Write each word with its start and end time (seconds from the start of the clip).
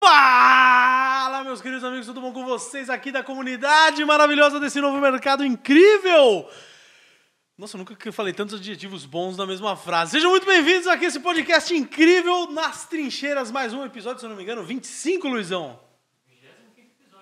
Fala, 0.00 1.42
meus 1.42 1.60
queridos 1.60 1.82
amigos, 1.82 2.06
tudo 2.06 2.20
bom 2.20 2.32
com 2.32 2.44
vocês 2.44 2.88
aqui 2.88 3.10
da 3.10 3.22
comunidade 3.22 4.04
maravilhosa 4.04 4.60
desse 4.60 4.80
novo 4.80 5.00
mercado 5.00 5.44
incrível? 5.44 6.48
Nossa, 7.56 7.76
eu 7.76 7.78
nunca 7.78 8.12
falei 8.12 8.32
tantos 8.32 8.54
adjetivos 8.54 9.04
bons 9.04 9.36
na 9.36 9.44
mesma 9.44 9.76
frase. 9.76 10.12
Sejam 10.12 10.30
muito 10.30 10.46
bem-vindos 10.46 10.86
aqui 10.86 11.04
a 11.04 11.08
esse 11.08 11.18
podcast 11.18 11.74
incrível 11.74 12.48
nas 12.52 12.86
trincheiras. 12.86 13.50
Mais 13.50 13.74
um 13.74 13.84
episódio, 13.84 14.20
se 14.20 14.26
eu 14.26 14.30
não 14.30 14.36
me 14.36 14.44
engano, 14.44 14.62
25, 14.62 15.26
Luizão. 15.26 15.80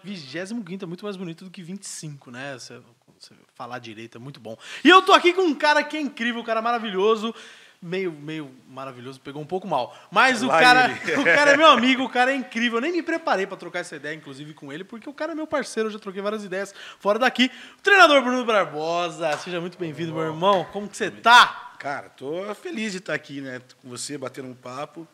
25 0.04 0.84
é 0.84 0.86
muito 0.86 1.04
mais 1.04 1.16
bonito 1.16 1.46
do 1.46 1.50
que 1.50 1.62
25, 1.62 2.30
né? 2.30 2.58
Você, 2.58 2.78
você 3.18 3.34
falar 3.54 3.78
direito 3.78 4.18
é 4.18 4.20
muito 4.20 4.38
bom. 4.38 4.56
E 4.84 4.88
eu 4.90 5.00
tô 5.00 5.14
aqui 5.14 5.32
com 5.32 5.42
um 5.42 5.54
cara 5.54 5.82
que 5.82 5.96
é 5.96 6.00
incrível, 6.00 6.42
um 6.42 6.44
cara 6.44 6.60
maravilhoso 6.60 7.34
meio, 7.80 8.12
meio 8.12 8.50
maravilhoso, 8.68 9.20
pegou 9.20 9.40
um 9.40 9.46
pouco 9.46 9.66
mal. 9.66 9.96
Mas 10.10 10.42
o 10.42 10.48
cara, 10.48 10.90
o 11.18 11.24
cara 11.24 11.52
é 11.52 11.56
meu 11.56 11.68
amigo, 11.68 12.04
o 12.04 12.08
cara 12.08 12.32
é 12.32 12.34
incrível. 12.34 12.78
Eu 12.78 12.82
nem 12.82 12.92
me 12.92 13.02
preparei 13.02 13.46
para 13.46 13.56
trocar 13.56 13.80
essa 13.80 13.96
ideia, 13.96 14.14
inclusive, 14.14 14.54
com 14.54 14.72
ele, 14.72 14.84
porque 14.84 15.08
o 15.08 15.12
cara 15.12 15.32
é 15.32 15.34
meu 15.34 15.46
parceiro, 15.46 15.88
eu 15.88 15.92
já 15.92 15.98
troquei 15.98 16.22
várias 16.22 16.44
ideias 16.44 16.74
fora 16.98 17.18
daqui. 17.18 17.50
O 17.78 17.82
treinador 17.82 18.22
Bruno 18.22 18.44
Barbosa, 18.44 19.36
seja 19.38 19.60
muito 19.60 19.78
bem-vindo, 19.78 20.12
meu 20.12 20.24
irmão. 20.24 20.66
Como 20.72 20.88
que 20.88 20.96
você 20.96 21.10
tá? 21.10 21.74
Cara, 21.78 22.08
tô 22.08 22.54
feliz 22.54 22.92
de 22.92 22.98
estar 22.98 23.14
aqui, 23.14 23.40
né, 23.40 23.60
com 23.82 23.88
você, 23.88 24.16
batendo 24.16 24.48
um 24.48 24.54
papo. 24.54 25.06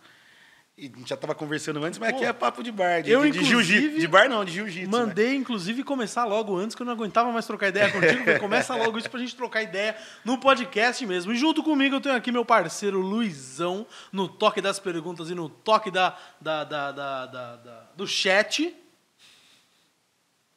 E 0.76 0.86
a 0.86 0.98
gente 0.98 1.10
já 1.10 1.16
tava 1.18 1.34
conversando 1.34 1.84
antes, 1.84 1.98
mas 1.98 2.10
Pô, 2.10 2.16
aqui 2.16 2.24
é 2.24 2.32
papo 2.32 2.62
de 2.62 2.72
bar, 2.72 3.02
de, 3.02 3.10
eu, 3.10 3.22
de, 3.24 3.38
de 3.38 3.44
jiu-jitsu. 3.44 4.00
De 4.00 4.08
bar 4.08 4.26
não, 4.26 4.42
de 4.42 4.52
jiu-jitsu. 4.52 4.90
Né? 4.90 4.98
Mandei, 4.98 5.28
né? 5.28 5.34
inclusive, 5.34 5.84
começar 5.84 6.24
logo 6.24 6.56
antes, 6.56 6.74
que 6.74 6.80
eu 6.80 6.86
não 6.86 6.94
aguentava 6.94 7.30
mais 7.30 7.46
trocar 7.46 7.68
ideia 7.68 7.92
contigo. 7.92 8.40
começa 8.40 8.74
logo 8.74 8.96
isso 8.96 9.10
pra 9.10 9.20
gente 9.20 9.36
trocar 9.36 9.62
ideia 9.62 9.94
no 10.24 10.38
podcast 10.38 11.04
mesmo. 11.04 11.30
E 11.30 11.36
junto 11.36 11.62
comigo 11.62 11.96
eu 11.96 12.00
tenho 12.00 12.14
aqui 12.14 12.32
meu 12.32 12.44
parceiro 12.44 13.00
Luizão, 13.00 13.86
no 14.10 14.26
toque 14.26 14.62
das 14.62 14.80
perguntas 14.80 15.28
e 15.28 15.34
no 15.34 15.50
toque 15.50 15.90
da, 15.90 16.16
da, 16.40 16.64
da, 16.64 16.90
da, 16.90 17.26
da, 17.26 17.56
da 17.56 17.86
do 17.94 18.06
chat. 18.06 18.74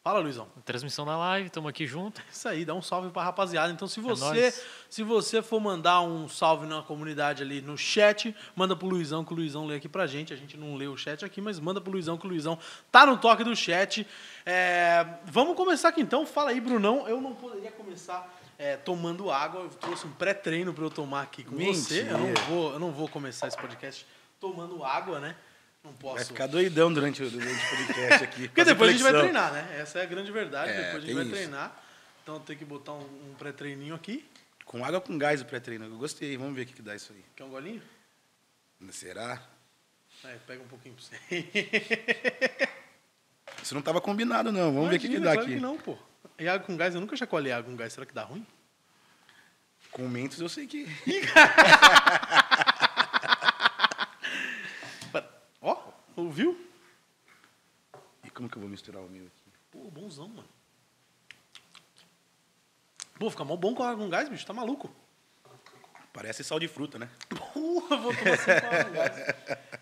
Fala, 0.06 0.20
Luizão. 0.20 0.48
Transmissão 0.64 1.04
da 1.04 1.18
live, 1.18 1.48
estamos 1.48 1.68
aqui 1.68 1.88
junto. 1.88 2.22
Isso 2.32 2.48
aí, 2.48 2.64
dá 2.64 2.76
um 2.76 2.82
salve 2.82 3.10
pra 3.10 3.24
rapaziada. 3.24 3.74
Então, 3.74 3.88
se 3.88 4.00
é 4.00 4.04
você, 4.04 4.40
é 4.40 4.54
se 4.88 5.02
você 5.02 5.42
for 5.42 5.60
mandar 5.60 6.00
um 6.02 6.30
salve 6.30 6.68
na 6.68 6.84
comunidade 6.84 7.42
ali 7.42 7.60
no 7.60 7.76
chat, 7.76 8.36
manda 8.56 8.76
pro 8.76 8.88
Luizão, 8.88 9.26
que 9.26 9.34
o 9.34 9.36
Luizão 9.36 9.66
lê 9.66 9.78
aqui 9.78 9.90
pra 9.90 10.06
gente. 10.06 10.32
A 10.32 10.36
gente 10.36 10.58
não 10.58 10.76
lê 10.76 10.86
o 10.86 10.96
chat 10.96 11.26
aqui, 11.26 11.42
mas 11.42 11.60
manda 11.60 11.82
pro 11.82 11.92
Luizão, 11.92 12.20
que 12.20 12.28
o 12.28 12.30
Luizão 12.30 12.60
tá 12.92 13.04
no 13.04 13.18
toque 13.18 13.44
do 13.44 13.56
chat. 13.56 14.06
É, 14.46 15.08
vamos 15.26 15.58
começar 15.58 15.90
aqui 15.90 16.02
então. 16.02 16.24
Fala 16.24 16.52
aí, 16.52 16.62
Brunão. 16.62 17.10
Eu 17.10 17.20
não 17.20 17.34
poderia 17.34 17.72
começar 17.72 18.32
é, 18.60 18.78
tomando 18.78 19.32
água. 19.32 19.62
Eu 19.62 19.70
trouxe 19.70 20.06
um 20.06 20.12
pré-treino 20.12 20.72
para 20.72 20.84
eu 20.84 20.92
tomar 20.92 21.24
aqui 21.24 21.44
com 21.44 21.56
Mentira. 21.56 21.74
você. 21.74 22.02
Eu 22.12 22.20
não, 22.20 22.34
vou, 22.48 22.74
eu 22.74 22.80
não 22.80 22.92
vou 22.92 23.08
começar 23.08 23.48
esse 23.48 23.58
podcast 23.58 24.06
tomando 24.40 24.84
água, 24.84 25.20
né? 25.20 25.36
Não 25.86 25.94
posso. 25.94 26.16
Vai 26.16 26.26
ficar 26.26 26.48
doidão 26.48 26.92
durante, 26.92 27.22
o, 27.22 27.30
durante 27.30 27.64
o 27.64 27.70
podcast 27.70 28.24
aqui. 28.24 28.48
Porque 28.48 28.64
depois 28.64 28.90
a 28.90 28.94
gente 28.94 29.04
vai 29.04 29.14
treinar, 29.14 29.54
né? 29.54 29.78
Essa 29.80 30.00
é 30.00 30.02
a 30.02 30.06
grande 30.06 30.32
verdade. 30.32 30.72
É, 30.72 30.82
depois 30.86 31.04
a 31.04 31.06
gente 31.06 31.14
vai 31.14 31.24
isso. 31.24 31.34
treinar. 31.34 31.84
Então 32.24 32.40
tem 32.40 32.58
que 32.58 32.66
botar 32.66 32.94
um, 32.94 33.04
um 33.04 33.36
pré-treininho 33.38 33.94
aqui. 33.94 34.28
Com 34.66 34.84
água 34.84 35.00
com 35.00 35.16
gás 35.16 35.42
o 35.42 35.46
pré-treino. 35.46 35.86
Eu 35.86 35.98
gostei. 35.98 36.36
Vamos 36.38 36.56
ver 36.56 36.64
o 36.64 36.66
que, 36.66 36.74
que 36.74 36.82
dá 36.82 36.96
isso 36.96 37.14
aí. 37.14 37.24
Quer 37.36 37.44
um 37.44 37.50
golinho? 37.50 37.84
Será? 38.90 39.40
É, 40.24 40.38
pega 40.48 40.64
um 40.64 40.68
pouquinho 40.68 40.96
pra 40.96 41.04
você. 41.04 41.20
Isso 43.62 43.76
não 43.76 43.80
estava 43.80 44.02
combinado, 44.02 44.52
não. 44.52 44.74
Vamos 44.74 44.90
Imagina, 44.90 44.90
ver 44.90 44.98
o 44.98 45.00
que, 45.00 45.08
que 45.08 45.20
dá 45.20 45.34
claro 45.34 45.42
aqui. 45.42 45.54
Que 45.56 45.60
não, 45.60 45.78
pô. 45.78 45.96
E 46.40 46.48
água 46.48 46.66
com 46.66 46.76
gás, 46.76 46.96
eu 46.96 47.02
nunca 47.02 47.16
chacoalhei 47.16 47.52
água 47.52 47.70
com 47.70 47.78
gás. 47.78 47.94
Será 47.94 48.08
que 48.08 48.14
dá 48.14 48.24
ruim? 48.24 48.46
Com 49.92 50.08
mentos 50.08 50.42
eu 50.42 50.50
sei 50.50 50.66
que. 50.66 50.88
Ouviu? 56.16 56.58
E 58.24 58.30
como 58.46 58.50
que 58.50 58.58
eu 58.58 58.62
vou 58.62 58.70
misturar 58.70 59.02
o 59.02 59.10
meu 59.10 59.26
aqui? 59.26 59.44
Pô, 59.72 59.90
bonzão, 59.90 60.28
mano. 60.28 60.48
Pô, 63.18 63.30
fica 63.30 63.44
mó 63.44 63.56
bom 63.56 63.74
com 63.74 64.10
gás, 64.10 64.30
bicho. 64.30 64.46
Tá 64.46 64.54
maluco? 64.54 64.94
Parece 66.14 66.44
sal 66.44 66.60
de 66.60 66.68
fruta, 66.68 67.00
né? 67.00 67.10
Porra, 67.30 67.98
vou 67.98 68.16
tomar 68.16 68.34
assim 68.34 68.52
água 68.52 68.84
com 68.84 68.92
gás. 68.92 69.18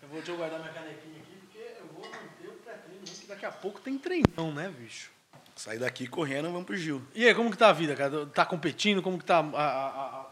Eu 0.02 0.08
vou 0.08 0.22
te 0.22 0.32
guardar 0.32 0.60
minha 0.60 0.72
canequinha 0.72 1.20
aqui, 1.20 1.36
porque 1.40 1.58
eu 1.78 1.86
vou 1.88 2.04
manter 2.04 2.48
o 2.48 2.52
pré-treino, 2.52 3.04
que 3.04 3.26
daqui 3.26 3.46
a 3.46 3.52
pouco 3.52 3.80
tem 3.80 3.98
treinão, 3.98 4.52
né, 4.52 4.70
bicho? 4.70 5.10
Sair 5.54 5.78
daqui 5.78 6.06
correndo, 6.06 6.50
vamos 6.50 6.64
pro 6.64 6.76
Gil. 6.76 7.02
E 7.14 7.26
aí, 7.26 7.34
como 7.34 7.50
que 7.50 7.56
tá 7.56 7.68
a 7.68 7.72
vida, 7.72 7.94
cara? 7.94 8.26
Tá 8.26 8.46
competindo? 8.46 9.02
Como 9.02 9.18
que 9.18 9.24
tá 9.24 9.38
a, 9.38 9.40
a, 9.40 10.20
a, 10.20 10.23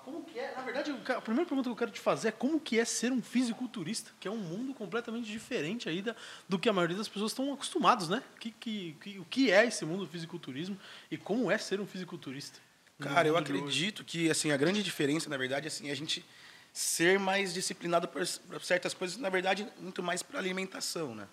é? 0.42 0.54
Na 0.56 0.62
verdade, 0.62 0.90
a 0.90 1.20
primeira 1.20 1.48
pergunta 1.48 1.68
que 1.68 1.72
eu 1.72 1.76
quero 1.76 1.90
te 1.90 2.00
fazer 2.00 2.28
é 2.28 2.32
como 2.32 2.60
que 2.60 2.78
é 2.78 2.84
ser 2.84 3.12
um 3.12 3.22
fisiculturista, 3.22 4.10
que 4.18 4.28
é 4.28 4.30
um 4.30 4.36
mundo 4.36 4.74
completamente 4.74 5.30
diferente 5.30 5.88
aí 5.88 6.02
da, 6.02 6.14
do 6.48 6.58
que 6.58 6.68
a 6.68 6.72
maioria 6.72 6.96
das 6.96 7.08
pessoas 7.08 7.32
estão 7.32 7.52
acostumados, 7.52 8.08
né? 8.08 8.22
Que, 8.38 8.50
que, 8.50 8.96
que, 9.00 9.18
o 9.18 9.24
que 9.24 9.50
é 9.50 9.64
esse 9.66 9.84
mundo 9.84 10.04
do 10.04 10.10
fisiculturismo 10.10 10.78
e 11.10 11.16
como 11.16 11.50
é 11.50 11.58
ser 11.58 11.80
um 11.80 11.86
fisiculturista? 11.86 12.58
Cara, 13.00 13.26
eu 13.26 13.36
acredito 13.36 14.04
que 14.04 14.30
assim 14.30 14.52
a 14.52 14.56
grande 14.56 14.82
diferença, 14.82 15.28
na 15.28 15.36
verdade, 15.36 15.66
assim, 15.66 15.88
é 15.88 15.92
a 15.92 15.96
gente 15.96 16.24
ser 16.72 17.18
mais 17.18 17.52
disciplinado 17.52 18.06
por 18.06 18.24
certas 18.62 18.94
coisas, 18.94 19.16
na 19.16 19.28
verdade, 19.28 19.66
muito 19.78 20.02
mais 20.02 20.22
para 20.22 20.38
alimentação, 20.38 21.14
né? 21.14 21.26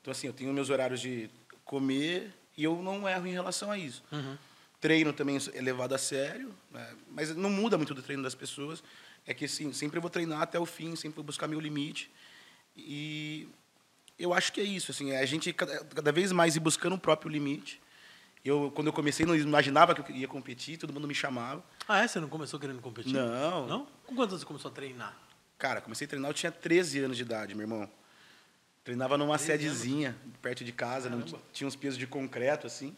Então 0.00 0.12
assim, 0.12 0.26
eu 0.26 0.32
tenho 0.32 0.52
meus 0.52 0.70
horários 0.70 1.00
de 1.00 1.28
comer, 1.64 2.32
e 2.56 2.64
eu 2.64 2.82
não 2.82 3.08
erro 3.08 3.26
em 3.26 3.32
relação 3.32 3.70
a 3.70 3.78
isso. 3.78 4.02
Uhum. 4.12 4.36
Treino 4.82 5.12
também 5.12 5.38
é 5.54 5.60
levado 5.60 5.94
a 5.94 5.98
sério, 5.98 6.52
né? 6.72 6.94
mas 7.08 7.34
não 7.36 7.48
muda 7.48 7.78
muito 7.78 7.94
do 7.94 8.02
treino 8.02 8.20
das 8.20 8.34
pessoas. 8.34 8.82
É 9.24 9.32
que 9.32 9.46
sim, 9.46 9.72
sempre 9.72 10.00
vou 10.00 10.10
treinar 10.10 10.42
até 10.42 10.58
o 10.58 10.66
fim, 10.66 10.96
sempre 10.96 11.14
vou 11.14 11.24
buscar 11.24 11.46
meu 11.46 11.60
limite. 11.60 12.10
E 12.76 13.48
eu 14.18 14.34
acho 14.34 14.52
que 14.52 14.60
é 14.60 14.64
isso, 14.64 14.90
assim, 14.90 15.12
é 15.12 15.20
a 15.20 15.24
gente 15.24 15.52
cada, 15.52 15.84
cada 15.84 16.10
vez 16.10 16.32
mais 16.32 16.56
ir 16.56 16.60
buscando 16.60 16.96
o 16.96 16.98
próprio 16.98 17.30
limite. 17.30 17.80
Eu, 18.44 18.72
quando 18.74 18.88
eu 18.88 18.92
comecei, 18.92 19.24
não 19.24 19.36
imaginava 19.36 19.94
que 19.94 20.10
eu 20.10 20.16
ia 20.16 20.26
competir, 20.26 20.76
todo 20.76 20.92
mundo 20.92 21.06
me 21.06 21.14
chamava. 21.14 21.62
Ah, 21.86 22.02
é? 22.02 22.08
Você 22.08 22.18
não 22.18 22.28
começou 22.28 22.58
querendo 22.58 22.82
competir? 22.82 23.12
Não. 23.12 23.68
Não? 23.68 23.86
Com 24.04 24.16
quantos 24.16 24.32
anos 24.32 24.40
você 24.40 24.46
começou 24.46 24.68
a 24.68 24.74
treinar? 24.74 25.16
Cara, 25.58 25.80
comecei 25.80 26.06
a 26.06 26.08
treinar, 26.08 26.28
eu 26.28 26.34
tinha 26.34 26.50
13 26.50 27.04
anos 27.04 27.16
de 27.16 27.22
idade, 27.22 27.54
meu 27.54 27.62
irmão. 27.62 27.88
Treinava 28.82 29.16
numa 29.16 29.38
sedezinha, 29.38 30.16
perto 30.40 30.64
de 30.64 30.72
casa, 30.72 31.08
não, 31.08 31.22
tinha 31.52 31.68
uns 31.68 31.76
pesos 31.76 31.96
de 31.96 32.04
concreto, 32.04 32.66
assim. 32.66 32.96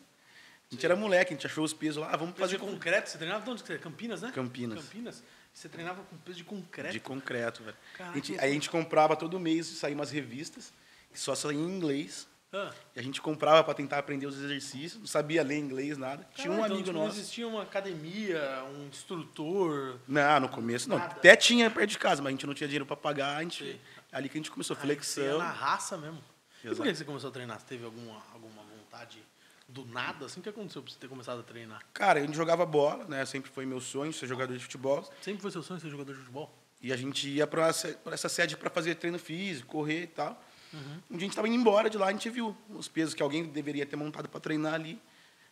A 0.74 0.76
gente 0.76 0.80
Sim. 0.80 0.86
era 0.86 0.96
moleque, 0.96 1.32
a 1.32 1.36
gente 1.36 1.46
achou 1.46 1.64
os 1.64 1.72
pesos 1.72 2.02
lá, 2.02 2.10
ah, 2.12 2.16
vamos 2.16 2.34
peso 2.34 2.48
fazer... 2.48 2.58
de 2.58 2.72
concreto? 2.72 3.08
Você 3.08 3.18
treinava 3.18 3.44
de 3.44 3.50
onde? 3.50 3.62
Campinas, 3.62 4.22
né? 4.22 4.32
Campinas. 4.34 4.84
Campinas. 4.84 5.22
Você 5.52 5.68
treinava 5.68 6.02
com 6.02 6.16
peso 6.16 6.38
de 6.38 6.44
concreto? 6.44 6.92
De 6.92 7.00
concreto, 7.00 7.62
velho. 7.62 7.76
a 8.00 8.14
gente, 8.14 8.32
aí 8.40 8.50
a 8.50 8.52
gente 8.52 8.68
comprava 8.68 9.14
todo 9.14 9.38
mês, 9.38 9.66
saía 9.66 9.94
umas 9.94 10.10
revistas, 10.10 10.72
que 11.12 11.18
só 11.18 11.34
saía 11.34 11.60
em 11.60 11.64
inglês. 11.64 12.26
Ah. 12.52 12.72
E 12.94 13.00
a 13.00 13.02
gente 13.02 13.20
comprava 13.20 13.62
para 13.62 13.74
tentar 13.74 13.98
aprender 13.98 14.26
os 14.26 14.36
exercícios, 14.36 14.98
não 15.00 15.06
sabia 15.06 15.42
ler 15.44 15.58
inglês, 15.58 15.96
nada. 15.96 16.26
Tinha 16.34 16.50
um 16.50 16.54
então, 16.54 16.64
amigo 16.64 16.82
tipo, 16.82 16.92
nosso. 16.92 17.08
Não 17.08 17.20
existia 17.20 17.46
uma 17.46 17.62
academia, 17.62 18.64
um 18.76 18.88
instrutor? 18.88 19.98
Não, 20.08 20.40
no 20.40 20.48
começo 20.48 20.88
não. 20.88 20.98
Nada. 20.98 21.12
Até 21.12 21.36
tinha 21.36 21.70
perto 21.70 21.90
de 21.90 21.98
casa, 21.98 22.20
mas 22.20 22.28
a 22.28 22.32
gente 22.32 22.46
não 22.46 22.54
tinha 22.54 22.66
dinheiro 22.66 22.86
para 22.86 22.96
pagar, 22.96 23.36
a 23.36 23.42
gente... 23.42 23.64
Sim. 23.64 23.80
Ali 24.12 24.28
que 24.28 24.38
a 24.38 24.40
gente 24.40 24.50
começou, 24.50 24.76
flexão. 24.76 25.38
na 25.38 25.50
raça 25.50 25.96
mesmo. 25.96 26.22
E 26.62 26.74
por 26.74 26.84
que 26.84 26.94
você 26.94 27.04
começou 27.04 27.30
a 27.30 27.32
treinar? 27.32 27.58
Você 27.58 27.66
teve 27.66 27.84
alguma, 27.84 28.22
alguma 28.32 28.62
vontade 28.62 29.20
do 29.68 29.84
nada? 29.86 30.26
Assim, 30.26 30.40
o 30.40 30.42
que 30.42 30.48
aconteceu 30.48 30.82
para 30.82 30.92
você 30.92 30.98
ter 30.98 31.08
começado 31.08 31.40
a 31.40 31.42
treinar? 31.42 31.82
Cara, 31.92 32.20
eu 32.20 32.32
jogava 32.32 32.64
bola, 32.66 33.04
né? 33.04 33.24
Sempre 33.24 33.50
foi 33.50 33.66
meu 33.66 33.80
sonho 33.80 34.12
ser 34.12 34.26
jogador 34.26 34.56
de 34.56 34.62
futebol. 34.62 35.08
Sempre 35.20 35.42
foi 35.42 35.50
seu 35.50 35.62
sonho 35.62 35.80
ser 35.80 35.88
jogador 35.88 36.12
de 36.12 36.18
futebol? 36.18 36.52
E 36.82 36.92
a 36.92 36.96
gente 36.96 37.28
ia 37.28 37.46
para 37.46 37.68
essa 38.12 38.28
sede 38.28 38.56
para 38.56 38.68
fazer 38.68 38.94
treino 38.96 39.18
físico, 39.18 39.68
correr 39.68 40.02
e 40.02 40.06
tal. 40.06 40.44
Uhum. 40.72 40.80
Um 41.10 41.16
dia 41.16 41.18
a 41.18 41.20
gente 41.20 41.30
estava 41.30 41.48
indo 41.48 41.56
embora 41.56 41.88
de 41.88 41.96
lá, 41.96 42.08
a 42.08 42.12
gente 42.12 42.28
viu 42.28 42.56
os 42.68 42.88
pesos 42.88 43.14
que 43.14 43.22
alguém 43.22 43.44
deveria 43.44 43.86
ter 43.86 43.96
montado 43.96 44.28
para 44.28 44.40
treinar 44.40 44.74
ali. 44.74 45.00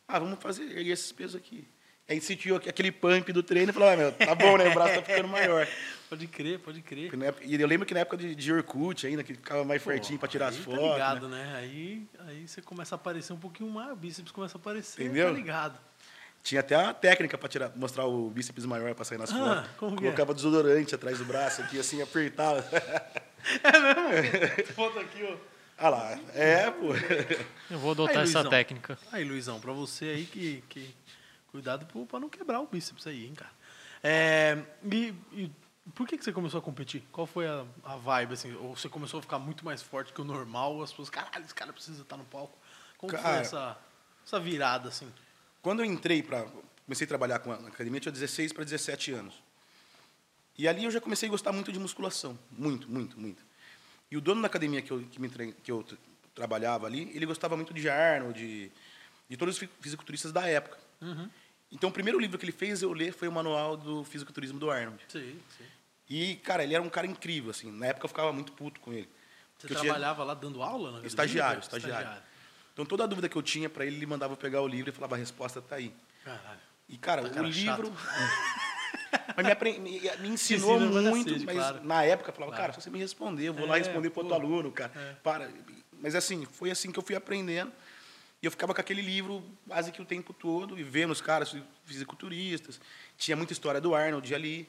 Ah, 0.06 0.18
vamos 0.18 0.38
fazer 0.40 0.64
esses 0.86 1.10
pesos 1.12 1.36
aqui. 1.36 1.66
Aí 2.08 2.20
sentiu 2.20 2.56
aquele 2.56 2.92
pump 2.92 3.32
do 3.32 3.42
treino 3.42 3.70
e 3.70 3.72
falou, 3.72 3.88
ah, 3.88 3.96
meu, 3.96 4.12
tá 4.12 4.34
bom, 4.34 4.58
né? 4.58 4.68
O 4.68 4.74
braço 4.74 4.96
tá 4.96 5.02
ficando 5.02 5.28
maior. 5.28 5.66
Pode 6.12 6.26
crer, 6.26 6.58
pode 6.58 6.82
crer. 6.82 7.10
E 7.42 7.58
eu 7.58 7.66
lembro 7.66 7.86
que 7.86 7.94
na 7.94 8.00
época 8.00 8.18
de, 8.18 8.34
de 8.34 8.52
Orkut 8.52 9.06
ainda, 9.06 9.24
que 9.24 9.32
ficava 9.32 9.64
mais 9.64 9.82
fortinho 9.82 10.18
para 10.18 10.28
tirar 10.28 10.48
as 10.48 10.56
tá 10.56 10.62
fotos. 10.62 10.78
Tá 10.78 10.92
ligado, 10.92 11.26
né? 11.26 11.42
né? 11.42 11.56
Aí, 11.56 12.06
aí 12.26 12.46
você 12.46 12.60
começa 12.60 12.94
a 12.94 12.96
aparecer 12.96 13.32
um 13.32 13.38
pouquinho 13.38 13.70
mais, 13.70 13.92
o 13.92 13.96
bíceps 13.96 14.30
começa 14.30 14.58
a 14.58 14.60
aparecer, 14.60 15.04
Entendeu? 15.04 15.28
tá 15.28 15.32
ligado. 15.32 15.80
Tinha 16.42 16.60
até 16.60 16.74
a 16.74 16.92
técnica 16.92 17.38
para 17.38 17.48
tirar, 17.48 17.72
mostrar 17.74 18.04
o 18.04 18.28
bíceps 18.28 18.66
maior 18.66 18.94
para 18.94 19.06
sair 19.06 19.16
nas 19.16 19.32
ah, 19.32 19.64
fotos. 19.78 19.94
É? 19.94 20.00
Colocava 20.00 20.32
é? 20.32 20.34
desodorante 20.34 20.94
atrás 20.94 21.16
do 21.16 21.24
braço 21.24 21.62
aqui, 21.62 21.78
assim, 21.78 22.02
apertava. 22.02 22.62
É 23.64 23.72
mesmo? 23.72 24.66
Foto 24.76 24.98
aqui, 25.00 25.24
ó. 25.24 25.36
Ah 25.78 25.88
lá, 25.88 26.20
é, 26.34 26.70
pô. 26.70 26.88
Eu 27.70 27.78
vou 27.78 27.92
adotar 27.92 28.18
aí, 28.18 28.22
essa 28.24 28.48
técnica. 28.48 28.98
Aí, 29.10 29.24
Luizão, 29.24 29.58
para 29.58 29.72
você 29.72 30.04
aí 30.04 30.26
que, 30.26 30.62
que 30.68 30.94
cuidado 31.50 31.86
para 32.06 32.20
não 32.20 32.28
quebrar 32.28 32.60
o 32.60 32.66
bíceps 32.66 33.06
aí, 33.06 33.24
hein, 33.26 33.34
cara. 33.34 33.50
É, 34.04 34.58
e, 34.84 35.14
e 35.32 35.50
por 35.94 36.06
que, 36.06 36.16
que 36.16 36.24
você 36.24 36.32
começou 36.32 36.58
a 36.58 36.62
competir? 36.62 37.02
Qual 37.10 37.26
foi 37.26 37.46
a, 37.46 37.64
a 37.82 37.96
vibe, 37.96 38.34
assim? 38.34 38.54
Ou 38.54 38.76
você 38.76 38.88
começou 38.88 39.18
a 39.18 39.22
ficar 39.22 39.38
muito 39.38 39.64
mais 39.64 39.82
forte 39.82 40.12
que 40.12 40.20
o 40.20 40.24
normal? 40.24 40.80
As 40.82 40.90
pessoas, 40.90 41.10
caralho, 41.10 41.44
esse 41.44 41.54
cara 41.54 41.72
precisa 41.72 42.02
estar 42.02 42.16
no 42.16 42.24
palco. 42.24 42.56
Como 42.96 43.12
cara, 43.12 43.22
foi 43.22 43.38
essa, 43.38 43.78
essa 44.24 44.38
virada, 44.38 44.88
assim? 44.88 45.12
Quando 45.60 45.80
eu 45.80 45.84
entrei 45.84 46.22
para... 46.22 46.46
Comecei 46.84 47.04
a 47.04 47.08
trabalhar 47.08 47.38
com 47.38 47.52
a 47.52 47.54
academia, 47.54 48.00
tinha 48.00 48.12
16 48.12 48.52
para 48.52 48.64
17 48.64 49.12
anos. 49.12 49.42
E 50.58 50.68
ali 50.68 50.84
eu 50.84 50.90
já 50.90 51.00
comecei 51.00 51.28
a 51.28 51.30
gostar 51.30 51.52
muito 51.52 51.72
de 51.72 51.78
musculação. 51.78 52.38
Muito, 52.50 52.90
muito, 52.90 53.18
muito. 53.18 53.44
E 54.10 54.16
o 54.16 54.20
dono 54.20 54.42
da 54.42 54.46
academia 54.46 54.82
que 54.82 54.90
eu, 54.90 55.00
que 55.10 55.20
me 55.20 55.28
que 55.28 55.72
eu 55.72 55.86
trabalhava 56.34 56.86
ali, 56.86 57.10
ele 57.14 57.24
gostava 57.24 57.56
muito 57.56 57.72
de 57.72 57.88
Arnold, 57.88 58.38
de, 58.38 58.72
de 59.28 59.36
todos 59.36 59.56
os 59.56 59.68
fisiculturistas 59.80 60.32
da 60.32 60.46
época. 60.46 60.78
Uhum. 61.00 61.30
Então, 61.72 61.88
o 61.88 61.92
primeiro 61.92 62.18
livro 62.18 62.38
que 62.38 62.44
ele 62.44 62.52
fez 62.52 62.82
eu 62.82 62.92
ler 62.92 63.12
foi 63.12 63.26
o 63.26 63.32
Manual 63.32 63.76
do 63.76 64.04
Fisiculturismo 64.04 64.58
do 64.58 64.70
Arnold. 64.70 65.02
Sim, 65.08 65.40
sim. 65.56 65.64
E, 66.08 66.36
cara, 66.36 66.62
ele 66.62 66.74
era 66.74 66.82
um 66.82 66.90
cara 66.90 67.06
incrível, 67.06 67.50
assim. 67.50 67.72
Na 67.72 67.86
época 67.86 68.04
eu 68.04 68.08
ficava 68.08 68.30
muito 68.32 68.52
puto 68.52 68.78
com 68.80 68.92
ele. 68.92 69.08
Você 69.58 69.68
trabalhava 69.68 70.16
tinha... 70.16 70.26
lá 70.26 70.34
dando 70.34 70.62
aula? 70.62 71.00
Na 71.00 71.06
estagiário, 71.06 71.60
estagiário, 71.60 71.96
estagiário. 71.96 72.22
Então, 72.74 72.84
toda 72.84 73.04
a 73.04 73.06
dúvida 73.06 73.28
que 73.28 73.36
eu 73.36 73.42
tinha 73.42 73.70
para 73.70 73.86
ele, 73.86 73.96
ele 73.96 74.06
mandava 74.06 74.34
eu 74.34 74.36
pegar 74.36 74.60
o 74.60 74.68
livro 74.68 74.90
e 74.90 74.92
falava, 74.92 75.14
a 75.14 75.18
resposta 75.18 75.60
está 75.60 75.76
aí. 75.76 75.94
Caralho. 76.22 76.60
E, 76.88 76.98
cara, 76.98 77.28
tá 77.30 77.40
o 77.40 77.44
livro... 77.44 77.90
mas 79.34 79.46
me, 79.46 79.52
apre... 79.52 79.78
me, 79.78 80.00
me 80.20 80.28
ensinou 80.28 80.78
muito, 80.78 81.30
sede, 81.30 81.46
mas 81.46 81.56
claro. 81.56 81.84
na 81.84 82.04
época 82.04 82.30
eu 82.30 82.34
falava, 82.34 82.54
cara, 82.54 82.72
se 82.74 82.82
você 82.82 82.90
me 82.90 82.98
responder, 82.98 83.48
eu 83.48 83.54
vou 83.54 83.64
é, 83.64 83.68
lá 83.70 83.78
responder 83.78 84.10
para 84.10 84.22
outro 84.22 84.34
aluno, 84.34 84.70
cara. 84.70 84.92
É. 84.94 85.14
Para. 85.22 85.50
Mas 85.98 86.14
assim, 86.14 86.44
foi 86.44 86.70
assim 86.70 86.90
que 86.90 86.98
eu 86.98 87.02
fui 87.02 87.14
aprendendo. 87.14 87.72
E 88.42 88.46
eu 88.46 88.50
ficava 88.50 88.74
com 88.74 88.80
aquele 88.80 89.00
livro 89.00 89.44
quase 89.68 89.92
que 89.92 90.02
o 90.02 90.04
tempo 90.04 90.32
todo, 90.32 90.76
e 90.76 90.82
vendo 90.82 91.12
os 91.12 91.20
caras 91.20 91.54
fisiculturistas. 91.84 92.80
Tinha 93.16 93.36
muita 93.36 93.52
história 93.52 93.80
do 93.80 93.94
Arnold 93.94 94.34
ali. 94.34 94.68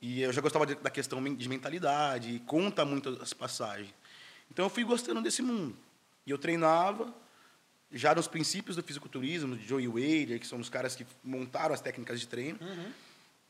E 0.00 0.20
eu 0.20 0.32
já 0.32 0.40
gostava 0.40 0.66
da 0.66 0.90
questão 0.90 1.22
de 1.22 1.48
mentalidade, 1.48 2.34
e 2.34 2.38
conta 2.40 2.84
muito 2.84 3.18
as 3.22 3.32
passagens. 3.32 3.94
Então 4.50 4.64
eu 4.64 4.70
fui 4.70 4.82
gostando 4.82 5.22
desse 5.22 5.42
mundo. 5.42 5.76
E 6.26 6.30
eu 6.30 6.38
treinava, 6.38 7.14
já 7.92 8.14
nos 8.14 8.26
princípios 8.26 8.76
do 8.76 8.82
fisiculturismo, 8.82 9.56
de 9.56 9.66
Joey 9.66 9.86
Wader, 9.86 10.40
que 10.40 10.46
são 10.46 10.58
os 10.58 10.68
caras 10.68 10.96
que 10.96 11.06
montaram 11.22 11.74
as 11.74 11.80
técnicas 11.80 12.20
de 12.20 12.26
treino. 12.26 12.58
Uhum. 12.60 12.92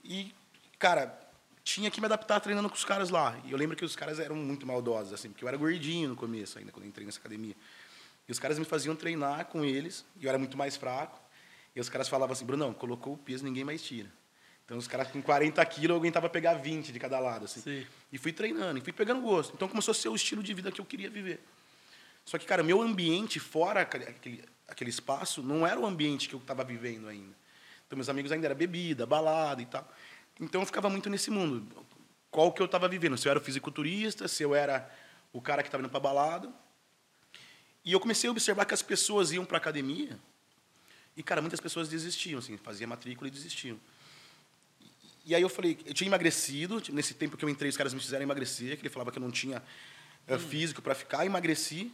E, 0.05 0.35
cara, 0.79 1.19
tinha 1.65 1.91
que 1.91 2.01
me 2.01 2.07
adaptar 2.07 2.41
treinando 2.41 2.69
com 2.69 2.75
os 2.75 2.85
caras 2.85 3.11
lá. 3.11 3.39
E 3.45 3.53
eu 3.53 3.59
lembro 3.59 3.77
que 3.77 3.85
os 3.85 3.97
caras 3.97 4.19
eram 4.19 4.37
muito 4.37 4.67
maldosos, 4.67 5.13
assim, 5.13 5.29
porque 5.31 5.45
eu 5.45 5.49
era 5.49 5.57
gordinho 5.57 6.11
no 6.11 6.17
começo 6.17 6.59
ainda, 6.59 6.71
quando 6.71 6.87
entrei 6.87 7.05
nessa 7.05 7.19
academia. 7.19 7.57
E 8.29 8.33
os 8.33 8.39
caras 8.39 8.59
me 8.59 8.65
faziam 8.65 8.95
treinar 8.95 9.47
com 9.47 9.65
eles, 9.65 10.05
e 10.21 10.25
eu 10.25 10.29
era 10.29 10.39
muito 10.39 10.57
mais 10.57 10.77
fraco. 10.77 11.19
E 11.75 11.81
os 11.81 11.89
caras 11.89 12.09
falavam 12.09 12.33
assim, 12.33 12.45
Brunão, 12.45 12.75
colocou 12.75 13.15
o 13.15 13.19
peso, 13.19 13.45
ninguém 13.45 13.65
mais 13.65 13.83
tira. 13.83 14.13
Então, 14.65 14.77
os 14.77 14.87
caras 14.87 15.09
com 15.11 15.23
40 15.23 15.65
quilos, 15.65 15.91
eu 15.91 15.97
aguentava 15.97 16.29
pegar 16.29 16.53
20 16.55 16.93
de 16.93 16.99
cada 16.99 17.19
lado. 17.19 17.47
Assim. 17.47 17.61
Sim. 17.61 17.87
E 18.13 18.19
fui 18.19 18.35
treinando, 18.35 18.79
e 18.79 18.83
fui 18.83 18.93
pegando 18.93 19.23
gosto. 19.23 19.55
Então, 19.55 19.67
começou 19.67 19.93
a 19.93 19.95
ser 19.95 20.11
o 20.11 20.15
estilo 20.15 20.43
de 20.43 20.53
vida 20.53 20.71
que 20.71 20.79
eu 20.79 20.85
queria 20.85 21.09
viver. 21.09 21.41
Só 22.23 22.37
que, 22.37 22.45
cara, 22.45 22.63
meu 22.63 22.83
ambiente 22.83 23.41
fora 23.41 23.81
aquele, 23.81 24.45
aquele 24.69 24.91
espaço 24.91 25.43
não 25.43 25.67
era 25.67 25.81
o 25.81 25.87
ambiente 25.87 26.29
que 26.29 26.35
eu 26.35 26.39
estava 26.39 26.63
vivendo 26.63 27.09
ainda. 27.09 27.35
Então, 27.87 27.97
meus 27.97 28.11
amigos 28.11 28.31
ainda 28.31 28.47
era 28.47 28.55
bebida, 28.55 29.07
balada 29.07 29.63
e 29.63 29.67
tal. 29.67 29.91
Então, 30.39 30.61
eu 30.61 30.67
ficava 30.67 30.91
muito 30.91 31.09
nesse 31.09 31.31
mundo. 31.31 31.67
Qual 32.31 32.53
que 32.53 32.61
eu 32.61 32.67
estava 32.67 32.87
vivendo? 32.87 33.17
Se 33.17 33.27
eu 33.27 33.31
era 33.31 33.41
o 33.41 33.43
fisiculturista, 33.43 34.29
se 34.29 34.43
eu 34.43 34.55
era 34.55 34.93
o 35.33 35.41
cara 35.41 35.63
que 35.63 35.69
estava 35.69 35.83
indo 35.83 35.89
para 35.91 36.01
balada. 36.01 36.53
E 37.89 37.93
eu 37.93 37.99
comecei 37.99 38.29
a 38.29 38.31
observar 38.31 38.67
que 38.67 38.75
as 38.75 38.83
pessoas 38.83 39.33
iam 39.33 39.47
para 39.47 39.57
academia 39.57 40.19
e, 41.17 41.23
cara, 41.23 41.41
muitas 41.41 41.59
pessoas 41.59 41.89
desistiam, 41.89 42.39
assim, 42.39 42.59
fazia 42.59 42.87
matrícula 42.87 43.29
e 43.29 43.31
desistiam. 43.31 43.81
E 45.25 45.35
aí 45.35 45.41
eu 45.41 45.49
falei, 45.49 45.79
eu 45.87 45.95
tinha 45.95 46.07
emagrecido, 46.07 46.83
nesse 46.93 47.15
tempo 47.15 47.39
que 47.39 47.47
eu 47.47 47.49
entrei, 47.49 47.71
os 47.71 47.79
caras 47.79 47.95
me 47.95 48.01
fizeram 48.01 48.23
emagrecer, 48.25 48.77
que 48.77 48.83
ele 48.83 48.91
falava 48.91 49.11
que 49.11 49.17
eu 49.17 49.23
não 49.23 49.31
tinha 49.31 49.63
hum. 50.29 50.39
físico 50.39 50.83
para 50.83 50.95
ficar, 50.95 51.25
emagreci. 51.25 51.91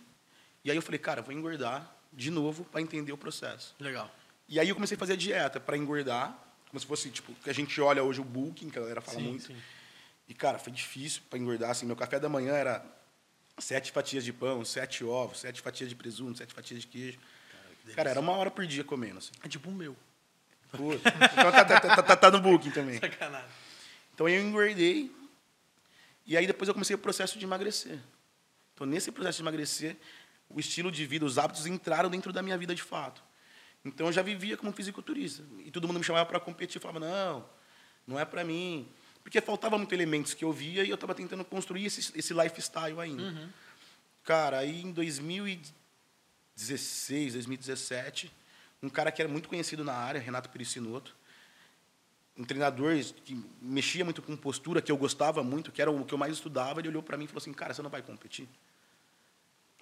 E 0.64 0.70
aí 0.72 0.76
eu 0.76 0.82
falei, 0.82 0.98
cara, 0.98 1.22
vou 1.22 1.32
engordar 1.32 1.96
de 2.12 2.28
novo 2.28 2.64
para 2.64 2.80
entender 2.80 3.12
o 3.12 3.16
processo. 3.16 3.76
Legal. 3.78 4.12
E 4.48 4.58
aí 4.58 4.68
eu 4.68 4.74
comecei 4.74 4.96
a 4.96 4.98
fazer 4.98 5.12
a 5.12 5.16
dieta 5.16 5.60
para 5.60 5.76
engordar, 5.76 6.36
como 6.70 6.80
se 6.80 6.86
fosse, 6.86 7.08
tipo, 7.08 7.32
que 7.34 7.48
a 7.48 7.54
gente 7.54 7.80
olha 7.80 8.02
hoje 8.02 8.20
o 8.20 8.24
bulking, 8.24 8.68
que 8.68 8.80
a 8.80 8.82
galera 8.82 9.00
fala 9.00 9.18
sim, 9.18 9.28
muito. 9.28 9.46
Sim. 9.46 9.56
E, 10.28 10.34
cara, 10.34 10.58
foi 10.58 10.72
difícil 10.72 11.22
para 11.30 11.38
engordar, 11.38 11.70
assim, 11.70 11.86
meu 11.86 11.94
café 11.94 12.18
da 12.18 12.28
manhã 12.28 12.52
era 12.52 12.84
sete 13.58 13.92
fatias 13.92 14.24
de 14.24 14.32
pão, 14.32 14.64
sete 14.64 15.04
ovos, 15.04 15.40
sete 15.40 15.60
fatias 15.60 15.88
de 15.88 15.94
presunto, 15.94 16.38
sete 16.38 16.52
fatias 16.52 16.80
de 16.80 16.86
queijo. 16.86 17.18
Cara, 17.84 17.94
cara 17.96 18.10
era 18.10 18.20
uma 18.20 18.32
hora 18.32 18.50
por 18.50 18.66
dia 18.66 18.84
comendo, 18.84 19.18
assim. 19.18 19.32
É 19.42 19.48
tipo 19.48 19.68
o 19.70 19.72
meu. 19.72 19.96
Então 20.74 21.52
tá, 21.52 21.64
tá, 21.64 21.80
tá, 21.80 22.02
tá, 22.02 22.16
tá 22.16 22.30
no 22.30 22.40
booking 22.40 22.70
também. 22.70 22.98
Sacanagem. 22.98 23.48
Então 24.12 24.28
eu 24.28 24.42
engordei. 24.42 25.14
E 26.26 26.36
aí 26.36 26.46
depois 26.46 26.68
eu 26.68 26.74
comecei 26.74 26.96
o 26.96 26.98
processo 26.98 27.38
de 27.38 27.44
emagrecer. 27.44 27.98
Então 28.74 28.86
nesse 28.86 29.12
processo 29.12 29.38
de 29.38 29.42
emagrecer, 29.42 29.96
o 30.48 30.58
estilo 30.58 30.90
de 30.90 31.06
vida, 31.06 31.24
os 31.24 31.38
hábitos 31.38 31.66
entraram 31.66 32.10
dentro 32.10 32.32
da 32.32 32.42
minha 32.42 32.58
vida 32.58 32.74
de 32.74 32.82
fato. 32.82 33.22
Então 33.84 34.06
eu 34.06 34.12
já 34.12 34.22
vivia 34.22 34.56
como 34.56 34.72
fisiculturista. 34.72 35.44
E 35.64 35.70
todo 35.70 35.86
mundo 35.86 35.98
me 35.98 36.04
chamava 36.04 36.26
para 36.26 36.40
competir. 36.40 36.76
Eu 36.76 36.82
falava, 36.82 37.00
não, 37.00 37.44
não 38.06 38.18
é 38.18 38.24
para 38.24 38.42
mim. 38.42 38.88
Porque 39.24 39.40
faltava 39.40 39.76
muitos 39.78 39.94
elementos 39.94 40.34
que 40.34 40.44
eu 40.44 40.52
via 40.52 40.84
e 40.84 40.90
eu 40.90 40.94
estava 40.94 41.14
tentando 41.14 41.42
construir 41.44 41.86
esse, 41.86 42.12
esse 42.16 42.34
lifestyle 42.34 43.00
ainda. 43.00 43.22
Uhum. 43.22 43.48
Cara, 44.22 44.58
aí 44.58 44.82
em 44.82 44.92
2016, 44.92 47.32
2017, 47.32 48.30
um 48.82 48.90
cara 48.90 49.10
que 49.10 49.22
era 49.22 49.28
muito 49.28 49.48
conhecido 49.48 49.82
na 49.82 49.94
área, 49.94 50.20
Renato 50.20 50.50
Pericinoto, 50.50 51.16
um 52.36 52.44
treinador 52.44 52.94
que 53.24 53.42
mexia 53.62 54.04
muito 54.04 54.20
com 54.20 54.36
postura, 54.36 54.82
que 54.82 54.92
eu 54.92 54.96
gostava 54.96 55.42
muito, 55.42 55.72
que 55.72 55.80
era 55.80 55.90
o 55.90 56.04
que 56.04 56.12
eu 56.12 56.18
mais 56.18 56.34
estudava, 56.34 56.80
ele 56.80 56.88
olhou 56.88 57.02
para 57.02 57.16
mim 57.16 57.24
e 57.24 57.28
falou 57.28 57.38
assim, 57.38 57.52
cara, 57.52 57.72
você 57.72 57.80
não 57.80 57.90
vai 57.90 58.02
competir? 58.02 58.46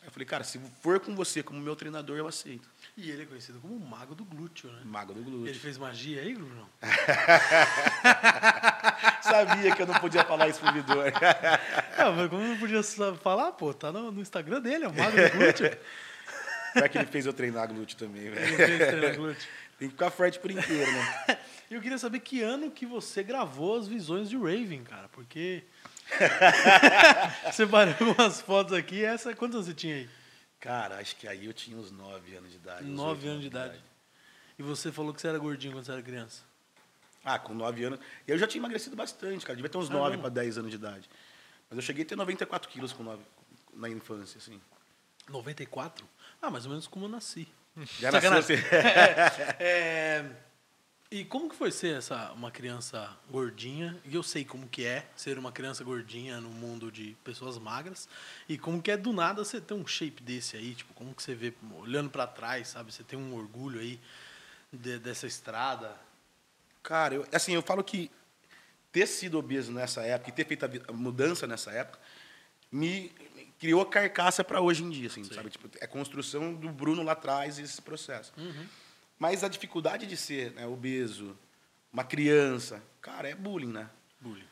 Aí 0.03 0.09
eu 0.09 0.11
falei, 0.11 0.27
cara, 0.27 0.43
se 0.43 0.59
for 0.81 0.99
com 0.99 1.15
você 1.15 1.45
como 1.45 1.61
meu 1.61 1.77
treinador, 1.77 2.19
eu 2.19 2.27
aceito. 2.27 2.69
E 2.97 3.09
ele 3.09 3.23
é 3.23 3.25
conhecido 3.25 3.61
como 3.61 3.77
o 3.77 3.81
mago 3.81 4.17
do 4.17 4.25
glúteo, 4.25 4.69
né? 4.73 4.81
Mago 4.85 5.15
do 5.15 5.23
glúteo. 5.23 5.47
Ele 5.47 5.59
fez 5.59 5.79
magia 5.79 6.21
aí, 6.21 6.35
Bruno? 6.35 6.69
Sabia 9.23 9.77
que 9.77 9.81
eu 9.81 9.87
não 9.87 9.95
podia 10.01 10.25
falar 10.25 10.49
isso 10.49 10.59
pro 10.59 10.73
Vidor. 10.73 11.05
não, 11.97 12.17
mas 12.17 12.29
como 12.29 12.43
não 12.43 12.59
podia 12.59 12.83
falar, 12.83 13.53
pô, 13.53 13.73
tá 13.73 13.93
no, 13.93 14.11
no 14.11 14.21
Instagram 14.21 14.61
dele, 14.61 14.87
é 14.87 14.89
o 14.89 14.93
mago 14.93 15.17
do 15.17 15.39
glúteo. 15.39 15.71
Vai 16.75 16.89
que 16.89 16.99
ele 16.99 17.07
fez 17.07 17.25
eu 17.25 17.33
treinar 17.33 17.69
glúteo 17.69 17.97
também, 17.97 18.29
velho. 18.29 18.41
Ele 18.41 18.57
fez 18.57 18.89
treinar 18.89 19.15
glúteo. 19.15 19.49
Tem 19.79 19.89
que 19.89 19.95
ficar 19.95 20.11
forte 20.11 20.41
por 20.41 20.51
inteiro, 20.51 20.91
né? 20.91 21.39
Eu 21.71 21.81
queria 21.81 21.99
saber 21.99 22.19
que 22.19 22.43
ano 22.43 22.73
que 22.73 22.85
você 22.85 23.23
gravou 23.23 23.79
as 23.79 23.87
visões 23.87 24.29
de 24.29 24.37
Raven, 24.37 24.83
cara, 24.83 25.09
porque 25.09 25.63
Separei 27.53 27.95
algumas 27.99 28.41
fotos 28.41 28.73
aqui. 28.73 29.05
Essa, 29.05 29.35
quantos 29.35 29.67
você 29.67 29.75
tinha 29.75 29.95
aí? 29.97 30.11
Cara, 30.61 30.99
acho 30.99 31.17
que 31.17 31.27
aí 31.27 31.47
eu 31.47 31.53
tinha 31.53 31.77
uns 31.77 31.91
9 31.91 32.37
anos 32.37 32.51
de 32.51 32.57
idade. 32.57 32.85
9 32.85 33.29
anos 33.29 33.41
de 33.41 33.47
idade. 33.49 33.75
idade. 33.75 33.85
E 34.59 34.63
você 34.63 34.93
falou 34.93 35.13
que 35.13 35.21
você 35.21 35.29
era 35.29 35.39
gordinho 35.39 35.73
quando 35.73 35.85
você 35.85 35.93
era 35.93 36.03
criança? 36.03 36.43
Ah, 37.25 37.39
com 37.39 37.55
9 37.55 37.85
anos. 37.85 38.01
Eu 38.27 38.39
já 38.39 38.47
tinha 38.47 38.61
emagrecido 38.61 38.95
bastante, 38.95 39.45
cara. 39.45 39.57
Devia 39.57 39.71
ter 39.71 39.79
uns 39.79 39.89
9 39.89 40.19
para 40.19 40.29
10 40.29 40.59
anos 40.59 40.71
de 40.71 40.77
idade. 40.77 41.09
Mas 41.69 41.79
eu 41.79 41.83
cheguei 41.83 42.05
a 42.05 42.07
ter 42.07 42.17
94 42.17 42.69
quilos 42.69 42.93
com 42.93 43.03
9, 43.03 43.23
na 43.75 43.89
infância, 43.89 44.39
assim. 44.39 44.61
94? 45.29 46.07
Ah, 46.41 46.51
mais 46.51 46.65
ou 46.65 46.71
menos 46.71 46.87
como 46.87 47.07
eu 47.07 47.09
nasci. 47.09 47.49
Já 47.99 48.13
nasceu 48.13 48.33
assim. 48.33 48.55
é, 48.71 49.65
é, 49.65 50.31
e 51.13 51.27
como 51.27 51.51
que 51.51 51.55
foi 51.55 51.71
ser 51.71 51.99
essa 51.99 52.33
uma 52.33 52.51
criança 52.51 53.15
gordinha? 53.31 54.01
E 54.03 54.15
eu 54.15 54.23
sei 54.23 54.47
como 54.47 54.67
que 54.67 54.87
é 54.87 55.07
ser 55.15 55.37
uma 55.37 55.53
criança 55.53 55.85
gordinha 55.85 56.41
no 56.41 56.49
mundo 56.49 56.91
de 56.91 57.15
pessoas 57.23 57.59
magras. 57.59 58.09
E 58.49 58.57
como 58.57 58.81
que 58.81 58.91
é 58.91 58.97
do 58.97 59.13
nada 59.13 59.45
você 59.45 59.61
ter 59.61 59.75
um 59.75 59.87
shape 59.87 60.23
desse 60.23 60.57
aí, 60.57 60.75
tipo, 60.75 60.95
como 60.95 61.15
que 61.15 61.23
você 61.23 61.35
vê 61.35 61.53
olhando 61.79 62.09
para 62.09 62.27
trás, 62.27 62.69
sabe? 62.69 62.91
Você 62.91 63.05
tem 63.05 63.19
um 63.19 63.35
orgulho 63.35 63.79
aí 63.79 64.01
de, 64.73 64.99
dessa 64.99 65.27
estrada? 65.27 65.95
Cara, 66.83 67.17
eu, 67.17 67.27
assim, 67.31 67.53
eu 67.53 67.61
falo 67.61 67.85
que 67.85 68.11
ter 68.91 69.07
sido 69.07 69.39
obeso 69.39 69.71
nessa 69.71 70.01
época 70.01 70.31
e 70.31 70.33
ter 70.33 70.47
feito 70.47 70.65
a 70.65 70.93
mudança 70.95 71.47
nessa 71.47 71.71
época 71.73 71.99
me 72.71 73.13
criou 73.59 73.83
a 73.83 73.87
carcaça 73.87 74.43
para 74.43 74.63
hoje 74.63 74.83
em 74.83 74.89
dia, 74.89 75.09
assim, 75.09 75.25
sabe? 75.25 75.51
Tipo, 75.51 75.69
é 75.79 75.87
construção 75.87 76.55
do 76.55 76.71
Bruno 76.71 77.03
lá 77.03 77.13
atrás 77.13 77.59
esse 77.59 77.83
processo. 77.83 78.33
Uhum. 78.39 78.67
Mas 79.23 79.45
a 79.45 79.49
dificuldade 79.49 80.05
de 80.05 80.17
ser 80.17 80.51
né, 80.51 80.67
obeso, 80.67 81.39
uma 81.93 82.03
criança, 82.03 82.83
cara, 83.01 83.29
é 83.29 83.37
bullying, 83.37 83.71
né? 83.71 83.89
Bullying. 84.21 84.43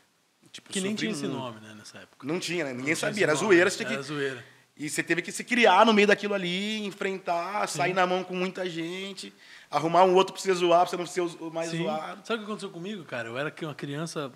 Tipo, 0.53 0.71
que 0.71 0.81
nem 0.81 0.95
tinha 0.95 1.11
esse 1.11 1.27
nome, 1.27 1.59
né, 1.59 1.75
nessa 1.77 1.99
época. 1.99 2.25
Não 2.25 2.39
tinha, 2.39 2.65
né? 2.65 2.73
Ninguém 2.73 2.95
sabia. 2.95 3.25
Era 3.25 3.35
zoeira. 3.35 3.69
Você 3.69 3.85
tinha 3.85 3.99
que... 3.99 4.05
Zoeira. 4.05 4.45
E 4.77 4.89
você 4.89 5.03
teve 5.03 5.23
que 5.23 5.33
se 5.33 5.43
criar 5.43 5.85
no 5.85 5.93
meio 5.93 6.07
daquilo 6.07 6.35
ali, 6.35 6.87
enfrentar, 6.87 7.67
Sim. 7.67 7.79
sair 7.79 7.93
na 7.93 8.07
mão 8.07 8.23
com 8.23 8.37
muita 8.37 8.71
gente, 8.71 9.35
arrumar 9.69 10.05
um 10.05 10.15
outro 10.15 10.33
para 10.33 10.41
você 10.41 10.55
zoar, 10.55 10.83
para 10.83 10.91
você 10.91 10.97
não 10.97 11.05
ser 11.05 11.50
mais 11.53 11.71
Sim. 11.71 11.79
zoado. 11.79 12.25
Sabe 12.25 12.37
o 12.37 12.39
que 12.39 12.45
aconteceu 12.45 12.71
comigo, 12.71 13.05
cara? 13.05 13.27
Eu 13.29 13.37
era 13.37 13.53
uma 13.62 13.75
criança, 13.75 14.33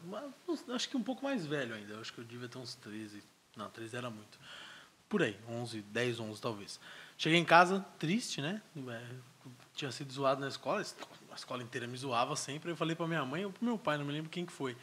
acho 0.75 0.88
que 0.88 0.97
um 0.97 1.03
pouco 1.05 1.23
mais 1.23 1.47
velho 1.47 1.76
ainda. 1.76 1.95
Eu 1.95 2.00
acho 2.00 2.12
que 2.12 2.19
eu 2.19 2.25
devia 2.25 2.49
ter 2.49 2.59
uns 2.59 2.75
13. 2.75 3.23
Não, 3.57 3.71
13 3.71 3.97
era 3.97 4.11
muito. 4.11 4.37
Por 5.09 5.23
aí, 5.23 5.37
11, 5.49 5.81
10, 5.81 6.19
11 6.19 6.41
talvez. 6.41 6.81
Cheguei 7.17 7.38
em 7.38 7.45
casa 7.45 7.87
triste, 8.00 8.41
né? 8.43 8.61
É, 9.75 9.76
tinha 9.76 9.90
sido 9.90 10.12
zoado 10.12 10.40
na 10.40 10.49
escola, 10.49 10.81
a 10.81 11.35
escola 11.35 11.62
inteira 11.62 11.87
me 11.87 11.97
zoava 11.97 12.37
sempre. 12.37 12.71
Eu 12.71 12.76
falei 12.76 12.95
para 12.95 13.07
minha 13.07 13.25
mãe 13.25 13.45
ou 13.45 13.52
para 13.52 13.64
meu 13.64 13.78
pai, 13.78 13.99
não 13.99 14.04
me 14.04 14.12
lembro 14.12 14.31
quem 14.31 14.47
que 14.47 14.52
foi. 14.52 14.76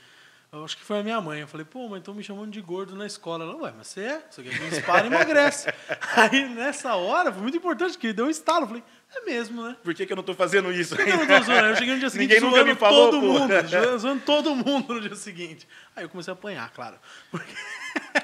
Eu 0.52 0.66
acho 0.66 0.76
que 0.76 0.84
foi 0.84 1.00
a 1.00 1.04
minha 1.04 1.22
mãe. 1.22 1.40
Eu 1.40 1.48
falei, 1.48 1.66
pô, 1.66 1.88
mas 1.88 2.00
estão 2.00 2.14
me 2.14 2.22
chamando 2.22 2.52
de 2.52 2.60
gordo 2.60 2.94
na 2.94 3.06
escola. 3.06 3.46
Ela, 3.46 3.56
ué, 3.56 3.74
mas 3.78 3.88
você 3.88 4.02
é? 4.02 4.26
Você 4.30 4.44
quer 4.44 4.50
que 4.50 4.70
dispara 4.70 5.06
e 5.06 5.08
emagrece. 5.08 5.74
Aí, 6.18 6.50
nessa 6.50 6.94
hora, 6.96 7.32
foi 7.32 7.42
muito 7.42 7.56
importante, 7.56 7.98
que 7.98 8.12
deu 8.12 8.26
um 8.26 8.30
estalo. 8.30 8.64
Eu 8.64 8.68
falei, 8.68 8.84
é 9.16 9.22
mesmo, 9.22 9.64
né? 9.66 9.78
Por 9.82 9.94
que, 9.94 10.06
que 10.06 10.12
eu 10.12 10.16
não 10.18 10.22
estou 10.22 10.36
fazendo 10.36 10.70
isso? 10.70 10.94
Por 10.94 11.06
que 11.06 11.12
eu 11.12 11.18
não 11.18 11.26
tô 11.26 11.42
zoando? 11.42 11.68
Eu 11.68 11.76
cheguei 11.78 11.94
no 11.94 12.00
dia 12.02 12.10
seguinte 12.12 12.34
Ninguém 12.34 12.50
nunca 12.50 12.66
me 12.66 12.76
falou, 12.76 13.12
todo 13.12 13.22
pô. 13.22 13.28
mundo. 13.28 13.54
Zoando 13.98 14.22
todo 14.26 14.54
mundo 14.54 14.96
no 14.96 15.00
dia 15.00 15.16
seguinte. 15.16 15.66
Aí 15.96 16.04
eu 16.04 16.10
comecei 16.10 16.34
a 16.34 16.36
apanhar, 16.36 16.70
claro. 16.72 16.98
Porque... 17.32 17.54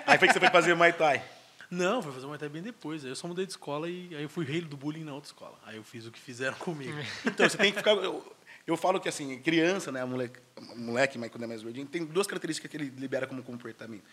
Aí 0.05 0.17
foi 0.17 0.27
que 0.27 0.33
você 0.33 0.39
foi 0.41 0.49
fazer 0.49 0.75
Muay 0.75 0.91
Thai. 0.91 1.23
Não, 1.69 2.01
foi 2.01 2.11
fazer 2.13 2.25
Muay 2.25 2.39
Thai 2.39 2.49
bem 2.49 2.61
depois. 2.61 3.03
Aí 3.03 3.11
eu 3.11 3.15
só 3.15 3.27
mudei 3.27 3.45
de 3.45 3.51
escola 3.51 3.89
e 3.89 4.15
aí 4.15 4.23
eu 4.23 4.29
fui 4.29 4.45
rei 4.45 4.61
do 4.61 4.77
bullying 4.77 5.03
na 5.03 5.13
outra 5.13 5.27
escola. 5.27 5.59
Aí 5.65 5.75
eu 5.75 5.83
fiz 5.83 6.05
o 6.05 6.11
que 6.11 6.19
fizeram 6.19 6.55
comigo. 6.59 6.97
Então, 7.25 7.47
você 7.47 7.57
tem 7.57 7.71
que 7.71 7.77
ficar... 7.77 7.91
Eu, 7.91 8.35
eu 8.65 8.75
falo 8.75 8.99
que, 8.99 9.07
assim, 9.07 9.39
criança, 9.39 9.91
né, 9.91 10.03
moleque, 10.03 10.39
moleque, 10.75 11.17
mas 11.17 11.31
quando 11.31 11.43
é 11.43 11.47
mais 11.47 11.63
gordinho, 11.63 11.87
tem 11.87 12.05
duas 12.05 12.27
características 12.27 12.69
que 12.69 12.75
ele 12.75 12.89
libera 12.97 13.25
como 13.25 13.41
comportamento. 13.41 14.03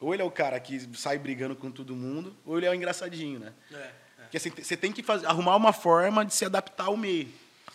Ou 0.00 0.12
ele 0.12 0.22
é 0.22 0.24
o 0.24 0.30
cara 0.30 0.58
que 0.58 0.80
sai 0.96 1.18
brigando 1.18 1.54
com 1.54 1.70
todo 1.70 1.94
mundo, 1.94 2.36
ou 2.44 2.58
ele 2.58 2.66
é 2.66 2.70
o 2.70 2.74
engraçadinho, 2.74 3.38
né? 3.38 3.52
É. 3.70 3.76
é. 3.76 3.92
Porque 4.22 4.36
assim, 4.36 4.50
você 4.50 4.76
tem 4.76 4.90
que 4.90 5.02
fazer, 5.02 5.26
arrumar 5.26 5.54
uma 5.54 5.72
forma 5.72 6.24
de 6.24 6.34
se 6.34 6.44
adaptar 6.44 6.86
ao 6.86 6.96
meio. 6.96 7.28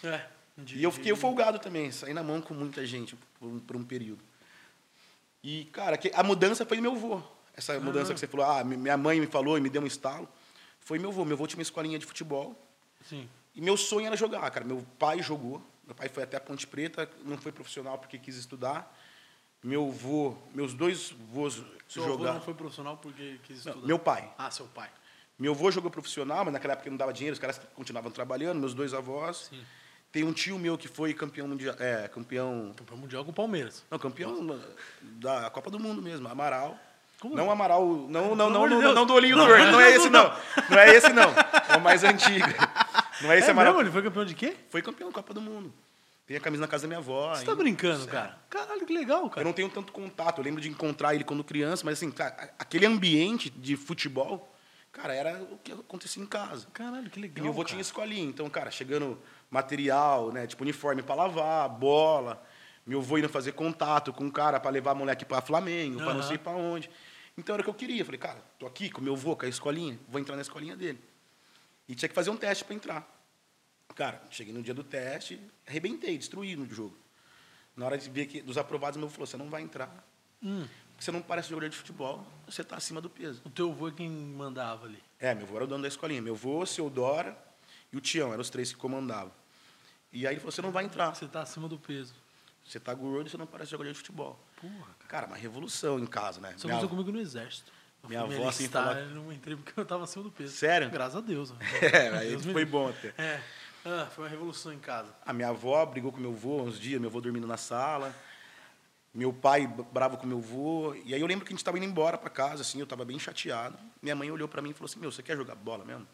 É. 0.04 0.22
De, 0.58 0.78
e 0.78 0.84
eu 0.84 0.92
fiquei 0.92 1.14
de... 1.14 1.20
folgado 1.20 1.60
também, 1.60 1.92
saí 1.92 2.14
na 2.14 2.24
mão 2.24 2.42
com 2.42 2.54
muita 2.54 2.86
gente 2.86 3.16
por 3.40 3.48
um, 3.48 3.60
por 3.60 3.76
um 3.78 3.84
período. 3.84 4.22
E, 5.42 5.66
cara, 5.66 5.98
a 6.14 6.24
mudança 6.24 6.66
foi 6.66 6.82
meu 6.82 6.94
avô. 6.94 7.22
Essa 7.58 7.80
mudança 7.80 8.14
que 8.14 8.20
você 8.20 8.28
falou, 8.28 8.46
ah, 8.46 8.64
minha 8.64 8.96
mãe 8.96 9.20
me 9.20 9.26
falou 9.26 9.58
e 9.58 9.62
me 9.62 9.70
deu 9.70 9.82
um 9.82 9.88
estalo. 9.88 10.30
Foi 10.80 11.00
meu 11.00 11.10
avô. 11.10 11.26
Meu 11.26 11.34
avô 11.36 11.48
tinha 11.48 11.58
uma 11.58 11.64
escolinha 11.64 11.98
de 11.98 12.06
futebol. 12.06 12.56
Sim. 13.04 13.28
E 13.56 13.60
meu 13.60 13.76
sonho 13.76 14.06
era 14.06 14.16
jogar, 14.16 14.50
cara. 14.52 14.64
Meu 14.64 14.86
pai 15.00 15.22
jogou. 15.24 15.62
Meu 15.86 15.96
pai 15.96 16.08
foi 16.08 16.22
até 16.24 16.38
a 16.38 16.40
Ponte 16.40 16.68
Preta, 16.68 17.10
não 17.24 17.38
foi 17.38 17.52
profissional 17.52 17.98
porque 17.98 18.18
quis 18.20 18.36
estudar. 18.36 18.96
Meu 19.64 19.88
avô, 19.88 20.36
meus 20.54 20.74
dois 20.74 21.16
avós 21.32 21.64
Seu 21.88 22.04
jogar. 22.04 22.30
avô 22.30 22.34
não 22.36 22.42
foi 22.42 22.54
profissional 22.54 22.98
porque 22.98 23.40
quis 23.44 23.58
estudar? 23.60 23.78
Não, 23.78 23.88
meu 23.88 23.98
pai. 23.98 24.32
Ah, 24.38 24.52
seu 24.52 24.68
pai. 24.68 24.90
Meu 25.40 25.54
avô 25.54 25.72
jogou 25.72 25.90
profissional, 25.90 26.44
mas 26.44 26.54
naquela 26.54 26.74
época 26.74 26.90
não 26.90 26.98
dava 26.98 27.14
dinheiro, 27.14 27.34
os 27.34 27.40
caras 27.40 27.60
continuavam 27.74 28.12
trabalhando, 28.12 28.60
meus 28.60 28.74
dois 28.74 28.94
avós. 28.94 29.48
Sim. 29.50 29.64
Tem 30.12 30.24
um 30.24 30.34
tio 30.34 30.60
meu 30.60 30.78
que 30.78 30.88
foi 30.88 31.14
campeão 31.14 31.48
mundial. 31.48 31.76
É, 31.80 32.08
campeão. 32.08 32.74
Campeão 32.76 32.98
mundial 32.98 33.24
com 33.26 33.32
o 33.32 33.34
Palmeiras. 33.34 33.84
Não, 33.90 33.98
campeão 33.98 34.42
Nossa. 34.42 34.76
da 35.02 35.50
Copa 35.50 35.70
do 35.70 35.80
Mundo 35.80 36.02
mesmo, 36.02 36.28
Amaral. 36.28 36.78
Como 37.22 37.36
não 37.36 37.50
Amaral. 37.50 37.86
Não, 37.86 38.36
não, 38.36 38.50
não, 38.50 38.68
não, 38.68 38.94
não 38.94 39.06
do 39.06 39.14
olhinho 39.14 39.36
não, 39.36 39.48
torto. 39.48 39.72
Não 39.72 39.82
é 39.82 39.96
esse, 39.96 40.10
não. 40.10 40.32
Não 40.70 40.78
é 40.78 40.96
esse, 40.96 41.14
não. 41.14 41.34
É 41.70 41.78
o 41.78 41.82
mais 41.82 42.04
antigo. 42.04 42.48
Não 43.22 43.32
é 43.32 43.40
esse 43.40 43.48
é 43.48 43.52
Amaral. 43.52 43.74
Mesmo? 43.74 43.88
Ele 43.88 43.92
foi 43.92 44.04
campeão 44.04 44.26
de 44.26 44.36
quê? 44.36 44.56
Foi 44.70 44.82
campeão 44.82 45.10
da 45.10 45.16
Copa 45.16 45.34
do 45.34 45.42
Mundo. 45.42 45.74
Tem 46.28 46.36
a 46.36 46.42
camisa 46.42 46.62
na 46.62 46.68
casa 46.68 46.84
da 46.84 46.88
minha 46.90 47.00
avó. 47.00 47.34
Você 47.34 47.46
tá 47.46 47.56
brincando, 47.56 48.00
Sério. 48.00 48.12
cara? 48.12 48.38
Caralho, 48.50 48.86
que 48.86 48.94
legal, 48.94 49.30
cara. 49.30 49.42
Eu 49.42 49.46
não 49.46 49.54
tenho 49.54 49.70
tanto 49.70 49.94
contato. 49.94 50.40
Eu 50.40 50.44
lembro 50.44 50.62
de 50.62 50.70
encontrar 50.70 51.16
ele 51.16 51.24
quando 51.24 51.42
criança, 51.42 51.84
mas 51.86 51.98
assim, 51.98 52.12
cara, 52.12 52.54
aquele 52.60 52.86
ambiente 52.86 53.50
de 53.50 53.78
futebol, 53.78 54.54
cara, 54.92 55.14
era 55.14 55.42
o 55.42 55.58
que 55.58 55.72
acontecia 55.72 56.22
em 56.22 56.26
casa. 56.26 56.68
Caralho, 56.74 57.10
que 57.10 57.18
legal. 57.18 57.38
E 57.38 57.42
meu 57.42 57.52
avô 57.52 57.64
tinha 57.64 57.80
escolinha. 57.80 58.28
Então, 58.28 58.50
cara, 58.50 58.70
chegando 58.70 59.18
material, 59.50 60.34
né? 60.34 60.46
Tipo 60.46 60.64
uniforme 60.64 61.02
para 61.02 61.16
lavar, 61.16 61.70
bola. 61.70 62.44
Meu 62.86 63.00
avô 63.00 63.18
indo 63.18 63.30
fazer 63.30 63.54
contato 63.54 64.12
com 64.12 64.28
o 64.28 64.32
cara 64.32 64.60
para 64.60 64.70
levar 64.70 64.94
moleque 64.94 65.24
para 65.24 65.42
Flamengo, 65.42 66.00
uhum. 66.00 66.06
para 66.06 66.14
não 66.14 66.24
sei 66.24 66.38
para 66.38 66.58
onde. 66.58 66.90
Então 67.38 67.54
era 67.54 67.62
o 67.62 67.64
que 67.64 67.70
eu 67.70 67.74
queria. 67.74 68.04
Falei, 68.04 68.20
cara, 68.20 68.42
tô 68.58 68.66
aqui 68.66 68.90
com 68.90 69.00
meu 69.00 69.14
avô, 69.14 69.36
com 69.36 69.46
a 69.46 69.50
escolinha, 69.50 70.00
vou 70.10 70.20
entrar 70.20 70.36
na 70.36 70.42
escolinha 70.42 70.76
dele. 70.76 71.00
E 71.88 71.96
tinha 71.96 72.10
que 72.10 72.16
fazer 72.16 72.30
um 72.30 72.38
teste 72.38 72.66
para 72.66 72.76
entrar. 72.76 73.18
Cara, 73.96 74.22
cheguei 74.30 74.54
no 74.54 74.62
dia 74.62 74.74
do 74.74 74.84
teste, 74.84 75.40
arrebentei, 75.66 76.18
destruí 76.18 76.56
no 76.56 76.68
jogo. 76.68 76.98
Na 77.76 77.86
hora 77.86 77.98
de 77.98 78.10
ver 78.10 78.26
que 78.26 78.42
dos 78.42 78.58
aprovados, 78.58 78.98
meu 78.98 79.06
avô 79.06 79.14
falou: 79.14 79.28
você 79.28 79.38
não 79.38 79.50
vai 79.50 79.62
entrar. 79.62 80.04
Hum. 80.42 80.68
Você 81.00 81.12
não 81.12 81.22
parece 81.22 81.50
jogador 81.50 81.70
de 81.70 81.78
futebol, 81.78 82.26
você 82.48 82.62
está 82.62 82.76
acima 82.76 83.00
do 83.00 83.10
peso. 83.10 83.42
O 83.46 83.50
teu 83.52 83.72
avô 83.72 83.88
é 83.88 83.92
quem 83.92 84.10
mandava 84.10 84.88
ali? 84.88 85.02
É, 85.20 85.34
meu 85.36 85.46
avô 85.46 85.56
era 85.56 85.66
o 85.66 85.68
dono 85.68 85.84
da 85.84 85.88
escolinha. 85.88 86.22
Meu 86.22 86.34
avô, 86.34 86.66
seu 86.66 86.90
Dora 86.90 87.38
e 87.94 87.98
o 87.98 88.02
Tião, 88.02 88.30
eram 88.30 88.42
os 88.42 88.50
três 88.50 88.72
que 88.74 88.78
comandavam. 88.78 89.32
E 90.12 90.26
aí 90.26 90.34
ele 90.34 90.40
falou: 90.40 90.52
você 90.52 90.62
não 90.62 90.72
vai 90.72 90.86
entrar. 90.86 91.14
Você 91.14 91.26
está 91.26 91.42
acima 91.42 91.68
do 91.68 91.78
peso. 91.78 92.14
Você 92.66 92.80
está 92.80 92.94
gordo 92.94 93.28
e 93.28 93.30
você 93.30 93.38
não 93.38 93.46
parece 93.48 93.72
jogador 93.72 93.92
de 93.92 93.98
futebol. 93.98 94.40
Porra, 94.62 94.96
cara. 95.00 95.08
cara, 95.08 95.28
uma 95.28 95.38
revolução 95.38 96.00
em 96.00 96.06
casa, 96.06 96.42
né? 96.42 96.54
Você 96.58 96.68
aconteceu 96.68 96.90
comigo 96.90 97.12
no 97.12 97.20
exército. 97.20 97.72
Eu 98.04 98.10
minha 98.10 98.22
avó 98.22 98.48
assim 98.48 98.68
falava... 98.68 99.00
Eu 99.00 99.16
não 99.16 99.32
entrei 99.32 99.56
porque 99.56 99.74
eu 99.76 99.84
estava 99.84 100.04
acima 100.04 100.24
do 100.24 100.32
peso. 100.32 100.56
Sério? 100.56 100.90
Graças 100.90 101.16
a 101.16 101.22
Deus. 101.22 101.54
é, 101.82 102.10
aí 102.18 102.30
Deus 102.30 102.46
foi 102.46 102.66
bom 102.66 102.90
até. 102.90 103.14
É. 103.18 103.42
Ah, 103.86 104.08
foi 104.14 104.26
uma 104.26 104.30
revolução 104.30 104.74
em 104.74 104.80
casa. 104.80 105.16
A 105.26 105.32
minha 105.32 105.50
avó 105.50 105.86
brigou 105.86 106.12
com 106.12 106.20
meu 106.20 106.32
avô 106.32 106.64
uns 106.64 106.80
dias, 106.80 107.00
meu 107.00 107.10
avô 107.10 107.22
dormindo 107.22 107.48
na 107.48 107.58
sala. 107.58 108.14
Meu 109.14 109.32
pai 109.32 109.66
bravo 109.66 110.18
com 110.18 110.28
meu 110.28 110.38
avô. 110.38 110.94
E 111.06 111.14
aí 111.14 111.22
eu 111.22 111.28
lembro 111.28 111.46
que 111.46 111.52
a 111.52 111.54
gente 111.54 111.62
estava 111.62 111.78
indo 111.78 111.86
embora 111.86 112.18
para 112.18 112.30
casa, 112.30 112.62
assim, 112.62 112.80
eu 112.80 112.84
estava 112.84 113.06
bem 113.06 113.18
chateado. 113.18 113.78
Minha 114.02 114.16
mãe 114.16 114.30
olhou 114.30 114.48
para 114.48 114.62
mim 114.62 114.72
e 114.72 114.74
falou 114.74 114.86
assim: 114.86 115.00
Meu, 115.00 115.12
você 115.12 115.24
quer 115.24 115.38
jogar 115.38 115.56
bola 115.56 115.86
mesmo? 115.86 116.08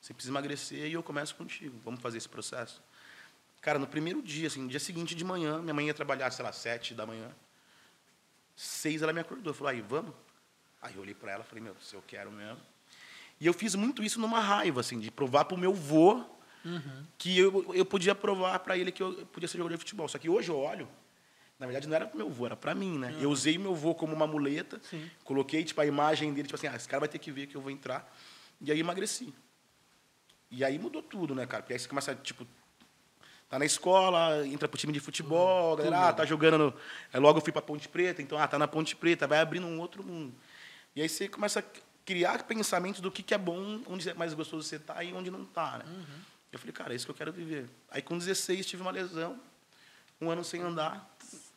Você 0.00 0.12
precisa 0.12 0.32
emagrecer 0.32 0.86
e 0.86 0.92
eu 0.92 1.02
começo 1.02 1.34
contigo. 1.34 1.80
Vamos 1.84 2.00
fazer 2.00 2.18
esse 2.18 2.28
processo. 2.28 2.82
Cara, 3.62 3.78
no 3.78 3.86
primeiro 3.86 4.20
dia, 4.20 4.48
assim, 4.48 4.60
no 4.60 4.68
dia 4.68 4.80
seguinte 4.80 5.14
de 5.14 5.24
manhã, 5.24 5.62
minha 5.62 5.72
mãe 5.72 5.86
ia 5.86 5.94
trabalhar, 5.94 6.30
sei 6.30 6.44
lá, 6.44 6.52
sete 6.52 6.92
da 6.92 7.06
manhã. 7.06 7.30
Seis 8.56 9.02
ela 9.02 9.12
me 9.12 9.20
acordou, 9.20 9.52
falou, 9.52 9.70
aí, 9.70 9.80
vamos? 9.80 10.14
Aí 10.80 10.94
eu 10.94 11.02
olhei 11.02 11.14
para 11.14 11.32
ela 11.32 11.44
e 11.44 11.46
falei, 11.46 11.64
meu, 11.64 11.74
se 11.80 11.94
eu 11.94 12.02
quero 12.06 12.30
mesmo. 12.30 12.60
E 13.40 13.46
eu 13.46 13.52
fiz 13.52 13.74
muito 13.74 14.02
isso 14.02 14.20
numa 14.20 14.40
raiva, 14.40 14.80
assim, 14.80 15.00
de 15.00 15.10
provar 15.10 15.44
para 15.44 15.54
o 15.54 15.58
meu 15.58 15.74
vô 15.74 16.24
uhum. 16.64 17.06
que 17.18 17.38
eu, 17.38 17.74
eu 17.74 17.84
podia 17.84 18.14
provar 18.14 18.58
para 18.60 18.76
ele 18.76 18.92
que 18.92 19.02
eu 19.02 19.26
podia 19.26 19.48
ser 19.48 19.58
jogador 19.58 19.76
de 19.76 19.80
futebol. 19.80 20.08
Só 20.08 20.18
que 20.18 20.28
hoje 20.28 20.50
eu 20.50 20.58
olho, 20.58 20.88
na 21.58 21.66
verdade 21.66 21.88
não 21.88 21.96
era 21.96 22.06
para 22.06 22.16
meu 22.16 22.30
vô, 22.30 22.46
era 22.46 22.56
para 22.56 22.74
mim, 22.74 22.98
né? 22.98 23.12
Uhum. 23.12 23.20
Eu 23.20 23.30
usei 23.30 23.58
meu 23.58 23.74
vô 23.74 23.94
como 23.94 24.14
uma 24.14 24.26
muleta, 24.26 24.80
Sim. 24.88 25.10
coloquei 25.24 25.64
tipo 25.64 25.80
a 25.80 25.86
imagem 25.86 26.32
dele, 26.32 26.46
tipo 26.46 26.56
assim, 26.56 26.68
ah, 26.68 26.76
esse 26.76 26.88
cara 26.88 27.00
vai 27.00 27.08
ter 27.08 27.18
que 27.18 27.32
ver 27.32 27.46
que 27.46 27.56
eu 27.56 27.60
vou 27.60 27.70
entrar. 27.70 28.14
E 28.60 28.70
aí 28.70 28.78
emagreci. 28.80 29.34
E 30.50 30.64
aí 30.64 30.78
mudou 30.78 31.02
tudo, 31.02 31.34
né, 31.34 31.46
cara? 31.46 31.62
Porque 31.62 31.72
aí 31.72 31.78
você 31.78 31.88
começa, 31.88 32.14
tipo, 32.14 32.46
tá 33.48 33.58
na 33.58 33.64
escola, 33.64 34.46
entra 34.46 34.68
pro 34.68 34.78
time 34.78 34.92
de 34.92 35.00
futebol, 35.00 35.70
uhum. 35.70 35.76
galera, 35.76 36.08
ah, 36.08 36.12
tá 36.12 36.24
jogando 36.24 36.58
no... 36.58 36.74
Aí 37.12 37.20
logo 37.20 37.38
eu 37.38 37.42
fui 37.42 37.52
pra 37.52 37.62
Ponte 37.62 37.88
Preta, 37.88 38.20
então, 38.20 38.38
ah, 38.38 38.48
tá 38.48 38.58
na 38.58 38.66
Ponte 38.66 38.96
Preta, 38.96 39.26
vai 39.26 39.38
abrindo 39.38 39.66
um 39.66 39.80
outro 39.80 40.02
mundo. 40.02 40.34
E 40.96 41.02
aí 41.02 41.08
você 41.08 41.28
começa 41.28 41.60
a 41.60 41.64
criar 42.04 42.42
pensamentos 42.44 43.00
do 43.00 43.10
que, 43.10 43.22
que 43.22 43.34
é 43.34 43.38
bom, 43.38 43.80
onde 43.86 44.08
é 44.08 44.14
mais 44.14 44.34
gostoso 44.34 44.66
você 44.66 44.78
tá 44.78 45.02
e 45.02 45.12
onde 45.12 45.30
não 45.30 45.44
tá, 45.44 45.78
né? 45.78 45.84
Uhum. 45.86 46.20
Eu 46.52 46.58
falei, 46.58 46.72
cara, 46.72 46.92
é 46.92 46.96
isso 46.96 47.04
que 47.04 47.10
eu 47.10 47.16
quero 47.16 47.32
viver. 47.32 47.68
Aí 47.90 48.00
com 48.00 48.16
16 48.16 48.66
tive 48.66 48.82
uma 48.82 48.90
lesão, 48.90 49.40
um 50.20 50.30
ano 50.30 50.44
sem 50.44 50.60
andar. 50.60 51.16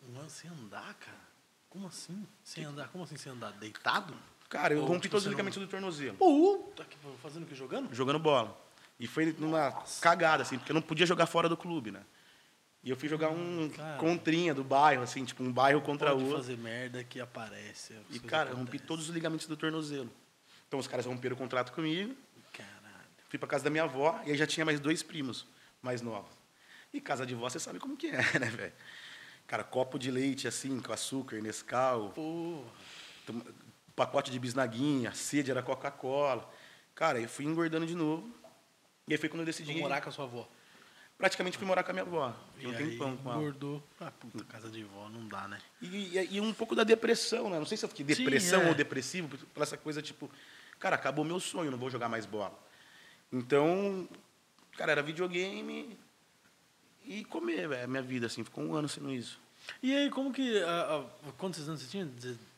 Um 0.09 0.19
ano 0.19 0.29
sem 0.29 0.49
andar, 0.49 0.93
cara? 0.95 1.27
Como 1.69 1.87
assim? 1.87 2.25
Sem 2.43 2.63
andar? 2.63 2.87
Como 2.89 3.03
assim 3.03 3.17
sem 3.17 3.31
andar? 3.31 3.51
Deitado? 3.51 4.13
Cara, 4.49 4.73
eu 4.73 4.81
Ou, 4.81 4.87
rompi 4.87 5.01
tipo, 5.01 5.11
todos 5.11 5.25
os 5.25 5.29
ligamentos 5.29 5.57
não... 5.57 5.65
do 5.65 5.69
tornozelo. 5.69 6.17
Puta, 6.17 6.85
fazendo 7.21 7.43
o 7.43 7.45
que? 7.45 7.53
Jogando? 7.53 7.93
Jogando 7.93 8.17
bola. 8.17 8.57
E 8.99 9.05
foi 9.07 9.35
numa 9.37 9.69
Nossa. 9.69 10.01
cagada, 10.01 10.43
assim, 10.43 10.57
porque 10.57 10.71
eu 10.71 10.75
não 10.75 10.81
podia 10.81 11.05
jogar 11.05 11.25
fora 11.25 11.47
do 11.47 11.55
clube, 11.55 11.91
né? 11.91 12.01
E 12.83 12.89
eu 12.89 12.95
fui 12.95 13.09
jogar 13.09 13.29
um 13.29 13.69
cara, 13.69 13.97
contrinha 13.97 14.53
do 14.53 14.63
bairro, 14.63 15.03
assim, 15.03 15.25
tipo, 15.25 15.43
um 15.43 15.51
bairro 15.51 15.81
contra 15.81 16.11
pode 16.11 16.23
outro. 16.23 16.37
fazer 16.37 16.57
merda 16.57 17.03
que 17.03 17.19
aparece. 17.19 17.93
E, 18.09 18.19
cara, 18.19 18.51
eu 18.51 18.55
rompi 18.55 18.79
todos 18.79 19.09
os 19.09 19.13
ligamentos 19.13 19.45
do 19.45 19.57
tornozelo. 19.57 20.09
Então 20.67 20.79
os 20.79 20.87
caras 20.87 21.05
romperam 21.05 21.35
o 21.35 21.37
contrato 21.37 21.71
comigo. 21.73 22.15
Caralho. 22.53 23.07
Fui 23.29 23.37
para 23.37 23.47
casa 23.47 23.63
da 23.63 23.69
minha 23.69 23.83
avó 23.83 24.19
e 24.25 24.31
aí 24.31 24.37
já 24.37 24.47
tinha 24.47 24.65
mais 24.65 24.79
dois 24.79 25.03
primos 25.03 25.45
mais 25.81 26.01
novos. 26.01 26.31
E 26.93 26.99
casa 27.01 27.25
de 27.25 27.35
vó, 27.35 27.49
você 27.49 27.59
sabe 27.59 27.79
como 27.79 27.95
que 27.95 28.07
é, 28.07 28.17
né, 28.39 28.49
velho? 28.49 28.73
Cara, 29.45 29.63
copo 29.63 29.97
de 29.97 30.11
leite, 30.11 30.47
assim, 30.47 30.79
com 30.79 30.91
açúcar, 30.91 31.41
Nescau. 31.41 32.09
Porra. 32.09 33.43
Pacote 33.95 34.29
de 34.29 34.39
bisnaguinha, 34.39 35.11
sede 35.13 35.49
era 35.51 35.63
Coca-Cola. 35.63 36.47
Cara, 36.93 37.19
eu 37.19 37.29
fui 37.29 37.45
engordando 37.45 37.85
de 37.85 37.95
novo. 37.95 38.29
E 39.07 39.13
aí 39.13 39.17
foi 39.17 39.29
quando 39.29 39.41
eu 39.41 39.45
decidi. 39.45 39.71
Fui 39.71 39.81
morar 39.81 40.01
com 40.01 40.09
a 40.09 40.11
sua 40.11 40.25
avó? 40.25 40.47
Praticamente 41.17 41.57
fui 41.57 41.65
morar 41.65 41.83
com 41.83 41.89
a 41.89 41.93
minha 41.93 42.03
avó. 42.03 42.35
E 42.59 42.67
um 42.67 42.71
aí, 42.71 42.77
tempão 42.77 43.17
com 43.17 43.31
ela. 43.31 43.39
Engordou. 43.39 43.83
Ah, 43.99 44.11
puta, 44.11 44.43
casa 44.43 44.69
de 44.69 44.83
vó, 44.83 45.09
não 45.09 45.27
dá, 45.27 45.47
né? 45.47 45.59
E, 45.81 45.87
e, 45.87 46.35
e, 46.35 46.41
um 46.41 46.53
pouco 46.53 46.75
da 46.75 46.83
depressão, 46.83 47.49
né? 47.49 47.57
Não 47.57 47.65
sei 47.65 47.75
se 47.77 47.85
eu 47.85 47.89
fiquei 47.89 48.05
depressão 48.05 48.59
Sim, 48.59 48.65
é. 48.67 48.69
ou 48.69 48.75
depressivo, 48.75 49.37
por 49.53 49.63
essa 49.63 49.75
coisa 49.75 49.99
tipo, 49.99 50.29
cara, 50.79 50.95
acabou 50.95 51.25
meu 51.25 51.39
sonho, 51.39 51.71
não 51.71 51.77
vou 51.77 51.89
jogar 51.89 52.07
mais 52.07 52.25
bola. 52.27 52.57
Então, 53.31 54.07
cara, 54.77 54.91
era 54.91 55.01
videogame 55.01 55.97
e 57.03 57.25
comer, 57.25 57.67
velho, 57.67 57.89
minha 57.89 58.03
vida, 58.03 58.27
assim. 58.27 58.43
Ficou 58.43 58.63
um 58.63 58.75
ano 58.75 58.87
sendo 58.87 59.11
isso. 59.11 59.39
E 59.81 59.95
aí, 59.95 60.11
como 60.11 60.31
que. 60.31 60.61
Uh, 60.61 61.29
uh, 61.29 61.33
quantos 61.33 61.67
anos 61.67 61.81
você 61.81 61.87
tinha? 61.87 62.07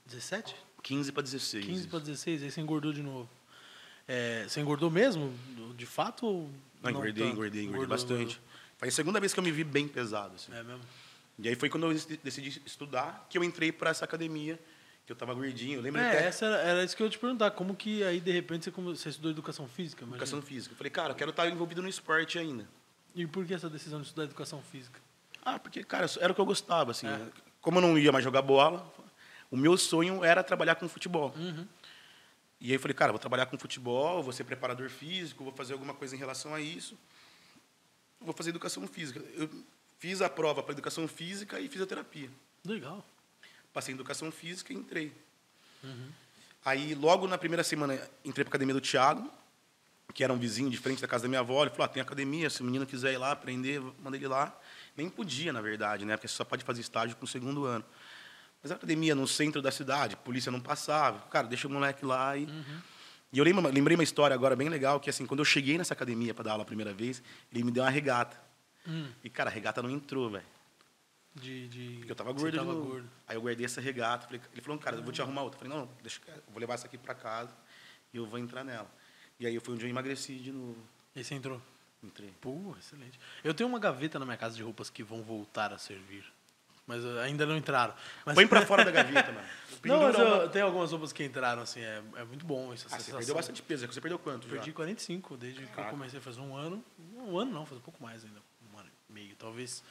17? 0.06 0.54
15 0.84 1.12
para 1.14 1.24
16. 1.24 1.66
15 1.66 1.88
para 1.88 2.00
16, 2.00 2.44
aí 2.44 2.52
você 2.52 2.60
engordou 2.60 2.92
de 2.92 3.02
novo. 3.02 3.30
É, 4.12 4.46
você 4.48 4.60
engordou 4.60 4.90
mesmo, 4.90 5.32
de 5.78 5.86
fato? 5.86 6.26
Não, 6.26 6.50
não 6.82 6.90
engordei, 6.90 7.28
engordei, 7.28 7.64
engordei 7.66 7.88
bastante. 7.88 8.14
Engordou. 8.14 8.50
Foi 8.80 8.88
a 8.88 8.92
segunda 8.92 9.20
vez 9.20 9.34
que 9.36 9.40
eu 9.40 9.44
me 9.44 9.52
vi 9.52 9.64
bem 9.64 9.88
pesado. 9.88 10.34
Assim. 10.34 10.52
É 10.52 10.64
mesmo? 10.64 10.82
E 11.38 11.48
aí 11.48 11.56
foi 11.56 11.70
quando 11.70 11.92
eu 11.92 11.94
decidi 12.24 12.60
estudar 12.66 13.28
que 13.30 13.38
eu 13.38 13.44
entrei 13.44 13.72
para 13.72 13.92
essa 13.92 14.06
academia, 14.06 14.60
que 15.06 15.12
eu 15.12 15.14
estava 15.14 15.34
gordinho. 15.36 15.80
Lembra 15.80 16.02
é, 16.02 16.08
até... 16.10 16.28
essa 16.28 16.46
era, 16.46 16.58
era, 16.58 16.84
isso 16.84 16.98
que 16.98 17.04
eu 17.04 17.06
ia 17.06 17.12
te 17.12 17.20
perguntar. 17.20 17.52
Como 17.52 17.76
que 17.76 18.04
aí, 18.04 18.20
de 18.20 18.32
repente, 18.32 18.66
você, 18.66 18.72
você 18.72 19.10
estudou 19.10 19.30
educação 19.30 19.68
física? 19.68 20.02
Imagina? 20.02 20.18
Educação 20.18 20.42
física. 20.42 20.74
Eu 20.74 20.78
falei, 20.78 20.90
cara, 20.90 21.12
eu 21.12 21.16
quero 21.16 21.30
estar 21.30 21.48
envolvido 21.48 21.84
no 21.84 21.88
esporte 21.88 22.40
ainda. 22.40 22.68
E 23.14 23.28
por 23.28 23.46
que 23.46 23.54
essa 23.54 23.70
decisão 23.70 24.02
de 24.02 24.08
estudar 24.08 24.26
educação 24.26 24.62
física? 24.72 25.00
Ah, 25.46 25.60
porque, 25.60 25.84
cara, 25.84 26.08
era 26.20 26.32
o 26.32 26.36
que 26.36 26.42
eu 26.42 26.46
gostava, 26.46 26.92
assim. 26.92 27.08
É. 27.08 27.20
Como 27.62 27.78
eu 27.78 27.82
não 27.82 27.98
ia 27.98 28.12
mais 28.12 28.24
jogar 28.24 28.42
bola, 28.42 28.92
o 29.52 29.58
meu 29.58 29.78
sonho 29.78 30.24
era 30.24 30.44
trabalhar 30.44 30.76
com 30.76 30.88
futebol. 30.88 31.34
Uhum. 31.38 31.66
E 32.62 32.68
aí 32.68 32.74
eu 32.74 32.80
falei, 32.80 32.94
cara, 32.94 33.12
vou 33.12 33.20
trabalhar 33.20 33.46
com 33.46 33.58
futebol, 33.58 34.22
vou 34.22 34.34
ser 34.34 34.44
preparador 34.44 34.90
físico, 34.90 35.44
vou 35.44 35.54
fazer 35.54 35.74
alguma 35.74 35.94
coisa 35.94 36.16
em 36.16 36.20
relação 36.20 36.54
a 36.54 36.60
isso. 36.60 36.98
Vou 38.20 38.34
fazer 38.34 38.50
educação 38.50 38.86
física. 38.86 39.24
Eu 39.34 39.50
fiz 39.98 40.22
a 40.22 40.30
prova 40.30 40.62
para 40.62 40.74
educação 40.74 41.08
física 41.08 41.60
e 41.60 41.70
fisioterapia. 41.70 42.30
Legal. 42.66 43.06
Passei 43.72 43.94
em 43.94 43.96
educação 43.96 44.30
física 44.32 44.74
e 44.74 44.76
entrei. 44.76 45.14
Uhum. 45.84 46.10
Aí, 46.66 46.94
logo 46.94 47.28
na 47.28 47.38
primeira 47.38 47.64
semana, 47.64 47.96
entrei 48.26 48.44
para 48.44 48.52
academia 48.52 48.74
do 48.74 48.82
Thiago, 48.82 49.32
que 50.14 50.24
era 50.24 50.34
um 50.34 50.38
vizinho 50.38 50.70
de 50.70 50.78
frente 50.78 51.02
da 51.02 51.08
casa 51.08 51.24
da 51.24 51.30
minha 51.30 51.40
avó. 51.40 51.62
Ele 51.62 51.70
falou: 51.70 51.86
ah, 51.86 51.88
tem 51.88 52.02
academia, 52.02 52.50
se 52.50 52.62
o 52.62 52.66
menino 52.66 52.86
quiser 52.86 53.14
ir 53.14 53.18
lá 53.18 53.32
aprender, 53.32 53.80
manda 54.04 54.18
ele 54.18 54.28
lá. 54.28 54.54
Nem 54.98 55.10
podia, 55.10 55.54
na 55.54 55.62
verdade, 55.62 56.04
né? 56.04 56.18
Porque 56.18 56.28
você 56.28 56.34
só 56.34 56.44
pode 56.44 56.66
fazer 56.66 56.82
estágio 56.82 57.16
com 57.16 57.24
o 57.24 57.28
segundo 57.28 57.64
ano. 57.66 57.86
Mas 58.62 58.72
a 58.72 58.76
academia 58.76 59.16
no 59.16 59.28
centro 59.28 59.62
da 59.62 59.72
cidade, 59.72 60.16
polícia 60.18 60.52
não 60.52 60.60
passava. 60.60 61.20
Cara, 61.28 61.48
deixa 61.48 61.68
o 61.68 61.72
moleque 61.72 62.06
lá 62.06 62.36
e. 62.38 62.46
Uhum. 62.46 62.82
E 63.32 63.38
eu 63.38 63.46
lembrei 63.46 63.96
uma 63.96 64.04
história 64.04 64.34
agora 64.34 64.56
bem 64.56 64.70
legal, 64.70 65.00
que 65.00 65.08
assim, 65.08 65.24
quando 65.26 65.40
eu 65.40 65.46
cheguei 65.46 65.78
nessa 65.78 65.94
academia 65.94 66.34
para 66.34 66.46
dar 66.46 66.52
aula 66.54 66.64
a 66.64 66.66
primeira 66.66 66.92
vez, 66.92 67.22
ele 67.54 67.64
me 67.64 67.72
deu 67.72 67.84
uma 67.84 67.90
regata. 67.90 68.42
Hum. 68.88 69.08
E, 69.24 69.30
cara, 69.30 69.52
a 69.52 69.54
regata 69.54 69.84
não 69.84 69.90
entrou, 69.90 70.32
velho. 70.32 70.46
De, 71.36 71.68
de... 71.68 71.98
Porque 71.98 72.12
eu 72.12 72.16
tava 72.16 72.32
gordo, 72.34 72.58
tava 72.58 72.74
gordo. 72.74 73.08
Aí 73.28 73.36
eu 73.36 73.42
guardei 73.42 73.66
essa 73.66 73.80
regata. 73.80 74.28
Ele 74.34 74.62
falou, 74.62 74.80
cara, 74.80 74.96
eu 74.96 75.04
vou 75.04 75.12
te 75.12 75.22
arrumar 75.22 75.44
outra. 75.44 75.58
Eu 75.58 75.70
falei, 75.70 75.78
não, 75.78 75.90
deixa, 76.02 76.20
eu 76.28 76.42
vou 76.52 76.60
levar 76.60 76.74
essa 76.74 76.88
aqui 76.88 76.98
para 76.98 77.14
casa 77.14 77.56
e 78.12 78.18
eu 78.18 78.26
vou 78.26 78.40
entrar 78.40 78.64
nela. 78.64 78.90
E 79.40 79.46
aí 79.46 79.60
foi 79.60 79.76
onde 79.76 79.86
eu 79.86 79.90
emagreci 79.90 80.36
de 80.36 80.52
novo. 80.52 80.78
E 81.16 81.24
você 81.24 81.36
entrou? 81.36 81.62
Entrei. 82.04 82.34
Pô, 82.42 82.76
excelente. 82.80 83.20
Eu 83.44 83.54
tenho 83.54 83.70
uma 83.70 83.80
gaveta 83.80 84.18
na 84.18 84.26
minha 84.26 84.38
casa 84.38 84.56
de 84.56 84.64
roupas 84.64 84.90
que 84.90 85.04
vão 85.04 85.22
voltar 85.22 85.72
a 85.72 85.78
servir. 85.78 86.26
Mas 86.90 87.06
ainda 87.06 87.46
não 87.46 87.56
entraram. 87.56 87.94
Mas... 88.26 88.34
Põe 88.34 88.48
pra 88.48 88.66
fora 88.66 88.84
da 88.84 88.90
gaveta, 88.90 89.32
mano. 89.32 89.48
Não, 89.84 90.02
mas 90.02 90.18
eu, 90.18 90.50
tem 90.50 90.64
algumas 90.64 90.92
roupas 90.92 91.14
que 91.14 91.24
entraram, 91.24 91.62
assim, 91.62 91.82
é, 91.82 92.02
é 92.16 92.24
muito 92.24 92.44
bom 92.44 92.74
essa 92.74 92.88
ah, 92.92 93.00
Você 93.00 93.12
perdeu 93.12 93.36
bastante 93.36 93.62
peso. 93.62 93.86
Você 93.86 94.02
perdeu 94.02 94.18
quanto? 94.18 94.48
Perdi 94.48 94.72
já? 94.72 94.76
45, 94.76 95.38
desde 95.38 95.62
Caraca. 95.62 95.76
que 95.76 95.88
eu 95.88 95.92
comecei 95.92 96.18
a 96.18 96.22
fazer 96.22 96.42
um 96.42 96.56
ano. 96.56 96.84
Um 97.16 97.38
ano 97.38 97.52
não, 97.52 97.64
faz 97.64 97.80
um 97.80 97.84
pouco 97.84 98.02
mais 98.02 98.26
ainda. 98.26 98.40
Um 98.74 98.80
ano 98.80 98.90
e 99.08 99.14
meio. 99.14 99.36
Talvez 99.36 99.84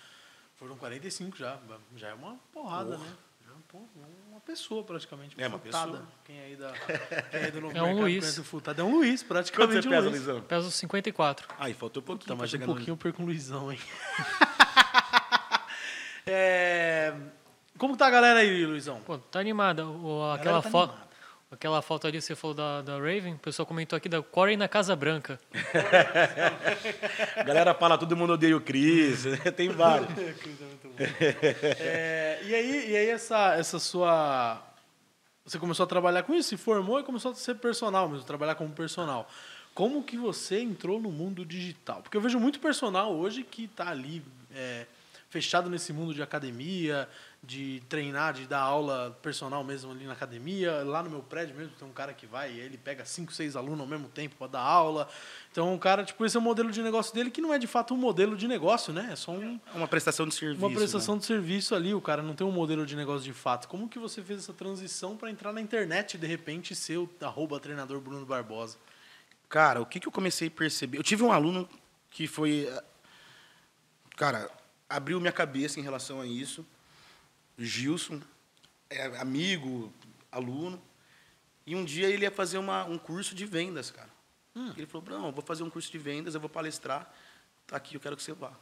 foram 0.56 0.76
45 0.76 1.36
já. 1.38 1.56
Já 1.94 2.08
é 2.08 2.14
uma 2.14 2.36
porrada, 2.52 2.96
Porra. 2.96 3.04
né? 3.04 3.16
Já 3.46 3.52
é 3.52 4.06
uma 4.32 4.40
pessoa 4.40 4.82
praticamente. 4.82 5.36
Uma 5.36 5.44
é 5.44 5.48
uma 5.48 5.58
futada. 5.60 5.92
pessoa. 5.92 6.08
Quem 6.24 6.40
aí 6.40 6.56
da, 6.56 6.72
quem 7.30 7.40
aí 7.44 7.50
do 7.52 7.60
novo 7.62 7.78
é 7.78 7.82
um 7.82 8.00
Luiz. 8.00 8.38
o 8.38 8.44
futado 8.44 8.80
é 8.80 8.84
um 8.84 8.90
Luiz, 8.90 9.22
praticamente. 9.22 9.72
Quanto 9.72 9.84
você 9.84 9.88
pesa, 9.88 10.08
Luizão? 10.08 10.42
Peso 10.42 10.70
54. 10.72 11.48
Aí, 11.60 11.74
faltou 11.74 12.02
um 12.02 12.06
pouquinho. 12.06 12.28
Tá, 12.28 12.34
mas 12.34 12.52
um 12.52 12.58
pouquinho 12.58 12.90
eu 12.90 12.96
perco 12.96 13.22
o 13.22 13.26
Luizão, 13.26 13.70
hein? 13.70 13.78
é... 16.28 17.14
Como 17.78 17.96
tá 17.96 18.08
a 18.08 18.10
galera 18.10 18.40
aí, 18.40 18.66
Luizão? 18.66 19.00
Pô, 19.00 19.18
tá 19.18 19.38
animada. 19.38 19.86
O, 19.86 20.32
aquela 20.32 20.60
tá 20.60 20.70
foto. 20.70 21.08
Aquela 21.50 21.80
foto 21.80 22.06
ali 22.06 22.18
que 22.18 22.24
você 22.24 22.36
falou 22.36 22.54
da, 22.54 22.82
da 22.82 22.98
Raven, 22.98 23.34
o 23.34 23.38
pessoal 23.38 23.64
comentou 23.64 23.96
aqui 23.96 24.06
da 24.06 24.22
Corey 24.22 24.54
na 24.54 24.68
Casa 24.68 24.94
Branca. 24.94 25.40
galera 27.46 27.72
fala, 27.72 27.96
todo 27.96 28.14
mundo 28.14 28.34
odeia 28.34 28.54
o 28.54 28.60
Cris, 28.60 29.24
tem 29.56 29.70
vários. 29.70 30.10
é, 31.80 32.38
e 32.44 32.54
aí, 32.54 32.90
e 32.90 32.96
aí 32.96 33.08
essa, 33.08 33.54
essa 33.54 33.78
sua... 33.78 34.62
Você 35.46 35.58
começou 35.58 35.84
a 35.84 35.86
trabalhar 35.86 36.22
com 36.24 36.34
isso, 36.34 36.50
se 36.50 36.58
formou 36.58 37.00
e 37.00 37.02
começou 37.02 37.30
a 37.30 37.34
ser 37.34 37.54
personal 37.54 38.06
mesmo, 38.10 38.26
trabalhar 38.26 38.54
como 38.54 38.70
personal. 38.70 39.26
Como 39.72 40.02
que 40.02 40.18
você 40.18 40.60
entrou 40.60 41.00
no 41.00 41.10
mundo 41.10 41.46
digital? 41.46 42.02
Porque 42.02 42.16
eu 42.16 42.20
vejo 42.20 42.38
muito 42.38 42.60
personal 42.60 43.14
hoje 43.14 43.42
que 43.42 43.64
está 43.64 43.88
ali 43.88 44.22
é, 44.54 44.84
fechado 45.28 45.68
nesse 45.68 45.92
mundo 45.92 46.14
de 46.14 46.22
academia, 46.22 47.08
de 47.42 47.82
treinar, 47.88 48.32
de 48.32 48.46
dar 48.46 48.60
aula 48.60 49.16
personal 49.22 49.62
mesmo 49.62 49.92
ali 49.92 50.06
na 50.06 50.14
academia. 50.14 50.82
Lá 50.82 51.02
no 51.02 51.10
meu 51.10 51.22
prédio 51.22 51.54
mesmo 51.54 51.72
tem 51.78 51.86
um 51.86 51.92
cara 51.92 52.14
que 52.14 52.26
vai 52.26 52.52
e 52.52 52.60
ele 52.60 52.78
pega 52.78 53.04
cinco, 53.04 53.32
seis 53.32 53.54
alunos 53.54 53.80
ao 53.80 53.86
mesmo 53.86 54.08
tempo 54.08 54.36
para 54.36 54.46
dar 54.46 54.60
aula. 54.60 55.08
Então, 55.52 55.72
um 55.72 55.78
cara, 55.78 56.02
tipo, 56.02 56.24
esse 56.24 56.36
é 56.36 56.40
o 56.40 56.42
modelo 56.42 56.70
de 56.70 56.82
negócio 56.82 57.14
dele, 57.14 57.30
que 57.30 57.40
não 57.40 57.52
é 57.52 57.58
de 57.58 57.66
fato 57.66 57.92
um 57.92 57.96
modelo 57.96 58.36
de 58.36 58.48
negócio, 58.48 58.92
né? 58.92 59.10
É 59.12 59.16
só 59.16 59.32
um, 59.32 59.60
é 59.72 59.76
uma 59.76 59.86
prestação 59.88 60.26
de 60.26 60.34
serviço. 60.34 60.64
Uma 60.64 60.74
prestação 60.74 61.14
né? 61.14 61.20
de 61.20 61.26
serviço 61.26 61.74
ali, 61.74 61.92
o 61.92 62.00
cara 62.00 62.22
não 62.22 62.34
tem 62.34 62.46
um 62.46 62.52
modelo 62.52 62.86
de 62.86 62.96
negócio 62.96 63.24
de 63.24 63.34
fato. 63.34 63.68
Como 63.68 63.88
que 63.88 63.98
você 63.98 64.22
fez 64.22 64.40
essa 64.40 64.54
transição 64.54 65.16
para 65.16 65.30
entrar 65.30 65.52
na 65.52 65.60
internet 65.60 66.14
e 66.14 66.18
de 66.18 66.26
repente 66.26 66.74
ser 66.74 66.96
o 66.96 67.10
arroba 67.20 67.60
treinador 67.60 68.00
Bruno 68.00 68.24
Barbosa? 68.24 68.78
Cara, 69.48 69.80
o 69.80 69.86
que, 69.86 70.00
que 70.00 70.08
eu 70.08 70.12
comecei 70.12 70.48
a 70.48 70.50
perceber? 70.50 70.98
Eu 70.98 71.02
tive 71.02 71.22
um 71.22 71.32
aluno 71.32 71.68
que 72.10 72.26
foi. 72.26 72.68
Cara, 74.16 74.50
abriu 74.88 75.20
minha 75.20 75.32
cabeça 75.32 75.78
em 75.78 75.82
relação 75.82 76.20
a 76.20 76.26
isso 76.26 76.64
Gilson, 77.58 78.20
é 78.88 79.04
amigo, 79.18 79.92
aluno. 80.30 80.80
E 81.66 81.74
um 81.74 81.84
dia 81.84 82.08
ele 82.08 82.22
ia 82.22 82.30
fazer 82.30 82.56
uma, 82.56 82.84
um 82.84 82.96
curso 82.96 83.34
de 83.34 83.44
vendas, 83.44 83.90
cara. 83.90 84.08
Hum. 84.54 84.72
Ele 84.76 84.86
falou, 84.86 85.06
não, 85.10 85.26
eu 85.26 85.32
vou 85.32 85.42
fazer 85.44 85.62
um 85.62 85.70
curso 85.70 85.90
de 85.90 85.98
vendas, 85.98 86.34
eu 86.34 86.40
vou 86.40 86.48
palestrar. 86.48 87.12
Tá 87.66 87.76
aqui, 87.76 87.96
eu 87.96 88.00
quero 88.00 88.16
que 88.16 88.22
você 88.22 88.32
vá. 88.32 88.52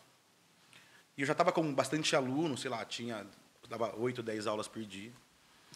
E 1.17 1.21
eu 1.21 1.27
já 1.27 1.33
estava 1.33 1.53
com 1.53 1.73
bastante 1.73 2.17
aluno, 2.17 2.57
sei 2.57 2.71
lá, 2.71 2.85
tinha 2.85 3.27
dava 3.69 3.95
8, 3.97 4.23
10 4.23 4.47
aulas 4.47 4.69
por 4.69 4.83
dia. 4.85 5.13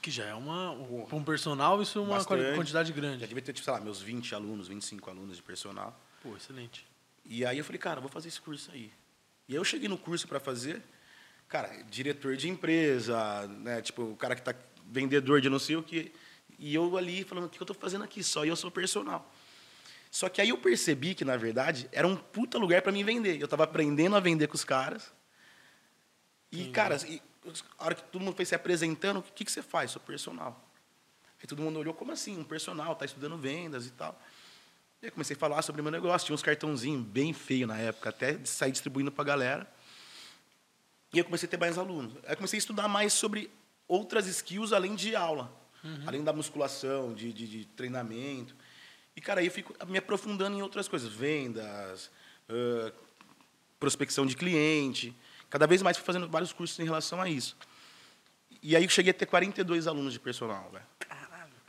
Que 0.01 0.11
já 0.11 0.25
é 0.25 0.35
uma. 0.35 0.75
Para 1.07 1.17
um 1.17 1.25
personal, 1.25 1.83
isso 1.83 1.99
é 1.99 2.03
uma 2.03 2.17
Bastante. 2.17 2.55
quantidade 2.55 2.93
grande. 2.93 3.21
Já 3.21 3.27
devia 3.27 3.43
ter, 3.43 3.53
tipo, 3.53 3.65
sei 3.65 3.75
lá, 3.75 3.81
meus 3.81 4.01
20 4.01 4.35
alunos, 4.35 4.69
25 4.69 5.11
alunos 5.11 5.37
de 5.37 5.43
personal. 5.43 5.99
Pô, 6.23 6.35
excelente. 6.37 6.87
E 7.25 7.45
aí 7.45 7.59
eu 7.59 7.65
falei, 7.65 7.79
cara, 7.79 8.01
vou 8.01 8.09
fazer 8.09 8.29
esse 8.29 8.41
curso 8.41 8.71
aí. 8.73 8.91
E 9.51 9.55
aí 9.55 9.57
eu 9.57 9.65
cheguei 9.65 9.89
no 9.89 9.99
curso 9.99 10.29
para 10.29 10.39
fazer, 10.39 10.81
cara, 11.49 11.83
diretor 11.91 12.37
de 12.37 12.49
empresa, 12.49 13.49
né? 13.49 13.83
Tipo, 13.83 14.05
o 14.05 14.17
cara 14.17 14.37
que 14.37 14.43
está 14.43 14.55
vendedor 14.87 15.41
de 15.41 15.51
não 15.51 15.59
sei 15.59 15.75
o 15.75 15.83
que. 15.83 16.13
E 16.57 16.73
eu 16.73 16.97
ali 16.97 17.25
falando, 17.25 17.47
o 17.47 17.49
que 17.49 17.61
eu 17.61 17.65
estou 17.65 17.75
fazendo 17.75 18.05
aqui? 18.05 18.23
Só 18.23 18.45
eu 18.45 18.55
sou 18.55 18.71
personal. 18.71 19.29
Só 20.09 20.29
que 20.29 20.41
aí 20.41 20.51
eu 20.51 20.57
percebi 20.57 21.17
que, 21.17 21.25
na 21.25 21.37
verdade, 21.37 21.89
era 21.91 22.07
um 22.07 22.15
puta 22.15 22.59
lugar 22.59 22.81
para 22.81 22.93
mim 22.93 23.03
vender. 23.03 23.41
Eu 23.41 23.47
estava 23.47 23.65
aprendendo 23.65 24.15
a 24.15 24.21
vender 24.21 24.47
com 24.47 24.55
os 24.55 24.63
caras. 24.63 25.13
E, 26.53 26.67
Sim. 26.67 26.71
cara, 26.71 26.97
e, 27.09 27.21
a 27.77 27.87
hora 27.87 27.97
que 27.97 28.05
todo 28.05 28.23
mundo 28.23 28.37
foi 28.37 28.45
se 28.45 28.55
apresentando, 28.55 29.19
o 29.19 29.23
que, 29.23 29.45
que 29.45 29.51
você 29.51 29.63
faz? 29.63 29.91
Sou 29.91 30.01
personal. 30.01 30.65
Aí 31.41 31.49
todo 31.49 31.61
mundo 31.61 31.77
olhou, 31.81 31.93
como 31.93 32.13
assim? 32.13 32.39
Um 32.39 32.45
personal, 32.45 32.95
tá 32.95 33.05
estudando 33.05 33.37
vendas 33.37 33.85
e 33.85 33.91
tal. 33.91 34.17
E 35.03 35.07
aí 35.07 35.11
comecei 35.11 35.35
a 35.35 35.39
falar 35.39 35.63
sobre 35.63 35.81
o 35.81 35.85
meu 35.85 35.91
negócio. 35.91 36.27
Tinha 36.27 36.35
uns 36.35 36.43
cartãozinhos 36.43 37.03
bem 37.03 37.33
feios 37.33 37.67
na 37.67 37.79
época, 37.79 38.11
até 38.11 38.39
sair 38.45 38.71
distribuindo 38.71 39.11
para 39.11 39.23
a 39.23 39.27
galera. 39.27 39.73
E 41.13 41.19
eu 41.19 41.25
comecei 41.25 41.47
a 41.47 41.51
ter 41.51 41.59
mais 41.59 41.79
alunos. 41.79 42.13
Aí 42.27 42.37
comecei 42.37 42.59
a 42.59 42.61
estudar 42.61 42.87
mais 42.87 43.13
sobre 43.15 43.51
outras 43.89 44.27
skills 44.27 44.73
além 44.73 44.95
de 44.95 45.17
aula. 45.17 45.51
Uhum. 45.83 46.05
Além 46.07 46.23
da 46.23 46.33
musculação, 46.33 47.15
de, 47.15 47.33
de, 47.33 47.49
de, 47.49 47.65
treinamento. 47.65 48.55
E, 49.17 49.21
cara, 49.23 49.41
aí 49.41 49.47
eu 49.47 49.53
fico 49.53 49.75
me 49.87 49.97
aprofundando 49.97 50.57
em 50.57 50.61
outras 50.61 50.87
coisas. 50.87 51.11
Vendas, 51.11 52.11
uh, 52.51 52.93
prospecção 53.79 54.27
de 54.27 54.37
cliente. 54.37 55.17
Cada 55.49 55.67
vez 55.67 55.81
mais 55.81 55.97
fui 55.97 56.05
fazendo 56.05 56.29
vários 56.29 56.53
cursos 56.53 56.79
em 56.79 56.85
relação 56.85 57.23
a 57.23 57.29
isso. 57.29 57.57
E 58.63 58.77
aí 58.77 58.85
eu 58.85 58.91
cheguei 58.91 59.13
a 59.13 59.15
ter 59.15 59.25
42 59.25 59.87
alunos 59.87 60.13
de 60.13 60.21
personal, 60.21 60.71
velho. 60.71 60.85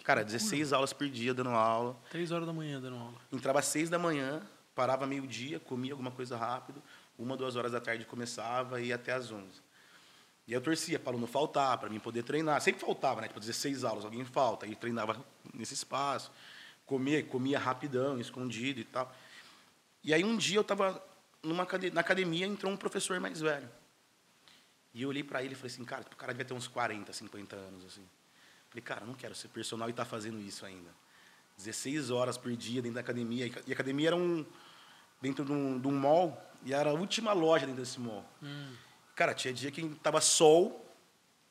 Cara, 0.04 0.24
16 0.24 0.74
aulas 0.74 0.94
por 0.94 1.08
dia 1.08 1.34
dando 1.34 1.50
aula. 1.50 1.96
Três 2.10 2.32
horas 2.32 2.48
da 2.48 2.54
manhã 2.54 2.82
dando 2.82 2.98
aula. 2.98 3.18
Entrava 3.32 3.60
às 3.60 3.66
6 3.66 3.90
da 3.90 4.00
manhã, 4.00 4.42
parava 4.74 5.06
meio-dia, 5.06 5.60
comia 5.60 5.94
alguma 5.94 6.12
coisa 6.12 6.36
rápido 6.36 6.82
uma, 7.22 7.38
duas 7.38 7.56
horas 7.56 7.72
da 7.72 7.80
tarde 7.80 8.06
começava 8.06 8.82
e 8.82 8.88
ia 8.88 8.96
até 8.96 9.14
às 9.14 9.32
11. 9.32 9.46
E 10.48 10.54
eu 10.54 10.60
torcia 10.60 11.00
para 11.00 11.16
não 11.16 11.28
faltar, 11.28 11.78
para 11.78 11.90
mim 11.90 12.00
poder 12.00 12.24
treinar. 12.24 12.60
Sempre 12.62 12.82
faltava, 12.82 13.22
né? 13.22 13.28
Tipo, 13.28 13.40
16 13.40 13.84
aulas, 13.84 14.04
alguém 14.04 14.26
falta. 14.26 14.66
Aí 14.66 14.76
treinava 14.76 15.24
nesse 15.54 15.74
espaço. 15.74 16.32
Comia, 16.86 17.24
comia 17.24 17.60
rapidão, 17.60 18.20
escondido 18.20 18.80
e 18.80 18.84
tal. 18.84 19.16
E 20.04 20.14
aí 20.14 20.24
um 20.24 20.36
dia 20.36 20.58
eu 20.58 20.62
estava 20.62 21.02
numa 21.44 21.68
na 21.94 22.02
academia, 22.02 22.46
entrou 22.46 22.72
um 22.72 22.78
professor 22.78 23.20
mais 23.20 23.40
velho. 23.40 23.70
E 24.94 25.04
eu 25.04 25.10
olhei 25.10 25.24
para 25.24 25.44
ele 25.44 25.54
e 25.54 25.56
falei 25.56 25.72
assim, 25.72 25.86
cara, 25.86 26.04
o 26.12 26.16
cara 26.16 26.34
devia 26.34 26.46
ter 26.46 26.54
uns 26.54 26.68
40, 26.68 27.14
50 27.14 27.56
anos, 27.56 27.86
assim. 27.86 28.04
Falei, 28.72 28.82
cara, 28.82 29.06
não 29.06 29.14
quero 29.14 29.36
ser 29.36 29.50
personal 29.50 29.90
e 29.90 29.92
estar 29.92 30.06
tá 30.06 30.10
fazendo 30.10 30.40
isso 30.40 30.66
ainda. 30.66 30.90
16 31.58 32.10
horas 32.10 32.38
por 32.38 32.56
dia 32.56 32.82
dentro 32.82 32.96
da 32.96 33.02
academia. 33.02 33.46
E 33.68 33.72
a 33.72 33.74
academia 33.74 34.08
era 34.08 34.16
um, 34.16 34.46
dentro 35.22 35.44
de 35.44 35.52
um, 35.52 35.78
de 35.78 35.88
um 35.90 35.92
mall, 35.92 36.42
e 36.64 36.74
era 36.74 36.90
a 36.90 36.94
última 36.94 37.34
loja 37.34 37.66
dentro 37.66 37.82
desse 37.82 38.00
mall. 38.00 38.26
Hum. 38.42 38.74
Cara, 39.14 39.34
tinha 39.34 39.54
dia 39.54 39.70
que 39.72 39.88
tava 39.96 40.22
sol, 40.22 40.90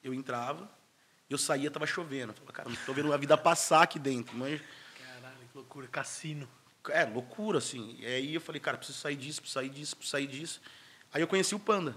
eu 0.02 0.14
entrava, 0.14 0.66
eu 1.28 1.36
saía, 1.36 1.70
tava 1.70 1.86
chovendo. 1.86 2.32
Eu 2.32 2.36
falava, 2.36 2.52
cara, 2.52 2.68
não 2.70 2.76
tô 2.86 2.94
vendo 2.94 3.12
a 3.12 3.18
vida 3.18 3.36
passar 3.36 3.82
aqui 3.82 3.98
dentro. 3.98 4.34
Mas... 4.34 4.58
Caralho, 4.98 5.36
que 5.52 5.56
loucura, 5.56 5.86
cassino. 5.88 6.48
É, 6.88 7.04
loucura, 7.04 7.58
assim. 7.58 7.96
E 7.98 8.06
aí 8.06 8.34
eu 8.34 8.40
falei, 8.40 8.62
cara, 8.62 8.78
preciso 8.78 8.98
sair 8.98 9.16
disso, 9.16 9.42
preciso 9.42 9.60
sair 9.60 9.68
disso, 9.68 9.96
preciso 9.96 10.10
sair 10.10 10.26
disso. 10.26 10.60
Aí 11.12 11.20
eu 11.20 11.28
conheci 11.28 11.54
o 11.54 11.58
Panda. 11.58 11.94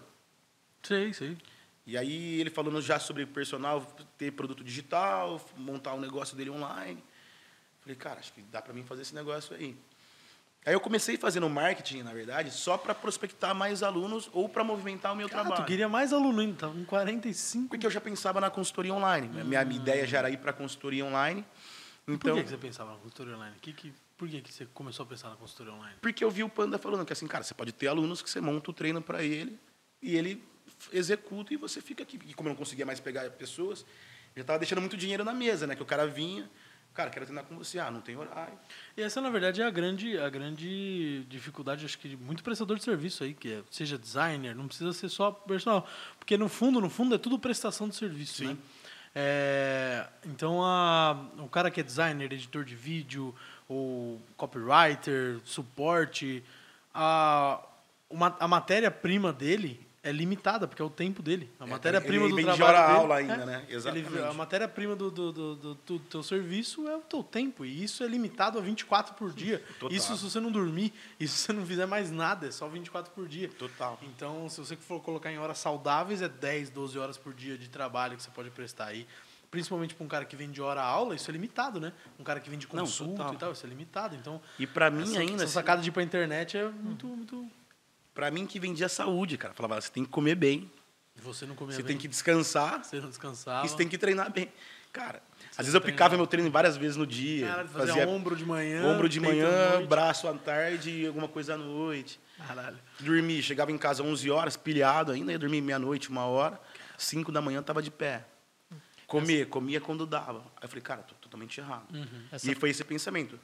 Sei, 0.83 1.13
sei. 1.13 1.37
E 1.85 1.97
aí 1.97 2.39
ele 2.39 2.49
falando 2.49 2.81
já 2.81 2.97
sobre 2.99 3.25
personal, 3.25 3.81
ter 4.17 4.31
produto 4.31 4.63
digital, 4.63 5.39
montar 5.57 5.93
um 5.93 5.99
negócio 5.99 6.35
dele 6.35 6.49
online. 6.49 7.03
Falei, 7.81 7.95
cara, 7.95 8.19
acho 8.19 8.31
que 8.31 8.41
dá 8.43 8.61
para 8.61 8.73
mim 8.73 8.83
fazer 8.83 9.01
esse 9.01 9.13
negócio 9.13 9.55
aí. 9.55 9.77
Aí 10.65 10.73
eu 10.73 10.79
comecei 10.79 11.17
fazendo 11.17 11.49
marketing, 11.49 12.03
na 12.03 12.13
verdade, 12.13 12.49
só 12.49 12.77
para 12.77 12.95
prospectar 12.95 13.53
mais 13.53 13.83
alunos 13.83 14.29
ou 14.31 14.47
para 14.47 14.63
movimentar 14.63 15.11
o 15.11 15.15
meu 15.15 15.27
Cara, 15.27 15.41
trabalho. 15.41 15.65
tu 15.65 15.67
queria 15.67 15.89
mais 15.89 16.13
aluno 16.13 16.41
então, 16.41 16.73
com 16.73 16.85
45. 16.85 17.67
Porque 17.67 17.85
eu 17.85 17.91
já 17.91 17.99
pensava 17.99 18.39
na 18.39 18.49
consultoria 18.49 18.93
online. 18.93 19.27
Hum. 19.27 19.43
Minha, 19.43 19.65
minha 19.65 19.81
ideia 19.81 20.07
já 20.07 20.19
era 20.19 20.29
ir 20.29 20.37
para 20.37 20.51
a 20.51 20.53
consultoria 20.53 21.03
online. 21.03 21.43
Então, 22.07 22.17
por 22.17 22.33
que, 22.35 22.43
que 22.43 22.49
você 22.49 22.57
pensava 22.57 22.91
na 22.91 22.97
consultoria 22.97 23.35
online? 23.35 23.55
Que, 23.61 23.73
que, 23.73 23.93
por 24.17 24.29
que, 24.29 24.41
que 24.41 24.53
você 24.53 24.65
começou 24.73 25.03
a 25.03 25.07
pensar 25.07 25.29
na 25.29 25.35
consultoria 25.35 25.73
online? 25.73 25.97
Porque 26.01 26.23
eu 26.23 26.31
vi 26.31 26.45
o 26.45 26.49
Panda 26.49 26.77
falando 26.77 27.05
que 27.05 27.11
assim, 27.11 27.27
cara, 27.27 27.43
você 27.43 27.53
pode 27.53 27.73
ter 27.73 27.87
alunos 27.87 28.21
que 28.21 28.29
você 28.29 28.39
monta 28.39 28.71
o 28.71 28.73
treino 28.73 29.01
para 29.01 29.21
ele 29.21 29.59
e 30.01 30.15
ele 30.15 30.41
executa 30.91 31.53
e 31.53 31.57
você 31.57 31.81
fica 31.81 32.03
aqui. 32.03 32.19
E 32.25 32.33
como 32.33 32.49
eu 32.49 32.51
não 32.51 32.57
conseguia 32.57 32.85
mais 32.85 32.99
pegar 32.99 33.29
pessoas, 33.31 33.85
já 34.35 34.41
estava 34.41 34.59
deixando 34.59 34.81
muito 34.81 34.97
dinheiro 34.97 35.23
na 35.23 35.33
mesa, 35.33 35.67
né? 35.67 35.75
Que 35.75 35.83
o 35.83 35.85
cara 35.85 36.07
vinha, 36.07 36.49
Cara, 36.93 37.09
quero 37.09 37.25
treinar 37.25 37.43
com 37.45 37.57
você. 37.57 37.79
Ah, 37.79 37.89
não 37.89 38.01
tem 38.01 38.15
horário. 38.15 38.53
E 38.95 39.01
essa, 39.01 39.19
na 39.19 39.29
verdade, 39.29 39.61
é 39.61 39.65
a 39.65 39.69
grande, 39.69 40.17
a 40.17 40.29
grande 40.29 41.25
dificuldade, 41.27 41.85
acho 41.85 41.97
que, 41.97 42.09
de 42.09 42.17
muito 42.17 42.43
prestador 42.43 42.77
de 42.77 42.83
serviço 42.83 43.23
aí, 43.23 43.33
que 43.33 43.51
é, 43.51 43.63
seja 43.71 43.97
designer, 43.97 44.55
não 44.55 44.67
precisa 44.67 44.93
ser 44.93 45.09
só 45.09 45.31
personal. 45.31 45.87
Porque, 46.19 46.37
no 46.37 46.47
fundo, 46.47 46.79
no 46.79 46.91
fundo, 46.91 47.15
é 47.15 47.17
tudo 47.17 47.39
prestação 47.39 47.89
de 47.89 47.95
serviço, 47.95 48.35
Sim. 48.35 48.47
né? 48.49 48.57
É, 49.15 50.07
então, 50.25 50.63
a, 50.63 51.29
o 51.39 51.47
cara 51.47 51.71
que 51.71 51.79
é 51.79 51.83
designer, 51.83 52.31
editor 52.31 52.63
de 52.63 52.75
vídeo, 52.75 53.33
ou 53.67 54.21
copywriter, 54.37 55.39
suporte, 55.43 56.43
a, 56.93 57.59
uma, 58.07 58.35
a 58.39 58.47
matéria-prima 58.47 59.33
dele 59.33 59.79
é 60.03 60.11
limitada, 60.11 60.67
porque 60.67 60.81
é 60.81 60.85
o 60.85 60.89
tempo 60.89 61.23
dele. 61.23 61.49
A 61.57 61.65
matéria-prima 61.65 62.27
do 62.27 62.35
trabalho 62.35 62.57
dele... 62.57 62.77
a 62.77 62.91
aula 62.91 63.15
ainda, 63.15 63.33
é, 63.33 63.45
né? 63.45 63.65
Exatamente. 63.69 64.13
Ele, 64.13 64.21
a 64.21 64.33
matéria-prima 64.33 64.97
do, 64.97 65.09
do, 65.09 65.31
do, 65.31 65.55
do, 65.55 65.75
do 65.75 65.99
teu 65.99 66.21
serviço 66.21 66.85
é 66.89 66.97
o 66.97 66.99
teu 66.99 67.23
tempo. 67.23 67.63
E 67.63 67.83
isso 67.83 68.03
é 68.03 68.07
limitado 68.07 68.59
a 68.59 68.61
24 68.61 69.15
por 69.15 69.31
dia. 69.31 69.63
Total. 69.79 69.95
Isso 69.95 70.17
se 70.17 70.23
você 70.29 70.41
não 70.41 70.51
dormir, 70.51 70.93
isso 71.17 71.37
se 71.37 71.45
você 71.45 71.53
não 71.53 71.65
fizer 71.65 71.85
mais 71.85 72.11
nada, 72.11 72.47
é 72.47 72.51
só 72.51 72.67
24 72.67 73.13
por 73.13 73.29
dia. 73.29 73.49
Total. 73.57 73.97
Então, 74.03 74.49
se 74.49 74.59
você 74.59 74.75
for 74.75 75.01
colocar 75.01 75.31
em 75.31 75.37
horas 75.37 75.57
saudáveis, 75.57 76.21
é 76.21 76.27
10, 76.27 76.69
12 76.71 76.99
horas 76.99 77.17
por 77.17 77.33
dia 77.33 77.57
de 77.57 77.69
trabalho 77.69 78.17
que 78.17 78.23
você 78.23 78.31
pode 78.31 78.49
prestar 78.49 78.87
aí. 78.87 79.07
Principalmente 79.49 79.95
para 79.95 80.03
um 80.03 80.09
cara 80.09 80.25
que 80.25 80.35
vem 80.35 80.51
de 80.51 80.61
hora 80.61 80.81
a 80.81 80.85
aula, 80.85 81.15
isso 81.15 81.29
é 81.29 81.31
limitado, 81.31 81.79
né? 81.79 81.93
Um 82.19 82.23
cara 82.23 82.41
que 82.41 82.49
vem 82.49 82.59
de 82.59 82.67
consulta 82.67 83.23
não, 83.23 83.33
e 83.33 83.37
tal, 83.37 83.51
isso 83.53 83.65
é 83.65 83.69
limitado. 83.69 84.15
Então, 84.15 84.41
e 84.59 84.67
para 84.67 84.91
mim 84.91 85.03
essa, 85.03 85.19
ainda... 85.19 85.43
Essa 85.43 85.53
sacada 85.53 85.81
de 85.81 85.87
ir 85.87 85.91
para 85.91 86.01
a 86.01 86.05
internet 86.05 86.57
é 86.57 86.67
muito, 86.67 87.07
muito 87.07 87.49
para 88.13 88.29
mim 88.31 88.45
que 88.45 88.59
vendia 88.59 88.87
saúde, 88.89 89.37
cara. 89.37 89.53
Falava, 89.53 89.79
você 89.79 89.91
tem 89.91 90.03
que 90.03 90.09
comer 90.09 90.35
bem. 90.35 90.71
Você 91.15 91.45
não 91.45 91.55
comia 91.55 91.75
Você 91.75 91.83
bem. 91.83 91.89
tem 91.89 91.97
que 91.97 92.07
descansar. 92.07 92.83
Você 92.83 92.99
não 92.99 93.09
descansava. 93.09 93.65
E 93.65 93.69
você 93.69 93.75
tem 93.77 93.87
que 93.87 93.97
treinar 93.97 94.31
bem. 94.31 94.51
Cara, 94.91 95.21
você 95.39 95.61
às 95.61 95.65
vezes 95.65 95.73
eu 95.73 95.81
picava 95.81 96.15
meu 96.15 96.27
treino 96.27 96.49
várias 96.51 96.77
vezes 96.77 96.95
no 96.95 97.05
dia. 97.05 97.47
Cara, 97.47 97.67
fazia, 97.67 97.93
fazia 97.93 98.09
ombro 98.09 98.35
de 98.35 98.45
manhã. 98.45 98.85
Ombro 98.85 99.09
de 99.09 99.19
manhã, 99.19 99.83
braço 99.87 100.27
à 100.27 100.33
tarde 100.33 100.91
e 100.91 101.07
alguma 101.07 101.27
coisa 101.27 101.55
à 101.55 101.57
noite. 101.57 102.19
Caralho. 102.47 102.77
Dormi, 102.99 103.41
chegava 103.41 103.71
em 103.71 103.77
casa 103.77 104.03
11 104.03 104.29
horas, 104.29 104.55
pilhado 104.55 105.11
ainda, 105.11 105.31
ia 105.31 105.39
dormir 105.39 105.61
meia-noite, 105.61 106.09
uma 106.09 106.25
hora. 106.25 106.59
5 106.97 107.31
da 107.31 107.41
manhã 107.41 107.61
tava 107.63 107.81
de 107.81 107.89
pé. 107.89 108.25
Comer, 109.07 109.47
comia 109.47 109.81
quando 109.81 110.05
dava. 110.05 110.39
Aí 110.57 110.63
eu 110.63 110.69
falei, 110.69 110.81
cara, 110.81 111.01
tô 111.03 111.15
totalmente 111.15 111.59
errado. 111.59 111.85
Uhum. 111.93 112.23
Essa... 112.31 112.51
E 112.51 112.55
foi 112.55 112.69
esse 112.69 112.83
pensamento. 112.83 113.39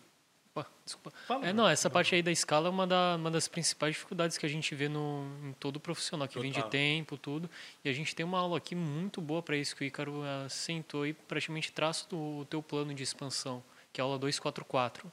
Opa, 0.56 0.68
desculpa. 0.84 1.12
Fala, 1.28 1.48
é, 1.48 1.54
não, 1.54 1.68
essa 1.68 1.90
parte 1.90 2.16
aí 2.16 2.24
da 2.24 2.32
escala 2.32 2.68
é 2.68 2.72
uma, 2.72 2.88
da, 2.88 3.16
uma 3.16 3.30
das 3.30 3.48
principais 3.48 3.94
dificuldades 3.94 4.38
que 4.38 4.46
a 4.46 4.50
gente 4.50 4.74
vê 4.74 4.90
no, 4.90 5.26
em 5.44 5.54
todo 5.54 5.80
profissional, 5.80 6.28
que 6.28 6.34
Total. 6.34 6.52
vem 6.52 6.52
de 6.52 6.70
tempo, 6.70 7.18
tudo. 7.18 7.50
E 7.84 7.90
a 7.90 7.94
gente 7.94 8.16
tem 8.16 8.26
uma 8.26 8.40
aula 8.40 8.58
aqui 8.58 8.76
muito 8.76 9.22
boa 9.22 9.42
para 9.42 9.56
isso, 9.56 9.76
que 9.76 9.84
o 9.84 9.86
Ícaro 9.86 10.24
sentou 10.50 11.06
e 11.06 11.14
praticamente 11.14 11.72
traça 11.72 12.06
o 12.14 12.46
teu 12.50 12.64
plano 12.64 12.94
de 12.94 13.04
expansão, 13.04 13.64
que 13.94 14.02
é 14.02 14.04
a 14.04 14.06
aula 14.06 14.18
244. 14.18 15.12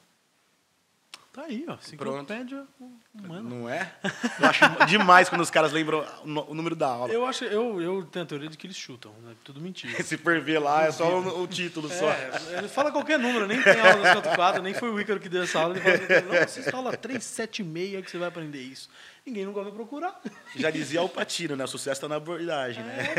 Tá 1.36 1.42
aí, 1.42 1.66
ó. 1.68 1.74
Enciclopédia 1.74 2.66
humana. 3.14 3.42
Não 3.42 3.68
é? 3.68 3.92
Eu 4.40 4.48
acho 4.48 4.86
demais 4.86 5.28
quando 5.28 5.42
os 5.42 5.50
caras 5.50 5.70
lembram 5.70 6.02
o 6.24 6.54
número 6.54 6.74
da 6.74 6.88
aula. 6.88 7.12
Eu 7.12 7.26
acho, 7.26 7.44
eu, 7.44 7.78
eu 7.78 8.06
tenho 8.06 8.24
a 8.24 8.28
teoria 8.28 8.48
de 8.48 8.56
que 8.56 8.66
eles 8.66 8.76
chutam, 8.76 9.12
né? 9.22 9.34
Tudo 9.44 9.60
mentira. 9.60 9.92
Se 10.02 10.16
for 10.16 10.40
ver 10.40 10.58
lá, 10.58 10.84
é 10.86 10.92
só 10.92 11.20
o, 11.20 11.42
o 11.42 11.46
título 11.46 11.92
é, 11.92 11.94
só. 11.94 12.10
Ele 12.56 12.68
fala 12.68 12.90
qualquer 12.90 13.18
número, 13.18 13.46
nem 13.46 13.62
tem 13.62 13.78
aula 13.78 14.18
do 14.18 14.34
4, 14.34 14.62
nem 14.62 14.72
foi 14.72 14.88
o 14.88 14.98
Ícaro 14.98 15.20
que 15.20 15.28
deu 15.28 15.42
essa 15.42 15.60
aula. 15.60 15.76
Ele 15.76 15.98
fala, 16.06 16.20
não, 16.22 16.42
assista 16.42 16.74
a 16.74 16.78
aula 16.78 16.96
376 16.96 18.02
que 18.02 18.10
você 18.10 18.16
vai 18.16 18.28
aprender 18.28 18.62
isso. 18.62 18.88
Ninguém 19.26 19.44
nunca 19.44 19.62
vai 19.62 19.72
procurar. 19.72 20.18
Já 20.54 20.70
dizia 20.70 21.02
o 21.02 21.08
Patino, 21.08 21.54
né? 21.54 21.64
O 21.64 21.68
sucesso 21.68 21.98
está 21.98 22.08
na 22.08 22.16
abordagem, 22.16 22.82
né? 22.82 23.12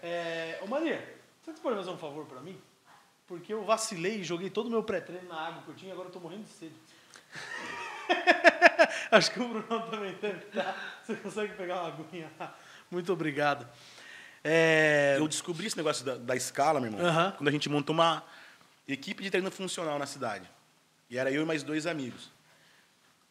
É, 0.00 0.08
é, 0.08 0.60
ô 0.62 0.68
Maria, 0.68 1.02
você 1.42 1.52
pode 1.60 1.74
fazer 1.74 1.90
um 1.90 1.98
favor 1.98 2.24
para 2.24 2.40
mim? 2.40 2.56
Porque 3.26 3.52
eu 3.52 3.64
vacilei 3.64 4.20
e 4.20 4.24
joguei 4.24 4.48
todo 4.48 4.66
o 4.66 4.70
meu 4.70 4.84
pré-treino 4.84 5.28
na 5.28 5.48
água 5.48 5.62
que 5.64 5.70
eu 5.70 5.74
tinha 5.74 5.90
e 5.90 5.92
agora 5.92 6.08
eu 6.08 6.12
tô 6.12 6.20
morrendo 6.20 6.44
de 6.44 6.50
sede. 6.50 6.74
Acho 9.10 9.30
que 9.30 9.40
o 9.40 9.48
Bruno 9.48 9.90
também 9.90 10.14
deve 10.20 10.46
estar. 10.46 11.00
Você 11.04 11.14
consegue 11.16 11.54
pegar 11.54 11.82
uma 11.82 11.88
aguinha 11.88 12.30
Muito 12.90 13.12
obrigado. 13.12 13.66
É... 14.42 15.16
Eu 15.18 15.26
descobri 15.26 15.66
esse 15.66 15.76
negócio 15.76 16.04
da, 16.04 16.16
da 16.16 16.36
escala, 16.36 16.80
meu 16.80 16.90
irmão, 16.90 17.32
quando 17.36 17.48
a 17.48 17.52
gente 17.52 17.68
montou 17.68 17.94
uma 17.94 18.22
equipe 18.86 19.22
de 19.22 19.30
treino 19.30 19.50
funcional 19.50 19.98
na 19.98 20.06
cidade. 20.06 20.48
E 21.10 21.18
era 21.18 21.30
eu 21.30 21.42
e 21.42 21.44
mais 21.44 21.62
dois 21.62 21.86
amigos. 21.86 22.30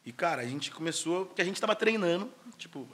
E, 0.06 0.12
cara, 0.12 0.42
a 0.42 0.46
gente 0.46 0.72
começou, 0.72 1.26
porque 1.26 1.42
a 1.42 1.46
gente 1.46 1.56
estava 1.56 1.76
treinando, 1.76 2.32
tipo, 2.58 2.88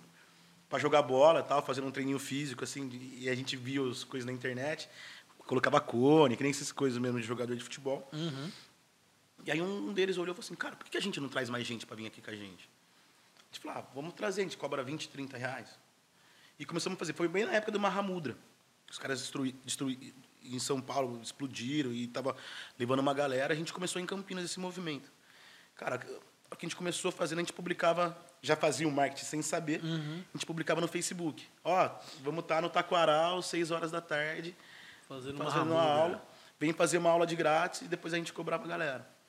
para 0.70 0.80
jogar 0.80 1.02
bola 1.02 1.44
tal, 1.44 1.62
fazendo 1.62 1.88
um 1.88 1.92
treininho 1.92 2.18
físico, 2.18 2.64
assim, 2.64 2.90
e 3.20 3.30
a 3.30 3.36
gente 3.36 3.58
via 3.58 3.82
as 3.90 4.06
coisas 4.06 4.26
na 4.26 4.32
internet, 4.32 4.90
colocava 5.46 5.82
cone, 5.82 6.38
que 6.38 6.44
nem 6.44 6.52
essas 6.52 6.72
coisas 6.72 6.98
mesmo 6.98 7.20
de 7.20 7.28
jogador 7.28 7.56
de 7.56 7.64
futebol. 7.64 8.08
Uhum. 8.14 8.50
E 9.46 9.52
aí 9.52 9.62
um 9.62 9.94
deles 9.94 10.18
olhou 10.18 10.34
e 10.34 10.36
falou 10.36 10.46
assim, 10.46 10.56
cara, 10.56 10.76
por 10.76 10.90
que 10.90 10.98
a 10.98 11.02
gente 11.02 11.20
não 11.20 11.30
traz 11.30 11.50
mais 11.50 11.66
gente 11.66 11.86
para 11.86 11.96
vir 11.96 12.08
aqui 12.08 12.22
com 12.22 12.30
a 12.30 12.36
gente? 12.36 12.70
A 13.38 13.54
gente 13.54 13.60
falou, 13.62 13.78
ah, 13.80 13.86
vamos 13.94 14.14
trazer, 14.14 14.42
a 14.42 14.44
gente 14.44 14.58
cobra 14.58 14.84
20, 14.84 15.10
30 15.10 15.38
reais. 15.38 15.80
E 16.60 16.66
começamos 16.66 16.96
a 16.96 17.00
fazer. 17.00 17.14
Foi 17.14 17.28
bem 17.28 17.46
na 17.46 17.54
época 17.54 17.72
do 17.72 17.80
Mahamudra. 17.80 18.38
Os 18.90 18.98
caras 19.00 19.20
destruíram 19.20 19.58
destrui, 19.66 20.14
em 20.44 20.60
São 20.60 20.82
Paulo, 20.82 21.20
explodiram 21.22 21.92
e 21.92 22.06
estava 22.06 22.36
levando 22.78 23.00
uma 23.00 23.14
galera. 23.14 23.54
A 23.54 23.58
gente 23.58 23.74
começou 23.74 24.02
em 24.02 24.06
Campinas 24.06 24.46
esse 24.46 24.60
movimento. 24.60 25.12
Cara, 25.76 25.96
o 26.52 26.56
que 26.56 26.66
a 26.66 26.70
gente 26.70 26.76
começou 26.76 27.12
fazendo, 27.12 27.40
a 27.40 27.42
gente 27.42 27.54
publicava, 27.54 28.18
já 28.42 28.56
fazia 28.56 28.88
o 28.88 28.92
marketing 28.92 29.26
sem 29.26 29.42
saber, 29.42 29.84
uhum. 29.84 30.24
a 30.34 30.38
gente 30.38 30.46
publicava 30.46 30.82
no 30.82 30.88
Facebook. 30.88 31.48
Ó, 31.64 31.90
vamos 32.22 32.44
estar 32.44 32.56
tá 32.56 32.62
no 32.62 32.70
Taquaral, 32.70 33.42
6 33.42 33.72
horas 33.72 33.90
da 33.90 34.02
tarde, 34.02 34.56
fazendo, 35.08 35.38
fazendo 35.38 35.72
uma, 35.72 35.82
uma 35.82 35.82
aula. 35.82 36.28
Vem 36.60 36.74
fazer 36.74 36.98
uma 36.98 37.10
aula 37.10 37.26
de 37.26 37.36
grátis 37.36 37.82
e 37.82 37.88
depois 37.88 38.14
a 38.14 38.18
gente 38.18 38.34
cobrava 38.34 38.66
a 38.66 38.68
galera. 38.68 39.21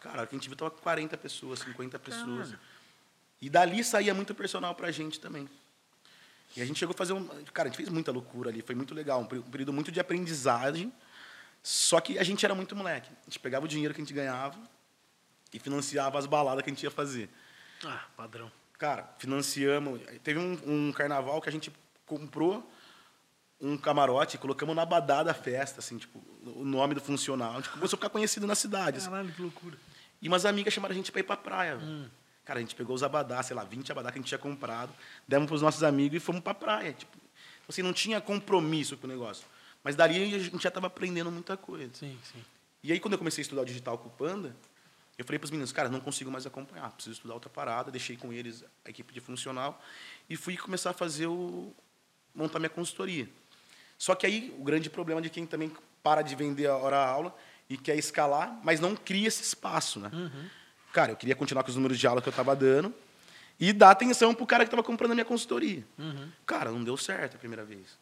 Cara, 0.00 0.22
a 0.22 0.26
gente 0.26 0.48
viu 0.48 0.56
tava 0.56 0.70
40 0.70 1.16
pessoas, 1.18 1.60
50 1.60 1.98
pessoas. 1.98 2.48
Caramba. 2.48 2.60
E 3.40 3.48
dali 3.48 3.82
saía 3.82 4.12
muito 4.12 4.34
personal 4.34 4.74
pra 4.74 4.90
gente 4.90 5.18
também. 5.20 5.48
E 6.56 6.60
a 6.60 6.64
gente 6.64 6.78
chegou 6.78 6.94
a 6.94 6.96
fazer 6.96 7.12
um. 7.12 7.26
Cara, 7.52 7.68
a 7.68 7.70
gente 7.70 7.76
fez 7.76 7.88
muita 7.88 8.10
loucura 8.10 8.50
ali, 8.50 8.60
foi 8.60 8.74
muito 8.74 8.94
legal. 8.94 9.20
Um 9.20 9.26
período 9.26 9.72
muito 9.72 9.92
de 9.92 10.00
aprendizagem. 10.00 10.92
Só 11.62 12.00
que 12.00 12.18
a 12.18 12.22
gente 12.22 12.44
era 12.44 12.54
muito 12.54 12.74
moleque. 12.74 13.10
A 13.22 13.24
gente 13.24 13.38
pegava 13.38 13.64
o 13.64 13.68
dinheiro 13.68 13.94
que 13.94 14.00
a 14.00 14.04
gente 14.04 14.14
ganhava 14.14 14.58
e 15.52 15.58
financiava 15.58 16.18
as 16.18 16.26
baladas 16.26 16.62
que 16.64 16.70
a 16.70 16.72
gente 16.72 16.82
ia 16.82 16.90
fazer. 16.90 17.28
Ah, 17.84 18.04
padrão. 18.16 18.50
Cara, 18.78 19.14
financiamos. 19.18 20.00
Teve 20.24 20.38
um, 20.38 20.58
um 20.66 20.92
carnaval 20.92 21.40
que 21.40 21.48
a 21.48 21.52
gente 21.52 21.72
comprou 22.06 22.68
um 23.60 23.76
camarote, 23.76 24.38
colocamos 24.38 24.74
na 24.74 24.86
badada 24.86 25.24
da 25.24 25.34
festa, 25.34 25.80
assim, 25.80 25.98
tipo, 25.98 26.18
o 26.46 26.64
nome 26.64 26.94
do 26.94 27.00
funcional. 27.00 27.52
A 27.52 27.56
gente 27.56 27.68
começou 27.68 27.96
a 27.96 27.98
ficar 27.98 28.08
conhecido 28.08 28.46
na 28.46 28.54
cidade. 28.54 28.96
Assim. 28.96 29.10
Caralho, 29.10 29.30
que 29.32 29.42
loucura. 29.42 29.76
E 30.20 30.28
umas 30.28 30.44
amigas 30.44 30.72
chamaram 30.72 30.92
a 30.92 30.96
gente 30.96 31.10
para 31.10 31.20
ir 31.20 31.24
para 31.24 31.36
praia. 31.36 31.76
Hum. 31.76 32.08
Cara, 32.44 32.58
a 32.58 32.62
gente 32.62 32.74
pegou 32.74 32.94
os 32.94 33.02
abadá, 33.02 33.42
sei 33.42 33.54
lá, 33.54 33.64
20 33.64 33.92
abadá 33.92 34.10
que 34.10 34.18
a 34.18 34.20
gente 34.20 34.28
tinha 34.28 34.38
comprado, 34.38 34.92
demos 35.26 35.46
para 35.46 35.54
os 35.54 35.62
nossos 35.62 35.82
amigos 35.82 36.16
e 36.16 36.20
fomos 36.20 36.42
para 36.42 36.54
praia. 36.54 36.92
Tipo, 36.92 37.16
assim, 37.68 37.82
não 37.82 37.92
tinha 37.92 38.20
compromisso 38.20 38.96
com 38.96 39.06
o 39.06 39.10
negócio. 39.10 39.46
Mas 39.82 39.96
dali 39.96 40.34
a 40.34 40.38
gente 40.38 40.62
já 40.62 40.68
estava 40.68 40.88
aprendendo 40.88 41.30
muita 41.30 41.56
coisa. 41.56 41.90
Sim, 41.94 42.18
sim. 42.24 42.42
E 42.82 42.92
aí, 42.92 43.00
quando 43.00 43.12
eu 43.12 43.18
comecei 43.18 43.42
a 43.42 43.44
estudar 43.44 43.62
o 43.62 43.64
digital 43.64 43.98
com 43.98 44.08
o 44.08 44.10
Panda, 44.10 44.54
eu 45.16 45.24
falei 45.24 45.38
para 45.38 45.44
os 45.44 45.50
meninos, 45.50 45.70
cara, 45.70 45.88
não 45.88 46.00
consigo 46.00 46.30
mais 46.30 46.46
acompanhar, 46.46 46.90
preciso 46.92 47.14
estudar 47.14 47.34
outra 47.34 47.50
parada. 47.50 47.90
Deixei 47.90 48.16
com 48.16 48.32
eles 48.32 48.64
a 48.84 48.90
equipe 48.90 49.12
de 49.12 49.20
funcional 49.20 49.82
e 50.28 50.36
fui 50.36 50.56
começar 50.56 50.90
a 50.90 50.92
fazer 50.94 51.26
o 51.26 51.72
montar 52.34 52.58
minha 52.58 52.70
consultoria. 52.70 53.28
Só 53.98 54.14
que 54.14 54.26
aí 54.26 54.54
o 54.58 54.64
grande 54.64 54.88
problema 54.88 55.20
de 55.20 55.28
quem 55.28 55.46
também 55.46 55.70
para 56.02 56.22
de 56.22 56.34
vender 56.34 56.66
a 56.66 56.76
hora-aula 56.76 57.36
e 57.70 57.76
quer 57.76 57.96
escalar, 57.96 58.58
mas 58.64 58.80
não 58.80 58.96
cria 58.96 59.28
esse 59.28 59.42
espaço, 59.44 60.00
né? 60.00 60.10
Uhum. 60.12 60.50
Cara, 60.92 61.12
eu 61.12 61.16
queria 61.16 61.36
continuar 61.36 61.62
com 61.62 61.70
os 61.70 61.76
números 61.76 62.00
de 62.00 62.04
aula 62.04 62.20
que 62.20 62.28
eu 62.28 62.32
estava 62.32 62.56
dando 62.56 62.92
e 63.60 63.72
dar 63.72 63.92
atenção 63.92 64.34
para 64.34 64.42
o 64.42 64.46
cara 64.46 64.64
que 64.64 64.68
estava 64.68 64.82
comprando 64.82 65.12
a 65.12 65.14
minha 65.14 65.24
consultoria. 65.24 65.84
Uhum. 65.96 66.28
Cara, 66.44 66.72
não 66.72 66.82
deu 66.82 66.96
certo 66.96 67.36
a 67.36 67.38
primeira 67.38 67.64
vez. 67.64 67.96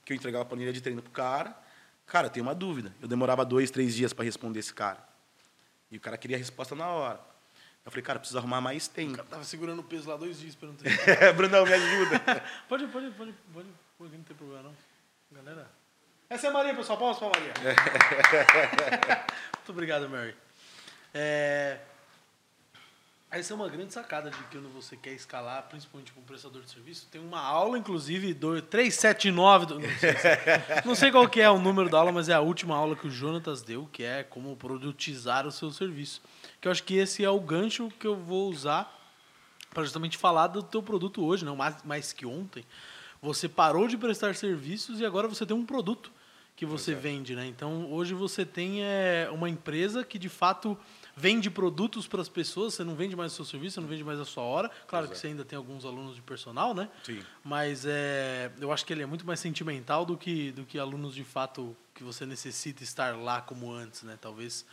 Porque 0.00 0.12
eu 0.12 0.16
entregava 0.16 0.42
a 0.42 0.46
planilha 0.46 0.70
de 0.70 0.82
treino 0.82 1.00
para 1.00 1.08
o 1.08 1.12
cara. 1.12 1.56
Cara, 2.04 2.26
eu 2.26 2.30
tenho 2.30 2.44
uma 2.44 2.54
dúvida. 2.54 2.94
Eu 3.00 3.08
demorava 3.08 3.42
dois, 3.42 3.70
três 3.70 3.94
dias 3.94 4.12
para 4.12 4.24
responder 4.24 4.58
esse 4.58 4.74
cara. 4.74 5.02
E 5.90 5.96
o 5.96 6.00
cara 6.00 6.18
queria 6.18 6.36
a 6.36 6.38
resposta 6.38 6.74
na 6.74 6.86
hora. 6.86 7.20
Eu 7.86 7.90
falei, 7.90 8.02
cara, 8.02 8.18
preciso 8.18 8.36
arrumar 8.36 8.60
mais 8.60 8.86
tempo. 8.86 9.14
O 9.14 9.16
cara 9.16 9.28
tava 9.28 9.44
segurando 9.44 9.78
o 9.78 9.84
peso 9.84 10.10
lá 10.10 10.16
dois 10.16 10.38
dias 10.38 10.54
perguntando. 10.54 10.90
Brunão, 11.34 11.64
me 11.64 11.72
ajuda. 11.72 12.20
pode, 12.68 12.86
pode, 12.88 13.10
pode, 13.12 13.34
pode, 13.54 13.68
pode, 13.96 14.16
não 14.16 14.24
tem 14.24 14.36
problema 14.36 14.64
não. 14.64 14.76
Galera. 15.32 15.70
Essa 16.28 16.48
é 16.48 16.50
a 16.50 16.52
Maria, 16.52 16.74
pessoal. 16.74 16.98
Palmas 16.98 17.18
para 17.18 17.28
Maria. 17.28 17.52
Muito 19.54 19.70
obrigado, 19.70 20.08
Mary. 20.08 20.34
É... 21.14 21.78
Essa 23.30 23.52
é 23.52 23.56
uma 23.56 23.68
grande 23.68 23.92
sacada 23.92 24.30
de 24.30 24.36
quando 24.50 24.68
você 24.72 24.96
quer 24.96 25.12
escalar, 25.12 25.62
principalmente 25.68 26.12
com 26.12 26.20
um 26.20 26.24
prestador 26.24 26.62
de 26.62 26.70
serviço. 26.70 27.06
Tem 27.10 27.20
uma 27.20 27.40
aula, 27.40 27.78
inclusive, 27.78 28.34
do 28.34 28.60
379. 28.60 29.66
Do... 29.66 29.78
Não, 29.78 29.88
sei, 29.98 30.14
não 30.84 30.94
sei 30.96 31.10
qual 31.12 31.28
que 31.28 31.40
é 31.40 31.48
o 31.48 31.58
número 31.58 31.88
da 31.88 31.98
aula, 31.98 32.10
mas 32.10 32.28
é 32.28 32.34
a 32.34 32.40
última 32.40 32.74
aula 32.74 32.96
que 32.96 33.06
o 33.06 33.10
Jonatas 33.10 33.62
deu, 33.62 33.88
que 33.92 34.02
é 34.02 34.24
como 34.24 34.56
produtizar 34.56 35.46
o 35.46 35.52
seu 35.52 35.70
serviço. 35.70 36.22
Que 36.60 36.66
eu 36.66 36.72
acho 36.72 36.82
que 36.82 36.96
esse 36.96 37.24
é 37.24 37.30
o 37.30 37.38
gancho 37.38 37.88
que 38.00 38.06
eu 38.06 38.16
vou 38.16 38.50
usar 38.50 38.92
para 39.70 39.84
justamente 39.84 40.18
falar 40.18 40.48
do 40.48 40.62
teu 40.62 40.82
produto 40.82 41.24
hoje, 41.24 41.44
não 41.44 41.54
mais, 41.54 41.82
mais 41.84 42.12
que 42.12 42.26
ontem. 42.26 42.64
Você 43.22 43.48
parou 43.48 43.86
de 43.86 43.96
prestar 43.96 44.34
serviços 44.34 45.00
e 45.00 45.06
agora 45.06 45.28
você 45.28 45.44
tem 45.44 45.56
um 45.56 45.66
produto 45.66 46.15
que 46.56 46.64
você 46.64 46.92
Exato. 46.92 47.02
vende, 47.02 47.36
né? 47.36 47.46
Então, 47.46 47.92
hoje 47.92 48.14
você 48.14 48.44
tem 48.44 48.82
é, 48.82 49.28
uma 49.30 49.46
empresa 49.48 50.02
que, 50.02 50.18
de 50.18 50.30
fato, 50.30 50.76
vende 51.14 51.50
produtos 51.50 52.08
para 52.08 52.22
as 52.22 52.30
pessoas, 52.30 52.72
você 52.72 52.82
não 52.82 52.94
vende 52.96 53.14
mais 53.14 53.32
o 53.32 53.36
seu 53.36 53.44
serviço, 53.44 53.74
você 53.74 53.80
não 53.82 53.88
vende 53.88 54.02
mais 54.02 54.18
a 54.18 54.24
sua 54.24 54.42
hora. 54.42 54.70
Claro 54.88 55.04
Exato. 55.04 55.14
que 55.14 55.20
você 55.20 55.26
ainda 55.26 55.44
tem 55.44 55.56
alguns 55.56 55.84
alunos 55.84 56.14
de 56.14 56.22
personal, 56.22 56.72
né? 56.72 56.88
Sim. 57.04 57.20
Mas 57.44 57.84
é, 57.84 58.50
eu 58.58 58.72
acho 58.72 58.86
que 58.86 58.92
ele 58.94 59.02
é 59.02 59.06
muito 59.06 59.26
mais 59.26 59.38
sentimental 59.38 60.06
do 60.06 60.16
que, 60.16 60.50
do 60.52 60.64
que 60.64 60.78
alunos, 60.78 61.14
de 61.14 61.24
fato, 61.24 61.76
que 61.94 62.02
você 62.02 62.24
necessita 62.24 62.82
estar 62.82 63.14
lá 63.14 63.42
como 63.42 63.70
antes, 63.70 64.02
né? 64.02 64.18
Talvez... 64.18 64.64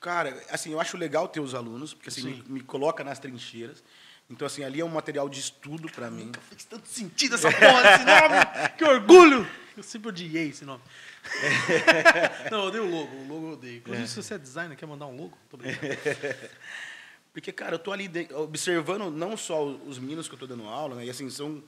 Cara, 0.00 0.40
assim, 0.50 0.70
eu 0.70 0.78
acho 0.78 0.96
legal 0.96 1.26
ter 1.26 1.40
os 1.40 1.54
alunos, 1.54 1.94
porque 1.94 2.10
assim, 2.10 2.42
me, 2.46 2.54
me 2.54 2.60
coloca 2.60 3.02
nas 3.02 3.18
trincheiras. 3.18 3.82
Então, 4.28 4.46
assim, 4.46 4.64
ali 4.64 4.80
é 4.80 4.84
um 4.84 4.88
material 4.88 5.28
de 5.28 5.38
estudo 5.38 5.90
para 5.90 6.10
mim. 6.10 6.26
Nunca 6.26 6.40
fez 6.40 6.64
tanto 6.64 6.88
sentido 6.88 7.34
essa 7.34 7.50
porra 7.50 7.82
desse 7.82 8.04
nome! 8.04 8.70
que 8.78 8.84
orgulho! 8.84 9.46
Eu 9.76 9.82
sempre 9.82 10.08
odiei 10.08 10.48
esse 10.48 10.64
nome. 10.64 10.82
não, 12.50 12.60
eu 12.60 12.64
odeio 12.68 12.84
o 12.84 12.90
logo. 12.90 13.16
O 13.16 13.28
logo 13.28 13.46
eu 13.46 13.52
odeio. 13.54 13.78
Inclusive, 13.78 14.04
é. 14.04 14.06
se 14.06 14.22
você 14.22 14.34
é 14.34 14.38
designer, 14.38 14.76
quer 14.76 14.86
mandar 14.86 15.06
um 15.06 15.16
logo? 15.16 15.36
Tô 15.50 15.56
brincando. 15.56 15.94
Porque, 17.32 17.50
cara, 17.50 17.74
eu 17.74 17.78
tô 17.80 17.90
ali 17.90 18.08
observando 18.34 19.10
não 19.10 19.36
só 19.36 19.64
os 19.64 19.98
meninos 19.98 20.28
que 20.28 20.34
eu 20.34 20.38
tô 20.38 20.46
dando 20.46 20.68
aula, 20.68 20.94
né? 20.94 21.06
E, 21.06 21.10
assim, 21.10 21.28
são 21.28 21.62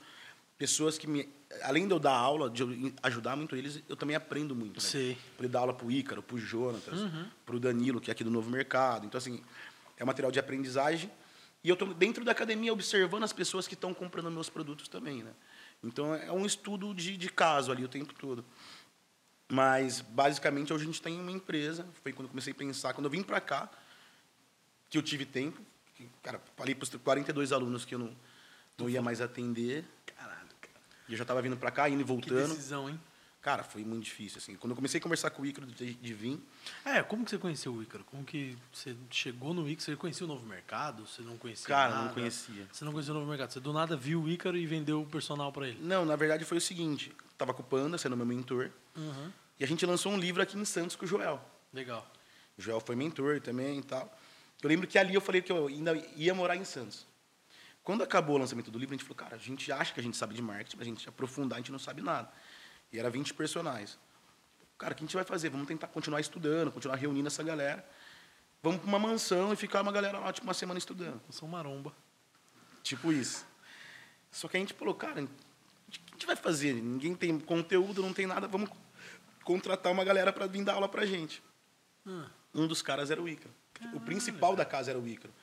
pessoas 0.57 0.97
que, 0.97 1.05
me, 1.05 1.27
além 1.63 1.85
de 1.85 1.93
eu 1.93 1.99
dar 1.99 2.13
aula, 2.13 2.49
de 2.49 2.93
ajudar 3.03 3.35
muito 3.35 3.55
eles, 3.55 3.83
eu 3.89 3.97
também 3.97 4.15
aprendo 4.15 4.55
muito. 4.55 4.75
Né? 4.75 4.89
Sim. 4.89 5.17
Poder 5.35 5.49
dar 5.49 5.59
aula 5.59 5.73
pro 5.73 5.91
Ícaro, 5.91 6.23
pro 6.23 6.37
Jonatas, 6.37 7.01
uhum. 7.01 7.25
pro 7.45 7.59
Danilo, 7.59 7.99
que 7.99 8.09
é 8.09 8.13
aqui 8.13 8.23
do 8.23 8.31
Novo 8.31 8.49
Mercado. 8.49 9.05
Então, 9.05 9.17
assim, 9.17 9.41
é 9.97 10.05
material 10.05 10.31
de 10.31 10.39
aprendizagem. 10.39 11.11
E 11.67 11.69
eu 11.69 11.73
estou 11.73 11.93
dentro 11.93 12.23
da 12.23 12.31
academia 12.31 12.71
observando 12.71 13.23
as 13.23 13.33
pessoas 13.33 13.67
que 13.67 13.73
estão 13.73 13.93
comprando 13.93 14.31
meus 14.31 14.49
produtos 14.49 14.87
também, 14.87 15.21
né? 15.21 15.33
Então 15.83 16.15
é 16.15 16.31
um 16.31 16.45
estudo 16.45 16.93
de, 16.93 17.17
de 17.17 17.27
caso 17.27 17.73
ali 17.73 17.83
o 17.83 17.89
tempo 17.89 18.13
todo. 18.13 18.45
Mas 19.49 19.99
basicamente 19.99 20.71
hoje 20.71 20.83
a 20.83 20.85
gente 20.85 21.01
tem 21.01 21.19
uma 21.19 21.29
empresa. 21.29 21.85
Foi 22.01 22.13
quando 22.13 22.27
eu 22.27 22.29
comecei 22.29 22.53
a 22.53 22.55
pensar, 22.55 22.93
quando 22.93 23.07
eu 23.07 23.09
vim 23.09 23.21
para 23.21 23.41
cá, 23.41 23.69
que 24.89 24.97
eu 24.97 25.01
tive 25.01 25.25
tempo. 25.25 25.61
Que, 25.93 26.09
cara, 26.23 26.41
falei 26.55 26.73
para 26.73 26.83
os 26.85 26.89
42 26.89 27.51
alunos 27.51 27.83
que 27.83 27.95
eu 27.95 27.99
não, 27.99 28.15
não 28.77 28.89
ia 28.89 29.01
mais 29.01 29.19
atender. 29.19 29.83
Caralho, 30.05 30.47
cara. 30.61 30.79
E 31.09 31.11
eu 31.11 31.17
já 31.17 31.25
estava 31.25 31.41
vindo 31.41 31.57
para 31.57 31.69
cá, 31.69 31.89
indo 31.89 31.99
e 31.99 32.05
voltando. 32.05 32.43
Que 32.43 32.55
decisão, 32.55 32.89
hein? 32.89 32.97
Cara, 33.41 33.63
foi 33.63 33.83
muito 33.83 34.03
difícil, 34.03 34.39
assim. 34.39 34.55
Quando 34.55 34.71
eu 34.71 34.75
comecei 34.75 34.99
a 34.99 35.01
conversar 35.01 35.29
com 35.29 35.41
o 35.41 35.45
Ícaro 35.45 35.67
de, 35.67 35.93
de 35.93 36.13
vir... 36.13 36.39
É, 36.83 37.01
como 37.01 37.23
que 37.23 37.29
você 37.31 37.37
conheceu 37.37 37.73
o 37.73 37.81
Ícaro? 37.81 38.03
Como 38.03 38.25
que 38.25 38.57
você 38.73 38.95
chegou 39.09 39.53
no 39.53 39.69
Ícaro? 39.69 39.85
Você 39.85 39.95
conhecia 39.95 40.25
o 40.25 40.27
Novo 40.27 40.45
Mercado? 40.45 41.07
Você 41.07 41.21
não 41.21 41.37
conhecia 41.37 41.67
Cara, 41.67 41.93
nada? 41.93 42.05
não 42.05 42.13
conhecia. 42.13 42.67
Você 42.71 42.83
não 42.83 42.91
conhecia 42.91 43.13
o 43.13 43.17
Novo 43.17 43.29
Mercado? 43.29 43.53
Você 43.53 43.59
do 43.59 43.71
nada 43.71 43.95
viu 43.95 44.23
o 44.23 44.29
Ícaro 44.29 44.57
e 44.57 44.65
vendeu 44.65 45.01
o 45.01 45.05
personal 45.05 45.51
para 45.51 45.67
ele? 45.69 45.79
Não, 45.81 46.03
na 46.03 46.15
verdade 46.15 46.43
foi 46.43 46.57
o 46.57 46.61
seguinte. 46.61 47.15
Tava 47.37 47.53
com 47.53 47.61
o 47.61 47.65
Panda, 47.65 47.97
sendo 47.97 48.17
meu 48.17 48.25
mentor. 48.25 48.69
Uhum. 48.95 49.31
E 49.59 49.63
a 49.63 49.67
gente 49.67 49.85
lançou 49.85 50.11
um 50.11 50.17
livro 50.17 50.41
aqui 50.41 50.57
em 50.57 50.65
Santos 50.65 50.95
com 50.95 51.05
o 51.05 51.07
Joel. 51.07 51.41
Legal. 51.71 52.05
O 52.57 52.61
Joel 52.61 52.79
foi 52.79 52.95
mentor 52.95 53.39
também 53.39 53.79
e 53.79 53.83
tal. 53.83 54.13
Eu 54.61 54.67
lembro 54.67 54.87
que 54.87 54.97
ali 54.97 55.13
eu 55.13 55.21
falei 55.21 55.41
que 55.41 55.51
eu 55.51 55.67
ainda 55.67 55.95
ia 56.15 56.33
morar 56.33 56.55
em 56.55 56.65
Santos. 56.65 57.05
Quando 57.83 58.03
acabou 58.03 58.35
o 58.35 58.39
lançamento 58.39 58.69
do 58.69 58.77
livro, 58.77 58.93
a 58.93 58.97
gente 58.97 59.05
falou, 59.05 59.15
cara, 59.15 59.35
a 59.35 59.39
gente 59.39 59.71
acha 59.71 59.93
que 59.93 59.99
a 59.99 60.03
gente 60.03 60.17
sabe 60.17 60.35
de 60.35 60.41
marketing, 60.41 60.75
mas 60.77 60.87
a 60.87 60.89
gente 60.89 61.07
aprofundar, 61.07 61.57
a 61.57 61.61
gente 61.61 61.71
não 61.71 61.79
sabe 61.79 62.01
nada. 62.01 62.29
E 62.91 62.99
era 62.99 63.09
20 63.09 63.33
personagens. 63.33 63.97
Cara, 64.77 64.93
o 64.93 64.95
que 64.95 65.03
a 65.03 65.05
gente 65.07 65.15
vai 65.15 65.25
fazer? 65.25 65.49
Vamos 65.49 65.67
tentar 65.67 65.87
continuar 65.87 66.19
estudando, 66.19 66.71
continuar 66.71 66.95
reunindo 66.95 67.27
essa 67.27 67.43
galera. 67.43 67.83
Vamos 68.61 68.81
para 68.81 68.87
uma 68.87 68.99
mansão 68.99 69.53
e 69.53 69.55
ficar 69.55 69.81
uma 69.81 69.91
galera 69.91 70.19
lá, 70.19 70.31
tipo, 70.31 70.45
uma 70.45 70.53
semana 70.53 70.77
estudando. 70.77 71.21
Mansão 71.25 71.47
maromba. 71.47 71.93
Tipo 72.83 73.11
isso. 73.11 73.45
Só 74.31 74.47
que 74.47 74.57
a 74.57 74.59
gente 74.59 74.73
falou, 74.73 74.93
cara, 74.93 75.23
o 75.23 75.27
que 75.89 75.99
a 76.09 76.13
gente 76.13 76.25
vai 76.25 76.35
fazer? 76.35 76.73
Ninguém 76.73 77.15
tem 77.15 77.39
conteúdo, 77.39 78.01
não 78.01 78.13
tem 78.13 78.27
nada, 78.27 78.47
vamos 78.47 78.69
contratar 79.43 79.91
uma 79.91 80.03
galera 80.03 80.31
para 80.31 80.45
vir 80.45 80.63
dar 80.63 80.73
aula 80.73 80.89
pra 80.89 81.05
gente. 81.05 81.41
Ah. 82.05 82.27
Um 82.53 82.67
dos 82.67 82.81
caras 82.81 83.09
era 83.09 83.21
o 83.21 83.27
Ícaro. 83.27 83.53
Caralho, 83.73 83.97
o 83.97 84.01
principal 84.01 84.55
da 84.55 84.65
casa 84.65 84.91
era 84.91 84.99
o 84.99 85.07
Ícaro. 85.07 85.33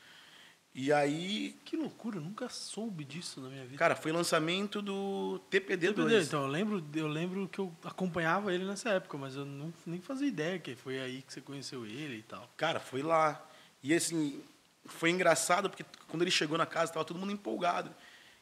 E 0.74 0.92
aí. 0.92 1.56
Que 1.64 1.76
loucura, 1.76 2.16
eu 2.16 2.20
nunca 2.20 2.48
soube 2.48 3.04
disso 3.04 3.40
na 3.40 3.48
minha 3.48 3.64
vida. 3.64 3.78
Cara, 3.78 3.94
foi 3.94 4.10
lançamento 4.10 4.82
do 4.82 5.40
TPD2. 5.50 5.94
TPD, 5.94 6.22
então, 6.22 6.42
eu 6.42 6.48
lembro, 6.48 6.84
eu 6.94 7.06
lembro 7.06 7.48
que 7.48 7.60
eu 7.60 7.72
acompanhava 7.84 8.52
ele 8.52 8.64
nessa 8.64 8.90
época, 8.90 9.16
mas 9.16 9.36
eu 9.36 9.44
não, 9.44 9.72
nem 9.86 10.00
fazia 10.00 10.26
ideia 10.26 10.58
que 10.58 10.74
foi 10.74 10.98
aí 10.98 11.22
que 11.22 11.32
você 11.32 11.40
conheceu 11.40 11.86
ele 11.86 12.16
e 12.16 12.22
tal. 12.22 12.50
Cara, 12.56 12.80
foi 12.80 13.02
lá. 13.02 13.40
E 13.82 13.94
assim, 13.94 14.42
foi 14.84 15.10
engraçado 15.10 15.70
porque 15.70 15.84
quando 16.08 16.22
ele 16.22 16.30
chegou 16.30 16.58
na 16.58 16.66
casa, 16.66 16.86
estava 16.86 17.04
todo 17.04 17.18
mundo 17.18 17.32
empolgado. 17.32 17.94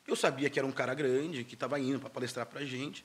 Eu 0.07 0.17
sabia 0.17 0.49
que 0.49 0.59
era 0.59 0.67
um 0.67 0.73
cara 0.73 0.95
grande, 0.95 1.45
que 1.45 1.55
estava 1.55 1.79
indo 1.79 2.01
para 2.01 2.09
palestrar 2.09 2.47
pra 2.47 2.65
gente. 2.65 3.05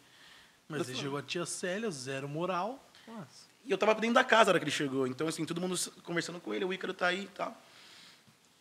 Mas 0.70 0.88
ele 0.88 0.98
chegou 0.98 1.18
a 1.18 1.22
tia 1.22 1.46
Célia, 1.46 1.92
zero 1.92 2.30
moral. 2.30 2.84
Nossa. 3.06 3.48
E 3.64 3.72
eu 3.72 3.76
estava 3.76 3.94
dentro 3.96 4.16
da 4.16 4.24
casa 4.24 4.46
na 4.46 4.52
hora 4.52 4.60
que 4.60 4.64
ele 4.64 4.72
chegou. 4.72 5.06
Então, 5.06 5.28
assim, 5.28 5.46
todo 5.46 5.60
mundo 5.60 5.78
conversando 6.04 6.40
com 6.40 6.54
ele, 6.54 6.64
o 6.64 6.74
Ícaro 6.74 6.94
tá 6.94 7.08
aí 7.08 7.24
e 7.26 7.28
tal. 7.28 7.62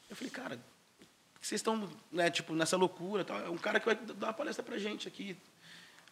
Eu 0.09 0.17
falei, 0.17 0.31
cara, 0.31 0.61
vocês 1.41 1.61
estão, 1.61 1.89
né, 2.11 2.31
tipo, 2.31 2.55
nessa 2.55 2.77
loucura, 2.77 3.25
tal. 3.25 3.39
é 3.39 3.51
um 3.51 3.59
cara 3.59 3.79
que 3.79 3.87
vai 3.87 3.95
dar 3.95 4.29
uma 4.29 4.33
palestra 4.33 4.65
pra 4.65 4.79
gente 4.79 5.07
aqui. 5.07 5.37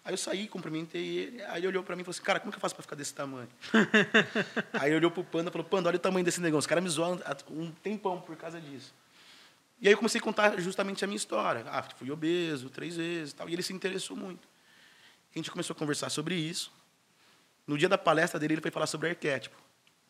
Aí 0.05 0.13
eu 0.13 0.19
saí, 0.19 0.47
cumprimentei 0.47 1.19
ele, 1.19 1.43
aí 1.45 1.61
ele 1.61 1.69
olhou 1.69 1.83
para 1.83 1.97
mim 1.97 2.03
e 2.03 2.05
falou 2.05 2.15
assim, 2.15 2.23
cara, 2.23 2.39
como 2.39 2.53
que 2.53 2.57
eu 2.57 2.61
faço 2.61 2.75
para 2.75 2.83
ficar 2.83 2.95
desse 2.95 3.15
tamanho? 3.15 3.49
aí 4.75 4.91
ele 4.91 4.97
olhou 4.97 5.11
pro 5.11 5.25
Panda 5.25 5.49
e 5.49 5.53
falou, 5.53 5.67
Panda, 5.67 5.89
olha 5.89 5.97
o 5.97 5.99
tamanho 5.99 6.25
desse 6.25 6.43
negócio. 6.43 6.61
Os 6.61 6.67
caras 6.67 6.85
me 6.85 6.91
zoam 6.91 7.19
um 7.51 7.71
tempão 7.71 8.21
por 8.21 8.37
causa 8.37 8.61
disso. 8.61 8.93
E 9.81 9.89
aí 9.89 9.95
eu 9.95 9.97
comecei 9.97 10.21
a 10.21 10.23
contar 10.23 10.61
justamente 10.61 11.03
a 11.05 11.07
minha 11.07 11.17
história. 11.17 11.65
Ah, 11.67 11.83
fui 11.97 12.11
obeso 12.11 12.69
três 12.69 12.97
vezes 12.97 13.33
e 13.33 13.35
tal. 13.35 13.49
E 13.49 13.55
ele 13.55 13.63
se 13.63 13.73
interessou 13.73 14.17
muito. 14.17 14.47
A 15.35 15.39
gente 15.39 15.51
começou 15.51 15.75
a 15.75 15.79
conversar 15.79 16.11
sobre 16.11 16.35
isso. 16.35 16.71
No 17.67 17.79
dia 17.79 17.89
da 17.89 17.97
palestra 17.97 18.39
dele, 18.39 18.55
ele 18.55 18.61
foi 18.61 18.71
falar 18.71 18.87
sobre 18.87 19.09
arquétipo. 19.09 19.57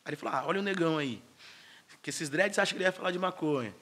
Aí 0.04 0.10
ele 0.10 0.16
falou, 0.16 0.34
ah, 0.34 0.44
olha 0.46 0.60
o 0.60 0.62
negão 0.62 0.98
aí. 0.98 1.22
Que 2.02 2.10
esses 2.10 2.28
dreads 2.28 2.58
acham 2.58 2.76
que 2.76 2.82
ele 2.82 2.88
ia 2.88 2.92
falar 2.92 3.10
de 3.10 3.18
maconha. 3.18 3.74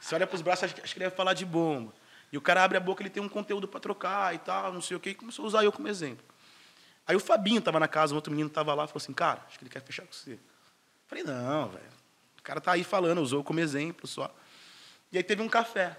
Você 0.00 0.14
olha 0.14 0.26
para 0.26 0.36
os 0.36 0.42
braços, 0.42 0.64
acha 0.64 0.74
que 0.74 0.98
ele 0.98 1.04
ia 1.04 1.10
falar 1.10 1.34
de 1.34 1.44
bomba. 1.44 1.92
E 2.32 2.36
o 2.36 2.40
cara 2.40 2.62
abre 2.64 2.76
a 2.76 2.80
boca, 2.80 3.02
ele 3.02 3.10
tem 3.10 3.22
um 3.22 3.28
conteúdo 3.28 3.68
para 3.68 3.80
trocar 3.80 4.34
e 4.34 4.38
tal, 4.38 4.72
não 4.72 4.82
sei 4.82 4.96
o 4.96 5.00
quê, 5.00 5.10
e 5.10 5.14
começou 5.14 5.44
a 5.44 5.48
usar 5.48 5.64
eu 5.64 5.72
como 5.72 5.88
exemplo. 5.88 6.24
Aí 7.06 7.14
o 7.14 7.20
Fabinho 7.20 7.60
estava 7.60 7.78
na 7.78 7.86
casa, 7.86 8.12
um 8.12 8.16
outro 8.16 8.32
menino 8.32 8.48
estava 8.48 8.74
lá, 8.74 8.86
falou 8.86 8.98
assim, 8.98 9.12
cara, 9.12 9.40
acho 9.46 9.58
que 9.58 9.64
ele 9.64 9.70
quer 9.70 9.80
fechar 9.80 10.04
com 10.04 10.12
você. 10.12 10.38
Falei, 11.06 11.22
não, 11.22 11.68
velho. 11.68 11.84
O 12.38 12.42
cara 12.42 12.60
tá 12.60 12.72
aí 12.72 12.82
falando, 12.82 13.20
usou 13.20 13.44
como 13.44 13.60
exemplo 13.60 14.06
só. 14.08 14.34
E 15.12 15.16
aí 15.16 15.22
teve 15.22 15.40
um 15.40 15.48
café. 15.48 15.96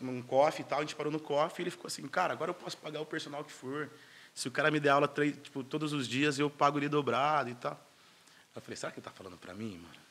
Um 0.00 0.22
coffee 0.22 0.62
e 0.62 0.64
tal, 0.64 0.78
a 0.78 0.82
gente 0.82 0.94
parou 0.94 1.12
no 1.12 1.20
coffee 1.20 1.62
e 1.62 1.62
ele 1.64 1.70
ficou 1.70 1.88
assim, 1.88 2.06
cara, 2.06 2.32
agora 2.32 2.50
eu 2.50 2.54
posso 2.54 2.78
pagar 2.78 3.00
o 3.00 3.06
personal 3.06 3.44
que 3.44 3.52
for. 3.52 3.90
Se 4.32 4.48
o 4.48 4.50
cara 4.50 4.70
me 4.70 4.78
der 4.78 4.90
aula 4.90 5.12
tipo, 5.42 5.64
todos 5.64 5.92
os 5.92 6.06
dias, 6.06 6.38
eu 6.38 6.48
pago 6.48 6.78
ele 6.78 6.88
dobrado 6.88 7.50
e 7.50 7.54
tal. 7.56 7.78
Eu 8.54 8.62
falei, 8.62 8.76
será 8.76 8.92
que 8.92 8.98
ele 8.98 9.06
está 9.06 9.10
falando 9.10 9.36
para 9.36 9.52
mim, 9.52 9.78
mano? 9.78 10.05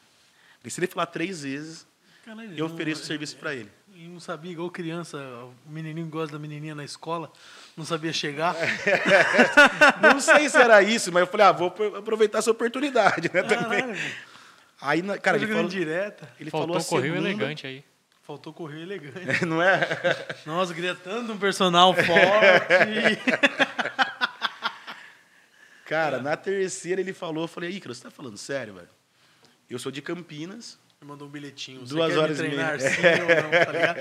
E 0.65 0.71
se 0.71 0.79
ele 0.79 0.87
falar 0.87 1.05
três 1.07 1.43
vezes, 1.43 1.87
Caralho, 2.25 2.57
eu 2.57 2.65
ofereço 2.65 3.03
o 3.03 3.05
serviço 3.05 3.37
para 3.37 3.53
ele. 3.53 3.71
E 3.93 4.07
não 4.07 4.19
sabia, 4.19 4.51
igual 4.51 4.69
criança, 4.69 5.17
o 5.65 5.71
menininho 5.71 6.07
gosta 6.07 6.33
da 6.33 6.39
menininha 6.39 6.75
na 6.75 6.83
escola, 6.83 7.31
não 7.77 7.85
sabia 7.85 8.11
chegar. 8.11 8.55
não 10.01 10.19
sei 10.19 10.49
se 10.49 10.57
era 10.57 10.81
isso, 10.81 11.11
mas 11.13 11.21
eu 11.21 11.27
falei, 11.27 11.45
ah, 11.45 11.51
vou 11.51 11.67
aproveitar 11.97 12.39
essa 12.39 12.51
oportunidade, 12.51 13.31
né, 13.33 13.43
também. 13.43 13.85
Aí, 14.81 15.01
cara, 15.19 15.37
ele 15.37 15.47
falou, 15.47 15.67
direta. 15.67 16.27
Ele 16.39 16.49
Faltou 16.49 16.73
falou 16.73 16.85
correio 16.85 17.13
segunda, 17.13 17.29
elegante 17.29 17.67
aí. 17.67 17.83
Faltou 18.23 18.51
correio 18.51 18.81
elegante. 18.81 19.45
não 19.45 19.61
é? 19.61 19.87
Nossa, 20.45 20.73
queria 20.73 20.95
tanto 20.95 21.31
um 21.31 21.37
personal 21.37 21.93
forte. 21.93 23.19
cara, 25.85 26.19
na 26.21 26.35
terceira 26.35 26.99
ele 26.99 27.13
falou, 27.13 27.43
eu 27.43 27.47
falei, 27.47 27.69
Ícaro, 27.69 27.93
você 27.93 28.03
tá 28.03 28.11
falando 28.11 28.37
sério, 28.37 28.73
velho? 28.73 28.89
Eu 29.69 29.79
sou 29.79 29.91
de 29.91 30.01
Campinas. 30.01 30.77
Ele 31.01 31.09
mandou 31.09 31.27
um 31.27 31.31
bilhetinho. 31.31 31.81
Você 31.81 31.93
Duas 31.93 32.15
horas 32.15 32.39
me 32.39 32.47
treinar 32.47 32.75
e 32.75 32.77
meia. 32.77 32.89
sim 32.89 33.01
ou 33.21 33.27
não, 33.43 33.51
tá 33.65 33.71
ligado? 33.71 33.99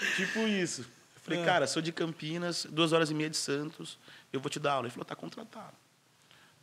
tipo 0.16 0.48
isso. 0.48 0.82
Eu 0.82 1.20
falei, 1.22 1.40
é. 1.40 1.44
cara, 1.44 1.66
sou 1.66 1.82
de 1.82 1.92
Campinas, 1.92 2.66
duas 2.70 2.92
horas 2.92 3.10
e 3.10 3.14
meia 3.14 3.30
de 3.30 3.36
Santos, 3.36 3.98
eu 4.32 4.40
vou 4.40 4.50
te 4.50 4.58
dar 4.58 4.72
aula. 4.72 4.86
Ele 4.86 4.92
falou, 4.92 5.04
tá 5.04 5.14
contratado. 5.14 5.74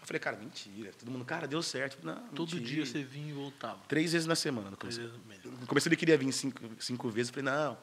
Eu 0.02 0.08
falei, 0.08 0.20
cara, 0.20 0.38
mentira. 0.38 0.92
Todo 0.98 1.12
mundo, 1.12 1.26
cara, 1.26 1.48
deu 1.48 1.62
certo. 1.62 1.98
Não, 2.04 2.16
Todo 2.30 2.56
mentira. 2.56 2.76
dia 2.76 2.86
você 2.86 3.04
vinha 3.04 3.30
e 3.30 3.34
voltava. 3.34 3.80
Três 3.88 4.14
vezes 4.14 4.28
na 4.28 4.36
semana. 4.36 4.72
No 4.72 4.78
começo, 4.78 5.02
no 5.02 5.68
começo 5.68 5.88
ele 5.88 5.96
queria 5.96 6.18
vir 6.18 6.32
cinco, 6.32 6.62
cinco 6.80 7.10
vezes. 7.10 7.30
Eu 7.30 7.36
falei, 7.36 7.54
não, 7.54 7.78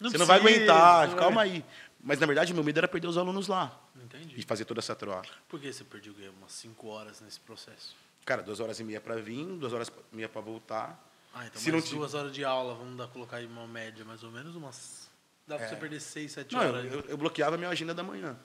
não 0.00 0.10
você 0.10 0.18
não 0.18 0.26
vai 0.26 0.38
aguentar, 0.38 1.14
calma 1.16 1.42
aí. 1.42 1.64
Mas, 2.04 2.20
na 2.20 2.26
verdade, 2.26 2.52
meu 2.52 2.62
medo 2.62 2.78
era 2.78 2.86
perder 2.86 3.08
os 3.08 3.16
alunos 3.16 3.48
lá. 3.48 3.80
Entendi. 3.96 4.38
E 4.38 4.42
fazer 4.42 4.66
toda 4.66 4.80
essa 4.80 4.94
troca. 4.94 5.30
Por 5.48 5.58
que 5.58 5.72
você 5.72 5.82
perdeu 5.82 6.14
umas 6.38 6.52
5 6.52 6.86
horas 6.86 7.22
nesse 7.22 7.40
processo? 7.40 7.96
Cara, 8.26 8.42
duas 8.42 8.60
horas 8.60 8.78
e 8.78 8.84
meia 8.84 9.00
para 9.00 9.16
vir, 9.16 9.46
duas 9.56 9.72
horas 9.72 9.90
e 10.12 10.16
meia 10.16 10.28
para 10.28 10.42
voltar. 10.42 11.02
Ah, 11.32 11.46
então 11.46 11.60
Se 11.60 11.72
mais 11.72 11.88
duas 11.88 12.12
horas 12.12 12.30
de 12.30 12.44
aula, 12.44 12.74
vamos 12.74 12.98
dar, 12.98 13.08
colocar 13.08 13.38
aí 13.38 13.46
uma 13.46 13.66
média, 13.66 14.04
mais 14.04 14.22
ou 14.22 14.30
menos, 14.30 14.54
umas... 14.54 15.10
Dá 15.46 15.56
para 15.56 15.64
é. 15.64 15.68
você 15.70 15.76
perder 15.76 16.00
6, 16.00 16.32
7 16.32 16.56
horas. 16.56 16.92
Eu, 16.92 17.00
eu, 17.00 17.16
bloqueava 17.16 17.54
a 17.54 17.58
minha 17.58 17.70
agenda 17.70 17.94
da 17.94 18.02
manhã. 18.02 18.36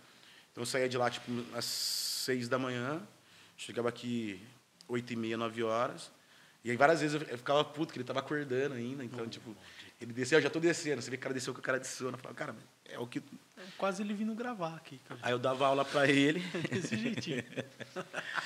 Então, 0.52 0.62
eu 0.62 0.66
saía 0.66 0.88
de 0.88 0.98
lá, 0.98 1.10
tipo, 1.10 1.30
às 1.54 1.66
6 1.66 2.48
da 2.48 2.58
manhã, 2.58 3.02
chegava 3.58 3.90
aqui 3.90 4.42
8 4.88 5.12
e 5.12 5.16
meia, 5.18 5.38
9 5.38 5.64
horas, 5.64 6.10
E 6.64 6.72
aí 6.72 6.78
várias 6.78 7.02
vezes 7.02 7.22
eu, 7.22 7.38
ficava 7.38 7.64
puto, 7.66 7.92
que 7.92 8.00
ele 8.00 8.06
tava 8.06 8.20
acordando 8.20 8.76
ainda. 8.76 9.04
Então, 9.04 9.28
tipo, 9.28 9.56
ele 10.00 10.14
desceu, 10.14 10.40
eu 10.40 10.44
já 10.44 10.50
tô 10.50 10.62
descendo. 10.62 11.02
Você 11.02 11.12
vê 11.12 11.18
que 11.18 11.22
o 11.22 11.24
cara 11.24 11.34
desceu 11.34 11.54
com 11.54 11.60
a 11.60 11.64
cara 11.64 11.80
de 11.80 11.88
sono. 11.88 12.14
Eu 12.14 12.18
falava, 12.18 12.36
cara, 12.36 12.56
é 12.92 13.00
o 13.00 13.08
que. 13.08 13.20
É 13.20 13.64
quase 13.78 14.02
ele 14.02 14.14
vindo 14.14 14.34
gravar 14.34 14.76
aqui. 14.76 15.00
Cara. 15.08 15.20
Aí 15.24 15.32
eu 15.32 15.40
dava 15.40 15.68
aula 15.68 15.84
pra 15.84 16.08
ele. 16.08 16.40
Desse 16.70 16.98
jeitinho. 16.98 17.44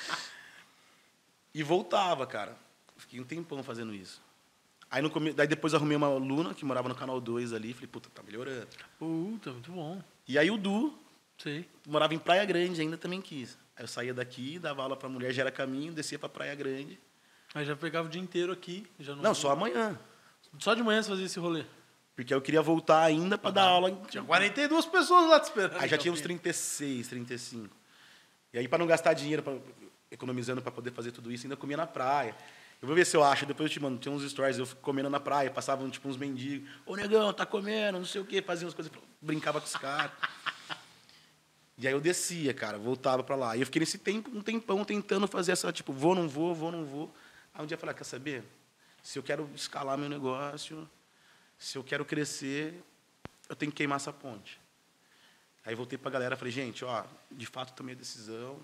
e 1.54 1.62
voltava, 1.62 2.26
cara. 2.26 2.56
Fiquei 2.96 3.20
um 3.20 3.24
tempão 3.24 3.62
fazendo 3.62 3.94
isso. 3.94 4.22
Aí 4.90 5.02
no 5.02 5.10
come... 5.10 5.32
Daí 5.32 5.46
depois 5.46 5.74
arrumei 5.74 5.96
uma 5.96 6.06
aluna 6.06 6.54
que 6.54 6.64
morava 6.64 6.88
no 6.88 6.94
canal 6.94 7.20
2 7.20 7.52
ali. 7.52 7.72
Falei, 7.72 7.88
puta, 7.88 8.08
tá 8.10 8.22
melhorando. 8.22 8.68
Puta, 8.98 9.50
muito 9.50 9.72
bom. 9.72 10.02
E 10.26 10.38
aí 10.38 10.50
o 10.50 10.56
Du, 10.56 10.96
Sei. 11.36 11.68
morava 11.86 12.14
em 12.14 12.18
Praia 12.18 12.44
Grande, 12.44 12.80
ainda 12.80 12.96
também 12.96 13.20
quis. 13.20 13.58
Aí 13.76 13.84
eu 13.84 13.88
saía 13.88 14.14
daqui, 14.14 14.58
dava 14.58 14.82
aula 14.82 14.96
pra 14.96 15.08
mulher, 15.08 15.32
já 15.32 15.42
era 15.42 15.50
caminho, 15.50 15.92
descia 15.92 16.18
pra 16.18 16.28
Praia 16.28 16.54
Grande. 16.54 16.98
Aí 17.54 17.64
já 17.64 17.76
pegava 17.76 18.06
o 18.08 18.10
dia 18.10 18.20
inteiro 18.20 18.52
aqui. 18.52 18.86
Já 18.98 19.14
não, 19.14 19.22
não 19.22 19.34
só 19.34 19.50
amanhã. 19.50 19.98
Só 20.58 20.74
de 20.74 20.82
manhã 20.82 21.02
você 21.02 21.10
fazia 21.10 21.26
esse 21.26 21.38
rolê? 21.38 21.64
Porque 22.14 22.32
eu 22.32 22.40
queria 22.40 22.62
voltar 22.62 23.02
ainda 23.02 23.36
para 23.36 23.50
dar 23.50 23.62
aula. 23.62 23.90
Tinha 24.08 24.22
42 24.22 24.86
pessoas 24.86 25.28
lá 25.28 25.40
te 25.40 25.44
esperando. 25.44 25.80
Aí 25.80 25.88
já 25.88 25.98
tinha 25.98 26.12
uns 26.12 26.20
36, 26.20 27.08
35. 27.08 27.76
E 28.52 28.58
aí, 28.58 28.68
para 28.68 28.78
não 28.78 28.86
gastar 28.86 29.14
dinheiro, 29.14 29.42
pra, 29.42 29.54
economizando 30.10 30.62
para 30.62 30.70
poder 30.70 30.92
fazer 30.92 31.10
tudo 31.10 31.32
isso, 31.32 31.44
ainda 31.44 31.56
comia 31.56 31.76
na 31.76 31.86
praia. 31.86 32.36
Eu 32.80 32.86
vou 32.86 32.94
ver 32.94 33.04
se 33.04 33.16
eu 33.16 33.24
acho, 33.24 33.46
depois 33.46 33.68
eu 33.68 33.72
te 33.72 33.80
mando. 33.80 33.98
Tinha 33.98 34.14
uns 34.14 34.28
stories, 34.30 34.58
eu 34.58 34.66
comendo 34.80 35.10
na 35.10 35.18
praia, 35.18 35.50
passavam 35.50 35.90
tipo 35.90 36.08
uns 36.08 36.16
mendigos. 36.16 36.68
Ô, 36.86 36.94
negão, 36.94 37.32
tá 37.32 37.44
comendo, 37.44 37.98
não 37.98 38.06
sei 38.06 38.20
o 38.20 38.24
quê. 38.24 38.40
Fazia 38.40 38.66
umas 38.66 38.74
coisas, 38.74 38.92
brincava 39.20 39.60
com 39.60 39.66
os 39.66 39.76
caras. 39.76 40.12
E 41.76 41.88
aí 41.88 41.92
eu 41.92 42.00
descia, 42.00 42.54
cara, 42.54 42.78
voltava 42.78 43.24
para 43.24 43.34
lá. 43.34 43.56
E 43.56 43.60
eu 43.60 43.66
fiquei 43.66 43.80
nesse 43.80 43.98
tempo, 43.98 44.30
um 44.32 44.40
tempão 44.40 44.84
tentando 44.84 45.26
fazer 45.26 45.50
essa, 45.50 45.72
tipo, 45.72 45.92
vou, 45.92 46.14
não 46.14 46.28
vou, 46.28 46.54
vou, 46.54 46.70
não 46.70 46.84
vou. 46.84 47.12
Aí 47.52 47.64
um 47.64 47.66
dia 47.66 47.74
eu 47.74 47.78
falei, 47.80 47.92
ah, 47.92 47.98
quer 47.98 48.04
saber? 48.04 48.44
Se 49.02 49.18
eu 49.18 49.24
quero 49.24 49.50
escalar 49.56 49.98
meu 49.98 50.08
negócio, 50.08 50.88
se 51.64 51.78
eu 51.78 51.82
quero 51.82 52.04
crescer, 52.04 52.74
eu 53.48 53.56
tenho 53.56 53.72
que 53.72 53.78
queimar 53.78 53.96
essa 53.96 54.12
ponte. 54.12 54.60
Aí 55.64 55.74
voltei 55.74 55.96
para 55.96 56.10
a 56.10 56.12
galera, 56.12 56.36
falei, 56.36 56.52
gente, 56.52 56.84
ó, 56.84 57.04
de 57.30 57.46
fato 57.46 57.72
tomei 57.72 57.94
a 57.94 57.98
decisão, 57.98 58.60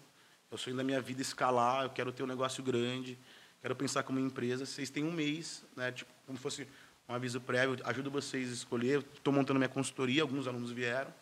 eu 0.51 0.59
sou 0.59 0.75
da 0.75 0.85
minha 0.85 1.01
vida 1.01 1.23
escalar, 1.23 1.85
eu 1.85 1.91
quero 1.91 2.13
ter 2.13 2.23
um 2.23 2.27
negócio 2.27 2.63
grande, 2.63 3.19
quero 3.63 3.75
pensar 3.75 4.03
como 4.03 4.19
empresa. 4.21 4.67
Vocês 4.67 4.91
têm 4.91 5.03
um 5.03 5.11
mês, 5.11 5.65
né, 5.75 5.91
tipo, 5.91 6.13
como 6.27 6.39
fosse 6.39 6.69
um 7.09 7.15
aviso 7.15 7.41
prévio, 7.41 7.79
ajudo 7.85 8.11
vocês 8.11 8.51
a 8.51 8.53
escolher. 8.53 9.03
Estou 9.15 9.33
montando 9.33 9.59
minha 9.59 9.71
consultoria, 9.71 10.21
alguns 10.21 10.47
alunos 10.47 10.71
vieram. 10.71 11.13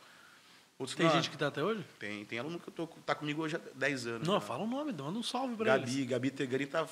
Outros 0.80 0.96
tem 0.96 1.08
gente 1.10 1.30
que 1.30 1.36
está 1.36 1.46
até 1.46 1.62
hoje? 1.62 1.84
Tem, 2.00 2.24
tem 2.24 2.40
aluno 2.40 2.58
que 2.58 2.70
está 2.70 3.14
comigo 3.14 3.42
hoje 3.42 3.54
há 3.54 3.60
10 3.76 4.06
anos. 4.08 4.26
Não, 4.26 4.40
fala 4.40 4.64
o 4.64 4.66
nome, 4.66 4.92
manda 4.92 5.16
um 5.16 5.22
salve 5.22 5.54
para 5.54 5.76
eles. 5.76 5.90
Gabi, 5.90 6.06
Gabi 6.06 6.30
Tegani 6.32 6.64
está 6.64 6.88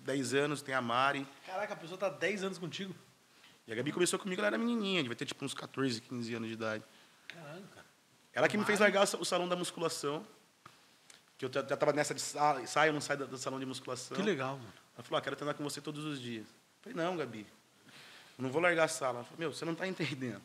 10 0.00 0.34
anos, 0.34 0.62
tem 0.62 0.74
a 0.74 0.82
Mari. 0.82 1.24
Caraca, 1.46 1.74
a 1.74 1.76
pessoa 1.76 1.94
está 1.94 2.08
10 2.08 2.42
anos 2.42 2.58
contigo. 2.58 2.92
E 3.70 3.72
a 3.72 3.76
Gabi 3.76 3.92
começou 3.92 4.18
comigo, 4.18 4.40
ela 4.40 4.48
era 4.48 4.58
menininha, 4.58 5.00
devia 5.00 5.14
ter 5.14 5.24
tipo 5.24 5.44
uns 5.44 5.54
14, 5.54 6.00
15 6.00 6.34
anos 6.34 6.48
de 6.48 6.54
idade. 6.54 6.82
Caralho, 7.28 7.64
cara. 7.68 7.86
Ela 8.32 8.48
que 8.48 8.58
me 8.58 8.64
fez 8.64 8.80
largar 8.80 9.04
o 9.04 9.24
salão 9.24 9.48
da 9.48 9.54
musculação. 9.54 10.26
Que 11.38 11.44
eu 11.44 11.52
já 11.52 11.60
estava 11.60 11.92
nessa 11.92 12.12
de 12.12 12.20
saio, 12.20 12.92
não 12.92 13.00
saio 13.00 13.28
do 13.28 13.38
salão 13.38 13.60
de 13.60 13.66
musculação. 13.66 14.16
Que 14.16 14.24
legal, 14.24 14.56
mano. 14.56 14.72
Ela 14.96 15.04
falou, 15.04 15.18
ah, 15.18 15.22
quero 15.22 15.36
treinar 15.36 15.54
com 15.54 15.62
você 15.62 15.80
todos 15.80 16.04
os 16.04 16.20
dias. 16.20 16.48
Eu 16.48 16.82
falei, 16.82 16.96
não, 16.96 17.16
Gabi, 17.16 17.46
eu 18.36 18.42
não 18.42 18.50
vou 18.50 18.60
largar 18.60 18.86
a 18.86 18.88
sala. 18.88 19.18
Ela 19.18 19.24
falou, 19.24 19.38
meu, 19.38 19.52
você 19.52 19.64
não 19.64 19.74
está 19.74 19.86
entendendo. 19.86 20.42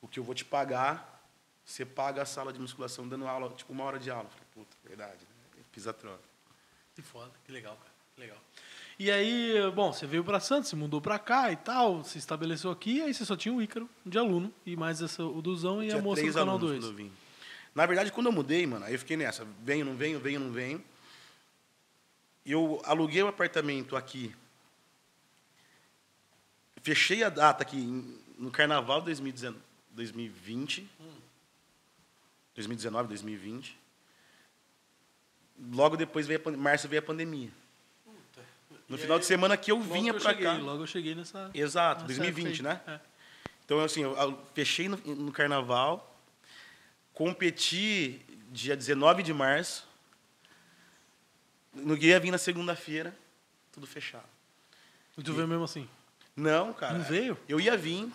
O 0.00 0.08
que 0.08 0.18
eu 0.18 0.24
vou 0.24 0.34
te 0.34 0.46
pagar, 0.46 1.22
você 1.62 1.84
paga 1.84 2.22
a 2.22 2.24
sala 2.24 2.54
de 2.54 2.58
musculação 2.58 3.06
dando 3.06 3.28
aula, 3.28 3.50
tipo 3.50 3.70
uma 3.70 3.84
hora 3.84 3.98
de 3.98 4.10
aula. 4.10 4.24
Eu 4.24 4.30
falei, 4.30 4.46
puta, 4.54 4.76
verdade, 4.82 5.18
né? 5.28 5.92
Troca. 5.92 6.24
Que 6.94 7.02
foda, 7.02 7.32
que 7.44 7.52
legal, 7.52 7.76
cara. 7.76 7.92
Que 8.14 8.20
legal. 8.22 8.38
E 9.00 9.10
aí, 9.10 9.54
bom, 9.74 9.94
você 9.94 10.06
veio 10.06 10.22
para 10.22 10.38
Santos, 10.38 10.68
se 10.68 10.76
mudou 10.76 11.00
para 11.00 11.18
cá 11.18 11.50
e 11.50 11.56
tal, 11.56 12.04
se 12.04 12.18
estabeleceu 12.18 12.70
aqui, 12.70 13.00
aí 13.00 13.14
você 13.14 13.24
só 13.24 13.34
tinha 13.34 13.54
o 13.54 13.62
Ícaro 13.62 13.88
de 14.04 14.18
aluno, 14.18 14.52
e 14.66 14.76
mais 14.76 15.00
essa, 15.00 15.24
o 15.24 15.40
Duzão 15.40 15.82
e 15.82 15.90
a 15.90 16.02
moça 16.02 16.22
do 16.22 16.34
Canal 16.34 16.58
2. 16.58 16.84
Na 17.74 17.86
verdade, 17.86 18.12
quando 18.12 18.26
eu 18.26 18.32
mudei, 18.32 18.66
mano, 18.66 18.84
aí 18.84 18.92
eu 18.92 18.98
fiquei 18.98 19.16
nessa, 19.16 19.46
venho, 19.62 19.86
não 19.86 19.96
venho, 19.96 20.20
venho, 20.20 20.38
não 20.38 20.52
venho. 20.52 20.84
Eu 22.44 22.82
aluguei 22.84 23.22
o 23.22 23.24
um 23.24 23.28
apartamento 23.30 23.96
aqui, 23.96 24.36
fechei 26.82 27.24
a 27.24 27.30
data 27.30 27.62
aqui 27.62 27.78
no 28.36 28.50
Carnaval 28.50 29.00
de 29.00 29.06
2020, 29.94 30.86
2019, 32.54 33.08
2020. 33.08 33.78
Logo 35.72 35.96
depois 35.96 36.26
veio 36.26 36.42
a, 36.44 36.50
março 36.50 36.86
veio 36.86 37.00
a 37.00 37.06
pandemia. 37.06 37.50
No 38.90 38.96
e 38.96 38.98
final 38.98 39.16
aí, 39.16 39.20
de 39.20 39.26
semana 39.26 39.56
que 39.56 39.70
eu 39.70 39.80
vinha 39.80 40.12
para 40.12 40.34
cá. 40.34 40.54
Logo 40.54 40.82
eu 40.82 40.86
cheguei 40.86 41.14
nessa. 41.14 41.48
Exato, 41.54 42.02
nessa 42.02 42.20
2020, 42.20 42.60
né? 42.60 42.80
É. 42.88 42.98
Então, 43.64 43.78
assim, 43.78 44.02
eu 44.02 44.46
fechei 44.52 44.88
no, 44.88 44.96
no, 44.96 45.30
carnaval, 45.30 46.20
competi 47.14 48.20
dia 48.50 48.76
19 48.76 49.22
de 49.22 49.32
março. 49.32 49.88
No 51.72 51.96
dia 51.96 52.18
vim 52.18 52.32
na 52.32 52.38
segunda-feira, 52.38 53.16
tudo 53.70 53.86
fechado. 53.86 54.26
E 55.16 55.22
tu 55.22 55.30
e... 55.30 55.34
veio 55.34 55.46
mesmo 55.46 55.62
assim? 55.62 55.88
Não, 56.34 56.72
cara. 56.72 56.98
Não 56.98 57.04
veio? 57.04 57.38
Eu 57.48 57.60
ia 57.60 57.76
vir. 57.76 58.10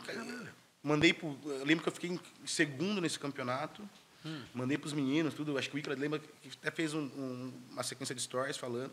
Mandei 0.84 1.14
pro. 1.14 1.40
Eu 1.46 1.64
lembro 1.64 1.84
que 1.84 1.88
eu 1.88 1.94
fiquei 1.94 2.10
em 2.10 2.20
segundo 2.46 3.00
nesse 3.00 3.18
campeonato. 3.18 3.82
Hum. 4.26 4.44
Mandei 4.54 4.78
para 4.78 4.88
os 4.88 4.94
meninos, 4.94 5.34
tudo. 5.34 5.58
Acho 5.58 5.70
que 5.70 5.78
o 5.78 5.80
Icra 5.80 5.96
lembra 5.96 6.20
que 6.20 6.50
até 6.62 6.70
fez 6.70 6.94
um, 6.94 7.04
um, 7.04 7.54
uma 7.72 7.84
sequência 7.84 8.14
de 8.14 8.22
stories 8.22 8.58
falando. 8.58 8.92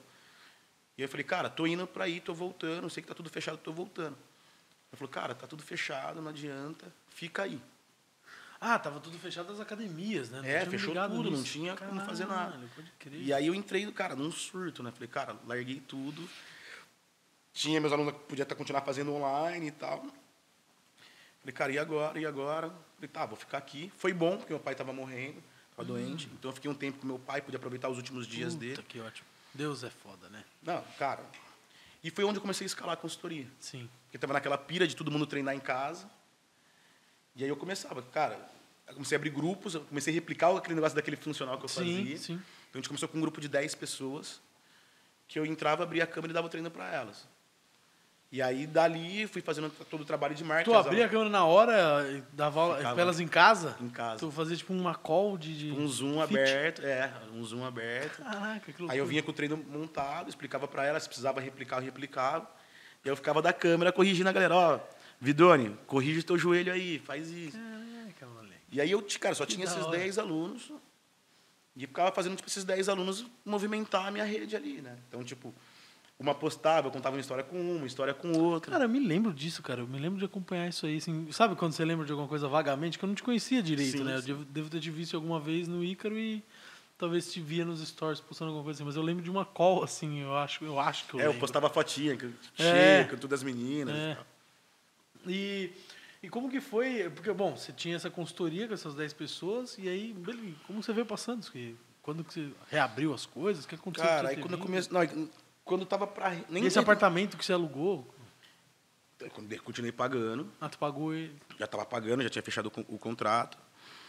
E 1.03 1.05
eu 1.05 1.09
falei, 1.09 1.25
cara, 1.25 1.51
tô 1.51 1.67
indo 1.67 1.85
para 1.85 2.05
aí, 2.05 2.21
tô 2.21 2.33
voltando, 2.33 2.88
sei 2.88 3.03
que 3.03 3.09
tá 3.09 3.15
tudo 3.15 3.29
fechado, 3.29 3.59
tô 3.59 3.73
voltando. 3.73 4.17
Ele 4.17 4.97
falou, 4.97 5.11
cara, 5.11 5.35
tá 5.35 5.49
tudo 5.49 5.61
fechado, 5.61 6.23
não 6.23 6.29
adianta, 6.31 6.93
fica 7.11 7.43
aí. 7.43 7.61
Ah, 8.61 8.79
tava 8.79 9.01
tudo 9.01 9.19
fechado 9.19 9.53
as 9.53 9.59
academias, 9.59 10.31
né? 10.31 10.41
Não 10.41 10.49
é, 10.49 10.65
fechou 10.65 10.95
tudo, 10.95 11.25
nisso. 11.25 11.37
não 11.37 11.43
tinha 11.43 11.75
Caralho, 11.75 11.97
como 11.97 12.09
fazer 12.09 12.27
nada. 12.27 12.57
E 13.11 13.33
aí 13.33 13.49
eu 13.49 13.55
entrei, 13.55 13.91
cara, 13.91 14.15
num 14.15 14.31
surto, 14.31 14.85
né? 14.85 14.93
Falei, 14.93 15.09
cara, 15.09 15.37
larguei 15.45 15.81
tudo. 15.81 16.29
Tinha 17.53 17.81
meus 17.81 17.93
alunos 17.93 18.12
que 18.12 18.21
podiam 18.21 18.45
estar 18.45 18.55
continuar 18.55 18.83
fazendo 18.83 19.12
online 19.12 19.67
e 19.67 19.73
tal. 19.73 20.07
Falei, 21.41 21.53
cara, 21.53 21.73
e 21.73 21.79
agora? 21.81 22.21
E 22.21 22.25
agora? 22.25 22.73
Falei, 22.95 23.09
tá, 23.09 23.27
vou 23.27 23.37
ficar 23.37 23.59
aqui. 23.59 23.93
Foi 23.97 24.12
bom, 24.12 24.37
porque 24.37 24.53
meu 24.53 24.61
pai 24.61 24.75
estava 24.75 24.93
morrendo, 24.93 25.43
estava 25.71 25.83
hum. 25.83 25.95
doente. 25.95 26.31
Então 26.33 26.53
eu 26.53 26.55
fiquei 26.55 26.71
um 26.71 26.75
tempo 26.75 27.01
com 27.01 27.07
meu 27.09 27.19
pai, 27.19 27.43
pude 27.43 27.57
aproveitar 27.57 27.88
os 27.88 27.97
últimos 27.97 28.25
dias 28.29 28.55
Puta, 28.55 28.65
dele. 28.65 28.83
que 28.85 29.01
ótimo. 29.01 29.32
Deus 29.55 29.85
é 29.85 29.91
foda, 29.91 30.29
né? 30.29 30.45
Não, 30.62 30.83
cara. 30.99 31.25
E 32.03 32.11
foi 32.11 32.25
onde 32.25 32.38
eu 32.38 32.41
comecei 32.41 32.65
a 32.65 32.67
escalar 32.67 32.95
a 32.95 32.97
consultoria. 32.97 33.47
Sim. 33.61 33.88
Porque 34.05 34.17
estava 34.17 34.33
naquela 34.33 34.59
pira 34.59 34.87
de 34.87 34.97
todo 34.97 35.11
mundo 35.11 35.27
treinar 35.27 35.55
em 35.55 35.61
casa. 35.61 36.11
E 37.37 37.45
aí 37.45 37.49
eu 37.49 37.57
começava, 37.57 38.03
cara, 38.03 38.38
eu 38.88 38.95
comecei 38.95 39.17
a 39.17 39.19
abrir 39.19 39.31
grupos, 39.31 39.75
eu 39.75 39.83
comecei 39.83 40.12
a 40.12 40.15
replicar 40.15 40.55
aquele 40.57 40.75
negócio 40.75 40.97
daquele 40.97 41.17
funcional 41.17 41.59
que 41.59 41.65
eu 41.65 41.69
sim, 41.69 41.99
fazia. 41.99 42.19
Sim. 42.19 42.35
Então 42.35 42.75
a 42.75 42.77
gente 42.79 42.88
começou 42.88 43.09
com 43.09 43.19
um 43.19 43.21
grupo 43.21 43.41
de 43.41 43.49
10 43.49 43.75
pessoas, 43.75 44.41
que 45.29 45.38
eu 45.38 45.47
entrava, 45.47 45.83
abria 45.83 46.05
a 46.05 46.07
câmera 46.07 46.33
e 46.33 46.35
dava 46.35 46.49
treino 46.49 46.71
para 46.71 46.93
elas. 46.93 47.27
E 48.33 48.40
aí, 48.40 48.66
dali, 48.66 49.27
fui 49.27 49.42
fazendo 49.42 49.68
todo 49.90 50.01
o 50.01 50.05
trabalho 50.07 50.35
de 50.35 50.42
marketing. 50.42 50.71
Tu 50.71 50.75
abria 50.75 51.05
a 51.05 51.09
câmera 51.11 51.29
na 51.29 51.45
hora, 51.45 52.25
dava 52.33 52.61
aula 52.62 52.79
elas 52.99 53.21
em 53.21 53.29
casa? 53.29 53.77
Em 53.79 53.90
casa. 53.90 54.21
Tu 54.21 54.31
fazia 54.31 54.57
tipo 54.57 54.73
uma 54.73 54.95
call 54.95 55.37
de... 55.37 55.55
de 55.55 55.71
um 55.71 55.87
zoom 55.87 56.14
fit. 56.27 56.38
aberto, 56.38 56.83
é, 56.83 57.12
um 57.35 57.45
zoom 57.45 57.62
aberto. 57.62 58.23
Caraca, 58.23 58.73
que 58.73 58.81
loucura. 58.81 58.92
Aí 58.92 58.99
eu 58.99 59.05
vinha 59.05 59.23
com 59.23 59.31
o 59.31 59.35
treino 59.35 59.62
montado, 59.68 60.31
explicava 60.31 60.66
para 60.66 60.87
elas, 60.87 61.03
se 61.03 61.11
precisava 61.11 61.42
replicar, 61.42 61.77
eu 61.77 61.83
replicava. 61.83 62.51
E 63.05 63.09
eu 63.09 63.14
ficava 63.14 63.42
da 63.42 63.53
câmera 63.53 63.92
corrigindo 63.92 64.31
a 64.31 64.33
galera, 64.33 64.55
ó, 64.57 64.81
Vidoni, 65.21 65.77
corrige 65.87 66.23
teu 66.23 66.38
joelho 66.38 66.73
aí, 66.73 66.99
faz 67.01 67.29
isso. 67.31 67.59
Caraca, 67.59 68.27
moleque. 68.29 68.62
E 68.73 68.81
aí 68.81 68.90
eu, 68.90 69.07
cara, 69.21 69.35
só 69.35 69.45
que 69.45 69.53
tinha 69.53 69.66
esses 69.66 69.87
10 69.88 70.18
alunos. 70.18 70.73
E 71.77 71.87
ficava 71.87 72.11
fazendo, 72.12 72.37
tipo, 72.37 72.49
esses 72.49 72.64
10 72.64 72.88
alunos 72.88 73.27
movimentar 73.45 74.07
a 74.07 74.11
minha 74.11 74.25
rede 74.25 74.57
ali, 74.57 74.81
né? 74.81 74.97
Então, 75.09 75.23
tipo, 75.23 75.55
uma 76.22 76.35
postava, 76.35 76.87
eu 76.88 76.90
contava 76.90 77.16
uma 77.16 77.20
história 77.20 77.44
com 77.44 77.61
uma, 77.61 77.78
uma 77.78 77.87
história 77.87 78.14
com 78.14 78.32
outra. 78.38 78.72
Cara, 78.72 78.85
eu 78.85 78.88
me 78.88 79.00
lembro 79.00 79.32
disso, 79.32 79.62
cara. 79.62 79.80
Eu 79.80 79.87
me 79.87 79.98
lembro 79.98 80.18
de 80.18 80.24
acompanhar 80.24 80.68
isso 80.68 80.87
aí. 80.87 80.96
Assim, 80.96 81.30
sabe 81.32 81.54
quando 81.56 81.72
você 81.72 81.85
lembra 81.85 82.06
de 82.06 82.12
alguma 82.12 82.28
coisa 82.28 82.48
vagamente 82.48 82.98
que 82.98 83.04
eu 83.04 83.08
não 83.08 83.14
te 83.14 83.22
conhecia 83.22 83.62
direito, 83.62 83.98
sim, 83.98 84.04
né? 84.04 84.20
Sim. 84.20 84.30
Eu 84.30 84.37
devo 84.44 84.70
ter 84.70 84.81
te 84.81 84.90
visto 84.90 85.14
alguma 85.16 85.38
vez 85.40 85.68
no 85.68 85.85
Ícaro 85.85 86.18
e 86.18 86.42
talvez 86.96 87.33
te 87.33 87.40
via 87.40 87.64
nos 87.64 87.87
stories 87.87 88.20
postando 88.20 88.50
alguma 88.50 88.64
coisa 88.64 88.79
assim. 88.79 88.85
Mas 88.87 88.96
eu 88.96 89.02
lembro 89.02 89.23
de 89.23 89.31
uma 89.31 89.44
call, 89.44 89.83
assim, 89.83 90.20
eu 90.20 90.37
acho, 90.37 90.64
eu 90.64 90.79
acho 90.79 91.06
que 91.06 91.14
eu 91.14 91.20
É, 91.20 91.25
lembro. 91.25 91.37
eu 91.37 91.40
postava 91.40 91.68
fotinha, 91.68 92.16
cheia, 92.54 93.00
é. 93.00 93.04
com 93.04 93.16
todas 93.16 93.40
as 93.40 93.44
meninas 93.44 93.94
é. 93.94 94.16
e 95.27 95.70
E, 96.23 96.27
e 96.27 96.29
como 96.29 96.48
que 96.48 96.60
foi? 96.60 97.10
Porque, 97.10 97.33
bom, 97.33 97.56
você 97.56 97.73
tinha 97.73 97.96
essa 97.96 98.08
consultoria 98.08 98.68
com 98.68 98.75
essas 98.75 98.94
10 98.94 99.12
pessoas 99.14 99.77
e 99.79 99.88
aí, 99.88 100.14
como 100.66 100.83
você 100.83 100.92
veio 100.92 101.04
passando? 101.06 101.44
Quando 102.00 102.25
que 102.25 102.33
você 102.33 102.50
reabriu 102.70 103.12
as 103.12 103.27
coisas? 103.27 103.64
O 103.64 103.68
que 103.68 103.75
aconteceu? 103.75 104.08
Cara, 104.08 104.29
aí 104.29 104.37
quando 104.37 104.52
eu 104.54 104.58
comecei... 104.58 104.92
Não, 104.92 105.29
quando 105.65 105.85
tava 105.87 106.06
para 106.06 106.37
nem 106.48 106.65
esse 106.65 106.79
apartamento 106.79 107.37
que 107.37 107.44
você 107.44 107.52
alugou 107.52 108.13
continuei 109.65 109.92
pagando 109.92 110.50
ah 110.60 110.69
tu 110.69 110.79
pagou 110.79 111.15
ele 111.15 111.37
já 111.58 111.65
estava 111.65 111.85
pagando 111.85 112.23
já 112.23 112.31
tinha 112.31 112.42
fechado 112.42 112.73
o, 112.88 112.98
contrato 112.98 113.56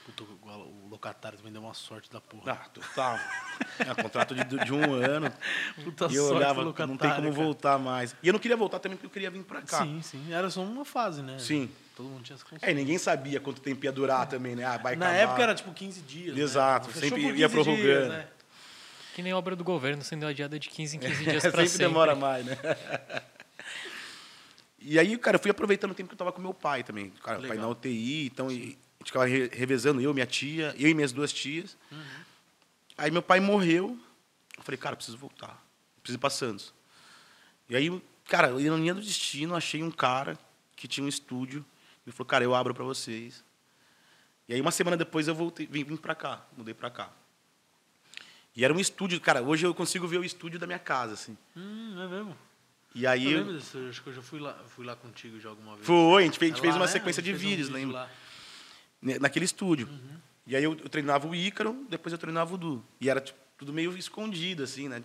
Puta, 0.05 0.23
o 0.23 0.87
locatário 0.89 1.37
também 1.37 1.53
deu 1.53 1.61
uma 1.61 1.73
sorte 1.73 2.11
da 2.11 2.19
porra. 2.19 2.51
Ah, 2.51 2.69
total. 2.73 3.17
É, 3.79 4.01
contrato 4.01 4.35
de, 4.35 4.43
de 4.43 4.73
um 4.73 4.93
ano. 4.93 5.31
Puta 5.81 6.07
e 6.11 6.15
eu 6.15 6.25
olhava, 6.25 6.61
não 6.61 6.97
tem 6.97 7.15
como 7.15 7.31
voltar 7.31 7.79
mais. 7.79 8.13
E 8.21 8.27
eu 8.27 8.33
não 8.33 8.39
queria 8.39 8.57
voltar 8.57 8.79
também 8.79 8.97
porque 8.97 9.05
eu 9.05 9.09
queria 9.09 9.31
vir 9.31 9.43
pra 9.43 9.61
cá. 9.61 9.81
Sim, 9.81 10.01
sim. 10.01 10.33
Era 10.33 10.49
só 10.49 10.61
uma 10.61 10.83
fase, 10.83 11.21
né? 11.21 11.39
Sim. 11.39 11.69
Todo 11.95 12.09
mundo 12.09 12.21
tinha 12.21 12.35
essa 12.35 12.43
consciência. 12.43 12.69
É, 12.69 12.73
ninguém 12.73 12.97
sabia 12.97 13.39
quanto 13.39 13.61
tempo 13.61 13.85
ia 13.85 13.93
durar 13.93 14.27
também, 14.27 14.57
né? 14.57 14.65
Ah, 14.65 14.77
vai 14.77 14.97
Na 14.97 15.05
acabar. 15.05 15.21
época 15.21 15.43
era 15.43 15.55
tipo 15.55 15.71
15 15.71 16.01
dias. 16.01 16.37
Exato. 16.37 16.89
Né? 16.89 16.95
Sempre 16.95 17.37
ia 17.37 17.47
prorrogando. 17.47 17.81
Dias, 17.81 18.09
né? 18.09 18.27
Que 19.13 19.21
nem 19.21 19.33
obra 19.33 19.55
do 19.55 19.63
governo 19.63 20.03
sendo 20.03 20.25
adiada 20.25 20.59
de 20.59 20.69
15 20.69 20.97
em 20.97 20.99
15 20.99 21.23
dias 21.23 21.41
pra 21.41 21.51
sempre. 21.51 21.69
sempre 21.69 21.87
demora 21.87 22.15
mais, 22.15 22.45
né? 22.45 22.57
e 24.79 24.97
aí, 24.97 25.17
cara, 25.17 25.35
eu 25.35 25.39
fui 25.41 25.51
aproveitando 25.51 25.91
o 25.91 25.95
tempo 25.95 26.09
que 26.09 26.13
eu 26.13 26.17
tava 26.17 26.31
com 26.31 26.41
meu 26.41 26.53
pai 26.53 26.83
também. 26.83 27.11
Cara, 27.23 27.37
Legal. 27.37 27.55
pai 27.55 27.57
na 27.57 27.69
UTI, 27.69 28.25
então... 28.27 28.51
E, 28.51 28.77
a 28.99 29.03
gente 29.03 29.07
ficava 29.07 29.25
revezando 29.25 29.99
eu, 29.99 30.13
minha 30.13 30.25
tia, 30.25 30.73
eu 30.79 30.89
e 30.89 30.93
minhas 30.93 31.11
duas 31.11 31.33
tias. 31.33 31.77
Uhum. 31.91 32.01
Aí 32.97 33.11
meu 33.11 33.21
pai 33.21 33.41
morreu. 33.41 33.99
Eu 34.57 34.63
falei, 34.63 34.77
cara, 34.77 34.95
preciso 34.95 35.17
voltar. 35.17 35.61
Preciso 36.01 36.17
ir 36.17 36.21
para 36.21 36.29
Santos. 36.29 36.73
E 37.69 37.75
aí, 37.75 38.01
cara, 38.29 38.49
eu 38.49 38.61
ironia 38.61 38.93
do 38.93 39.01
destino, 39.01 39.55
achei 39.55 39.83
um 39.83 39.91
cara 39.91 40.39
que 40.75 40.87
tinha 40.87 41.03
um 41.03 41.09
estúdio. 41.09 41.65
Ele 42.05 42.15
falou, 42.15 42.27
cara, 42.27 42.43
eu 42.45 42.55
abro 42.55 42.73
para 42.73 42.83
vocês. 42.85 43.43
E 44.47 44.53
aí, 44.53 44.61
uma 44.61 44.71
semana 44.71 44.95
depois, 44.95 45.27
eu 45.27 45.35
voltei, 45.35 45.67
vim, 45.67 45.83
vim 45.83 45.97
para 45.97 46.15
cá, 46.15 46.45
mudei 46.55 46.73
para 46.73 46.89
cá. 46.89 47.11
E 48.55 48.63
era 48.63 48.73
um 48.73 48.79
estúdio, 48.79 49.19
cara, 49.19 49.41
hoje 49.41 49.65
eu 49.65 49.73
consigo 49.73 50.07
ver 50.07 50.19
o 50.19 50.23
estúdio 50.23 50.59
da 50.59 50.67
minha 50.67 50.79
casa, 50.79 51.13
assim. 51.13 51.35
Hum, 51.57 51.95
é 51.99 52.07
mesmo? 52.07 52.37
E 52.93 53.07
aí. 53.07 53.31
Eu 53.31 53.39
lembro 53.39 53.57
disso, 53.57 53.77
acho 53.89 54.03
que 54.03 54.09
eu 54.09 54.13
já 54.13 54.21
fui 54.21 54.39
lá, 54.39 54.53
fui 54.67 54.85
lá 54.85 54.95
contigo 54.95 55.39
já 55.39 55.49
alguma 55.49 55.73
vez. 55.75 55.85
Foi, 55.85 56.21
a 56.21 56.25
gente 56.25 56.37
fez, 56.37 56.51
a 56.51 56.55
gente 56.55 56.61
fez 56.61 56.75
uma 56.75 56.85
né? 56.85 56.91
sequência 56.91 57.23
de 57.23 57.33
vídeos, 57.33 57.69
um 57.69 57.73
lembra? 57.73 58.09
naquele 59.19 59.45
estúdio. 59.45 59.87
Uhum. 59.87 60.17
E 60.45 60.55
aí 60.55 60.63
eu, 60.63 60.71
eu, 60.71 60.89
treinava 60.89 61.27
o 61.27 61.33
Ícaro, 61.33 61.85
depois 61.89 62.13
eu 62.13 62.19
treinava 62.19 62.53
o 62.53 62.57
Du. 62.57 62.83
E 63.01 63.09
era 63.09 63.19
tipo, 63.19 63.39
tudo 63.57 63.73
meio 63.73 63.97
escondido, 63.97 64.63
assim, 64.63 64.87
né? 64.87 65.03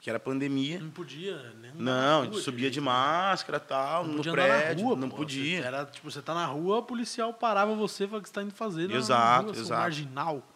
Que 0.00 0.10
era 0.10 0.20
pandemia. 0.20 0.80
Não 0.80 0.90
podia, 0.90 1.36
né? 1.54 1.72
Não, 1.74 2.22
a 2.22 2.24
gente 2.24 2.40
subia 2.40 2.70
de 2.70 2.80
máscara 2.80 3.58
tal, 3.58 4.06
não 4.06 4.16
no 4.16 4.22
prédio. 4.22 4.84
Rua, 4.84 4.96
não 4.96 5.08
pô, 5.08 5.16
podia. 5.16 5.60
Você, 5.60 5.66
era, 5.66 5.84
tipo, 5.86 6.10
você 6.10 6.20
tá 6.20 6.34
na 6.34 6.44
rua, 6.44 6.78
o 6.78 6.82
policial 6.82 7.32
parava 7.32 7.74
você 7.74 8.04
e 8.04 8.06
falava 8.06 8.20
o 8.20 8.22
que 8.22 8.28
você 8.28 8.34
tá 8.34 8.42
indo 8.42 8.52
fazer. 8.52 8.90
Exato, 8.90 9.50
rua, 9.50 9.56
exato. 9.56 9.80
marginal. 9.80 10.53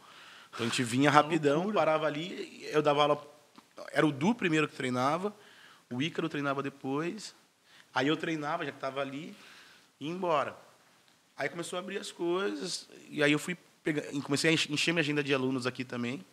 Então 0.51 0.67
a 0.67 0.69
gente 0.69 0.83
vinha 0.83 1.11
rapidão, 1.11 1.73
parava 1.73 2.07
ali, 2.07 2.67
eu 2.71 2.83
dava 2.83 3.03
aula. 3.03 3.39
Era 3.93 4.07
o 4.07 4.13
Du 4.13 4.35
primeiro 4.35 4.69
que 4.69 4.75
treinava, 4.75 5.35
o 5.91 6.03
Ícaro 6.03 6.29
treinava 6.29 6.63
depois. 6.63 7.35
Aí 7.95 8.09
eu 8.09 8.17
treinava, 8.17 8.65
já 8.65 8.71
que 8.71 8.77
estava 8.77 9.01
ali, 9.01 9.35
e 10.01 10.07
ia 10.07 10.13
embora. 10.13 10.57
Aí 11.37 11.49
começou 11.49 11.77
a 11.77 11.81
abrir 11.81 11.99
as 11.99 12.11
coisas, 12.11 12.89
e 13.09 13.23
aí 13.23 13.31
eu 13.33 13.39
fui 13.39 13.57
pegar, 13.83 14.03
comecei 14.23 14.51
a 14.51 14.53
encher 14.53 14.93
minha 14.93 15.01
agenda 15.01 15.23
de 15.23 15.33
alunos 15.33 15.67
aqui 15.67 15.85
também. 15.85 16.25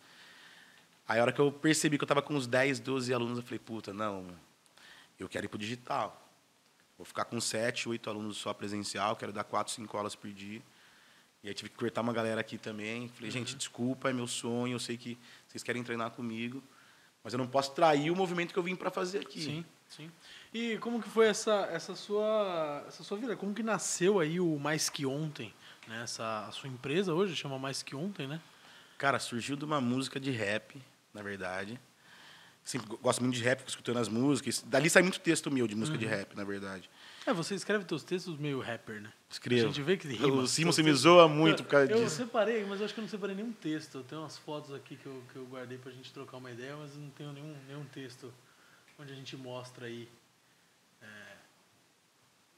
Aí 1.08 1.20
a 1.20 1.22
hora 1.22 1.32
que 1.32 1.40
eu 1.40 1.52
percebi 1.52 1.96
que 1.96 2.02
eu 2.02 2.06
estava 2.06 2.20
com 2.20 2.34
uns 2.34 2.46
10, 2.46 2.80
12 2.80 3.14
alunos, 3.14 3.38
eu 3.38 3.44
falei, 3.44 3.60
puta, 3.60 3.92
não, 3.92 4.26
eu 5.18 5.28
quero 5.28 5.46
ir 5.46 5.48
para 5.48 5.56
o 5.56 5.58
digital. 5.58 6.20
Vou 6.98 7.04
ficar 7.04 7.24
com 7.26 7.40
7, 7.40 7.88
8 7.88 8.10
alunos 8.10 8.36
só 8.36 8.52
presencial, 8.52 9.14
quero 9.14 9.32
dar 9.32 9.44
4, 9.44 9.72
5 9.72 9.96
aulas 9.96 10.16
por 10.16 10.30
dia. 10.30 10.60
E 11.46 11.48
aí 11.48 11.54
tive 11.54 11.70
que 11.70 11.76
cortar 11.76 12.00
uma 12.00 12.12
galera 12.12 12.40
aqui 12.40 12.58
também. 12.58 13.08
Falei, 13.10 13.30
gente, 13.30 13.52
uhum. 13.52 13.58
desculpa, 13.58 14.10
é 14.10 14.12
meu 14.12 14.26
sonho, 14.26 14.74
eu 14.74 14.80
sei 14.80 14.96
que 14.96 15.16
vocês 15.46 15.62
querem 15.62 15.80
treinar 15.84 16.10
comigo, 16.10 16.60
mas 17.22 17.32
eu 17.32 17.38
não 17.38 17.46
posso 17.46 17.70
trair 17.70 18.10
o 18.10 18.16
movimento 18.16 18.52
que 18.52 18.58
eu 18.58 18.64
vim 18.64 18.74
para 18.74 18.90
fazer 18.90 19.20
aqui. 19.20 19.40
Sim, 19.40 19.64
sim. 19.88 20.10
E 20.52 20.76
como 20.78 21.00
que 21.00 21.08
foi 21.08 21.28
essa, 21.28 21.68
essa, 21.70 21.94
sua, 21.94 22.84
essa 22.88 23.04
sua 23.04 23.16
vida? 23.16 23.36
Como 23.36 23.54
que 23.54 23.62
nasceu 23.62 24.18
aí 24.18 24.40
o 24.40 24.58
Mais 24.58 24.88
Que 24.88 25.06
Ontem? 25.06 25.54
Né? 25.86 26.02
Essa, 26.02 26.48
a 26.48 26.50
sua 26.50 26.68
empresa 26.68 27.14
hoje 27.14 27.36
chama 27.36 27.56
Mais 27.60 27.80
Que 27.80 27.94
Ontem, 27.94 28.26
né? 28.26 28.40
Cara, 28.98 29.20
surgiu 29.20 29.54
de 29.54 29.64
uma 29.64 29.80
música 29.80 30.18
de 30.18 30.32
rap, 30.32 30.82
na 31.14 31.22
verdade. 31.22 31.78
Sempre 32.64 32.88
gosto 33.00 33.22
muito 33.22 33.36
de 33.36 33.44
rap, 33.44 33.62
escutando 33.68 34.00
as 34.00 34.08
músicas. 34.08 34.64
Dali 34.66 34.90
sai 34.90 35.02
muito 35.02 35.20
texto 35.20 35.48
meu 35.48 35.68
de 35.68 35.76
música 35.76 35.96
uhum. 35.96 36.02
de 36.02 36.06
rap, 36.06 36.34
na 36.34 36.42
verdade. 36.42 36.90
É, 37.26 37.32
você 37.32 37.54
escreve 37.54 37.84
seus 37.88 38.04
textos 38.04 38.38
meio 38.38 38.60
rapper, 38.60 39.00
né? 39.00 39.12
Escrevo. 39.28 39.64
A 39.64 39.66
gente 39.66 39.82
vê 39.82 39.96
que 39.96 40.06
rima. 40.06 40.42
O 40.42 40.46
Simon 40.46 40.72
se 40.72 40.82
me 40.82 40.92
zoa 40.92 41.26
muito 41.26 41.64
por 41.64 41.70
causa 41.70 41.90
eu 41.90 41.96
disso. 41.96 42.20
Eu 42.20 42.26
separei, 42.26 42.64
mas 42.64 42.78
eu 42.78 42.84
acho 42.84 42.94
que 42.94 43.00
eu 43.00 43.02
não 43.02 43.08
separei 43.08 43.34
nenhum 43.34 43.52
texto. 43.52 43.98
Eu 43.98 44.04
tenho 44.04 44.20
umas 44.22 44.38
fotos 44.38 44.72
aqui 44.72 44.96
que 44.96 45.06
eu, 45.06 45.22
que 45.32 45.36
eu 45.36 45.44
guardei 45.46 45.76
pra 45.76 45.90
gente 45.90 46.12
trocar 46.12 46.36
uma 46.36 46.50
ideia, 46.50 46.76
mas 46.76 46.96
não 46.96 47.10
tenho 47.10 47.32
nenhum, 47.32 47.54
nenhum 47.66 47.84
texto 47.86 48.32
onde 48.98 49.12
a 49.12 49.16
gente 49.16 49.36
mostra 49.36 49.86
aí 49.86 50.08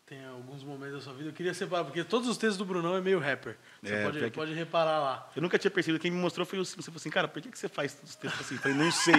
tem 0.09 0.25
alguns 0.25 0.65
momentos 0.65 0.95
da 0.95 1.01
sua 1.03 1.13
vida. 1.13 1.29
Eu 1.29 1.35
queria 1.35 1.53
separar, 1.53 1.85
porque 1.85 2.03
todos 2.03 2.27
os 2.29 2.39
textos 2.39 2.57
do 2.57 2.65
Brunão 2.65 2.97
é 2.97 3.01
meio 3.01 3.19
rapper. 3.19 3.57
Você 3.83 3.93
é, 3.93 4.05
pode, 4.05 4.31
pode 4.31 4.55
reparar 4.55 4.99
lá. 5.01 5.31
Eu 5.37 5.43
nunca 5.43 5.59
tinha 5.59 5.71
percebido. 5.71 6.01
Quem 6.01 6.11
me 6.11 6.17
mostrou 6.17 6.47
foi 6.47 6.59
o 6.59 6.65
Você 6.65 6.81
falou 6.81 6.97
assim, 6.97 7.11
cara, 7.11 7.29
por 7.29 7.43
que, 7.43 7.51
que 7.51 7.59
você 7.59 7.69
faz 7.69 7.93
todos 7.93 8.11
os 8.11 8.17
textos 8.17 8.41
assim? 8.41 8.55
Eu 8.55 8.61
falei, 8.63 8.79
não 8.79 8.91
sei. 8.91 9.15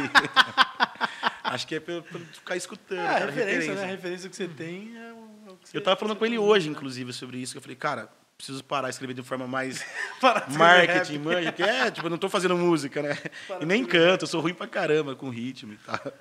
Acho 1.44 1.68
que 1.68 1.76
é 1.76 1.80
pra, 1.80 2.02
pra 2.02 2.20
ficar 2.20 2.56
escutando. 2.56 3.02
É, 3.02 3.06
cara, 3.06 3.26
a 3.26 3.28
referência, 3.28 3.60
referência, 3.60 3.76
né? 3.76 3.84
A 3.84 3.86
referência 3.86 4.30
que 4.30 4.36
você 4.36 4.48
tem 4.48 4.98
é 4.98 5.10
é 5.10 5.14
que 5.62 5.70
você 5.70 5.78
Eu 5.78 5.84
tava 5.84 5.96
falando 5.96 6.18
com 6.18 6.26
ele 6.26 6.38
hoje, 6.38 6.70
inclusive, 6.70 7.14
sobre 7.14 7.38
isso. 7.38 7.54
Que 7.54 7.58
eu 7.58 7.62
falei, 7.62 7.76
cara, 7.76 8.10
preciso 8.40 8.64
parar 8.64 8.88
de 8.88 8.96
escrever 8.96 9.14
de 9.14 9.22
forma 9.22 9.46
mais 9.48 9.86
marketing, 10.58 11.18
manja, 11.20 11.52
que 11.52 11.62
é, 11.62 11.92
tipo, 11.92 12.08
eu 12.08 12.10
não 12.10 12.18
tô 12.18 12.30
fazendo 12.30 12.56
música, 12.58 13.02
né? 13.02 13.18
Para 13.48 13.62
e 13.62 13.66
nem 13.66 13.86
canto, 13.86 14.24
eu 14.24 14.28
sou 14.28 14.40
ruim 14.40 14.54
pra 14.54 14.66
caramba 14.66 15.16
com 15.16 15.30
ritmo 15.30 15.74
e 15.74 15.78
tal. 15.78 16.14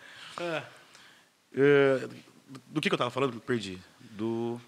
Uh, 1.53 2.09
do 2.67 2.81
que, 2.81 2.89
que 2.89 2.95
eu 2.95 2.99
tava 2.99 3.11
falando? 3.11 3.41
Perdi 3.41 3.79
do 4.01 4.61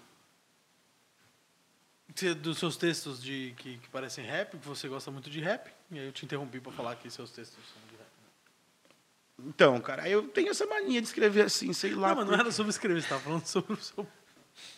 dos 2.41 2.59
seus 2.59 2.77
textos 2.77 3.21
de 3.21 3.53
que, 3.57 3.77
que, 3.77 3.89
parecem 3.89 4.23
rap, 4.23 4.57
que 4.57 4.67
você 4.67 4.87
gosta 4.87 5.09
muito 5.09 5.29
de 5.29 5.39
rap, 5.39 5.71
e 5.89 5.97
aí 5.97 6.05
eu 6.05 6.11
te 6.11 6.25
interrompi 6.25 6.59
para 6.59 6.71
falar 6.71 6.95
que 6.95 7.09
seus 7.09 7.31
textos 7.31 7.63
são 7.73 7.81
de 7.89 7.95
rap. 7.95 9.49
Então, 9.49 9.79
cara, 9.79 10.07
eu 10.07 10.27
tenho 10.27 10.49
essa 10.49 10.65
mania 10.65 11.01
de 11.01 11.07
escrever 11.07 11.45
assim, 11.45 11.73
sei 11.73 11.93
lá. 11.95 12.09
Não, 12.09 12.17
mas 12.17 12.27
não 12.27 12.33
era 12.33 12.51
sobre 12.51 12.69
escrever, 12.69 13.01
você 13.01 13.05
estava 13.05 13.21
falando 13.21 13.45
sobre 13.45 13.73
o 13.73 13.77
seu. 13.77 14.07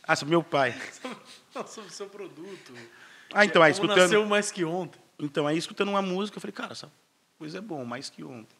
Ah, 0.03 0.15
sobre 0.15 0.31
meu 0.31 0.43
pai. 0.43 0.75
não, 1.53 1.65
sobre 1.67 1.89
o 1.89 1.93
seu 1.93 2.07
produto. 2.07 2.73
Ah, 3.33 3.45
então, 3.45 3.61
aí 3.61 3.71
escutando. 3.71 3.97
nasceu 3.97 4.25
mais 4.25 4.51
que 4.51 4.63
ontem. 4.63 4.99
Então, 5.19 5.47
aí 5.47 5.57
escutando 5.57 5.89
uma 5.89 6.01
música, 6.01 6.37
eu 6.37 6.41
falei, 6.41 6.53
cara, 6.53 6.71
essa 6.73 6.91
coisa 7.37 7.57
é 7.57 7.61
bom, 7.61 7.85
mais 7.85 8.09
que 8.09 8.23
ontem. 8.23 8.55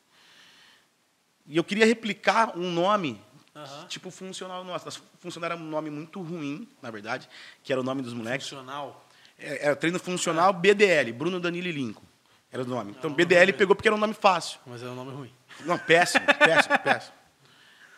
E 1.45 1.57
eu 1.57 1.63
queria 1.63 1.85
replicar 1.85 2.57
um 2.57 2.71
nome 2.71 3.21
Uhum. 3.55 3.87
Tipo, 3.87 4.09
funcional 4.09 4.63
nossa. 4.63 4.89
Funcional 5.19 5.51
era 5.51 5.59
um 5.59 5.63
nome 5.63 5.89
muito 5.89 6.21
ruim, 6.21 6.67
na 6.81 6.89
verdade, 6.89 7.29
que 7.63 7.71
era 7.71 7.79
o 7.79 7.83
nome 7.83 8.01
dos 8.01 8.13
moleques. 8.13 8.49
Funcional? 8.49 9.05
É, 9.37 9.67
era 9.67 9.75
treino 9.75 9.99
funcional 9.99 10.49
é. 10.49 10.53
BDL, 10.53 11.11
Bruno 11.13 11.39
Danilo 11.39 11.67
e 11.67 11.71
Lincoln. 11.71 12.03
Era 12.51 12.63
o 12.63 12.65
nome. 12.65 12.95
Então, 12.97 13.11
é 13.11 13.13
BDL 13.13 13.39
nome 13.47 13.53
pegou 13.53 13.75
porque 13.75 13.87
era 13.87 13.95
um 13.95 13.99
nome 13.99 14.13
fácil. 14.13 14.59
Mas 14.65 14.81
era 14.81 14.91
um 14.91 14.95
nome 14.95 15.11
ruim. 15.11 15.33
Não, 15.61 15.77
péssimo, 15.77 16.25
péssimo, 16.25 16.77
péssimo. 16.83 17.13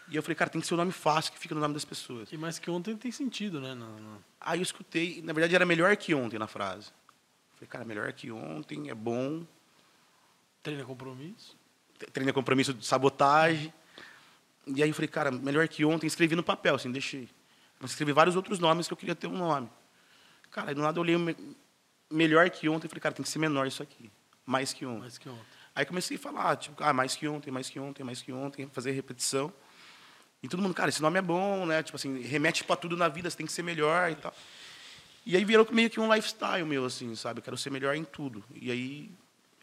E 0.08 0.16
eu 0.16 0.22
falei, 0.22 0.36
cara, 0.36 0.50
tem 0.50 0.62
que 0.62 0.68
ser 0.68 0.76
um 0.76 0.78
nome 0.78 0.92
fácil 0.92 1.34
que 1.34 1.40
fica 1.40 1.56
no 1.56 1.62
nome 1.62 1.74
das 1.74 1.86
pessoas. 1.86 2.32
E 2.32 2.38
mais 2.38 2.60
que 2.60 2.70
ontem 2.70 2.96
tem 2.96 3.12
sentido, 3.12 3.60
né? 3.60 3.74
Não, 3.74 4.00
não. 4.00 4.24
Aí 4.40 4.60
eu 4.60 4.64
escutei, 4.64 5.22
na 5.24 5.34
verdade 5.34 5.56
era 5.56 5.66
melhor 5.66 5.96
que 5.98 6.14
ontem 6.14 6.38
na 6.38 6.48
frase. 6.48 6.88
Eu 6.88 7.58
falei, 7.58 7.70
cara, 7.70 7.86
melhor 7.86 8.12
que 8.14 8.32
ontem, 8.32 8.90
é 8.90 8.94
bom. 8.94 9.46
Treina 10.62 10.84
compromisso. 10.84 11.58
Treina 12.14 12.32
compromisso 12.34 12.74
de 12.74 12.86
sabotagem. 12.86 13.74
E 14.68 14.84
aí 14.84 14.90
eu 14.90 14.94
falei, 14.94 15.08
cara, 15.08 15.32
melhor 15.32 15.68
que 15.68 15.84
ontem, 15.86 16.06
escrevi 16.06 16.36
no 16.36 16.44
papel, 16.44 16.76
assim, 16.76 16.92
deixei. 16.92 17.30
Mas 17.80 17.92
escrevi 17.92 18.12
vários 18.12 18.36
outros 18.36 18.60
nomes 18.60 18.88
que 18.88 18.94
eu 18.94 18.98
queria 18.98 19.16
ter 19.16 19.28
um 19.28 19.38
nome. 19.38 19.70
Cara, 20.52 20.70
aí 20.70 20.76
do 20.76 20.82
lado 20.82 20.98
eu 20.98 21.02
olhei 21.02 21.18
me... 21.18 21.36
melhor 22.12 22.50
que 22.50 22.70
ontem, 22.70 22.88
falei, 22.88 23.02
cara, 23.02 23.16
tem 23.16 23.24
que 23.24 23.30
ser 23.30 23.40
menor 23.40 23.66
isso 23.66 23.82
aqui. 23.82 24.12
Mais 24.46 24.72
que 24.72 24.86
ontem. 24.86 25.02
Mais 25.02 25.18
que 25.18 25.30
ontem. 25.30 25.46
Aí 25.76 25.86
comecei 25.86 26.18
a 26.18 26.20
falar, 26.20 26.56
tipo, 26.56 26.82
ah, 26.84 26.94
mais 26.94 27.16
que 27.16 27.28
ontem, 27.28 27.52
mais 27.52 27.70
que 27.70 27.80
ontem, 27.80 28.04
mais 28.04 28.22
que 28.22 28.32
ontem, 28.32 28.70
fazer 28.72 28.92
repetição. 28.92 29.52
E 30.44 30.48
todo 30.48 30.62
mundo, 30.62 30.74
cara, 30.74 30.90
esse 30.90 31.02
nome 31.02 31.18
é 31.18 31.22
bom, 31.22 31.66
né? 31.66 31.82
Tipo 31.82 31.96
assim, 31.96 32.22
remete 32.22 32.64
para 32.64 32.76
tudo 32.76 32.96
na 32.96 33.08
vida, 33.08 33.30
você 33.30 33.38
tem 33.38 33.46
que 33.46 33.52
ser 33.52 33.64
melhor 33.64 34.12
e 34.12 34.16
tal. 34.16 34.34
E 35.26 35.36
aí 35.36 35.44
virou 35.44 35.68
meio 35.72 35.90
que 35.90 36.00
um 36.00 36.14
lifestyle 36.14 36.66
meu, 36.66 36.86
assim, 36.86 37.16
sabe? 37.16 37.40
Eu 37.40 37.44
quero 37.44 37.58
ser 37.58 37.72
melhor 37.72 37.96
em 37.96 38.04
tudo. 38.04 38.44
E 38.54 38.70
aí 38.72 39.12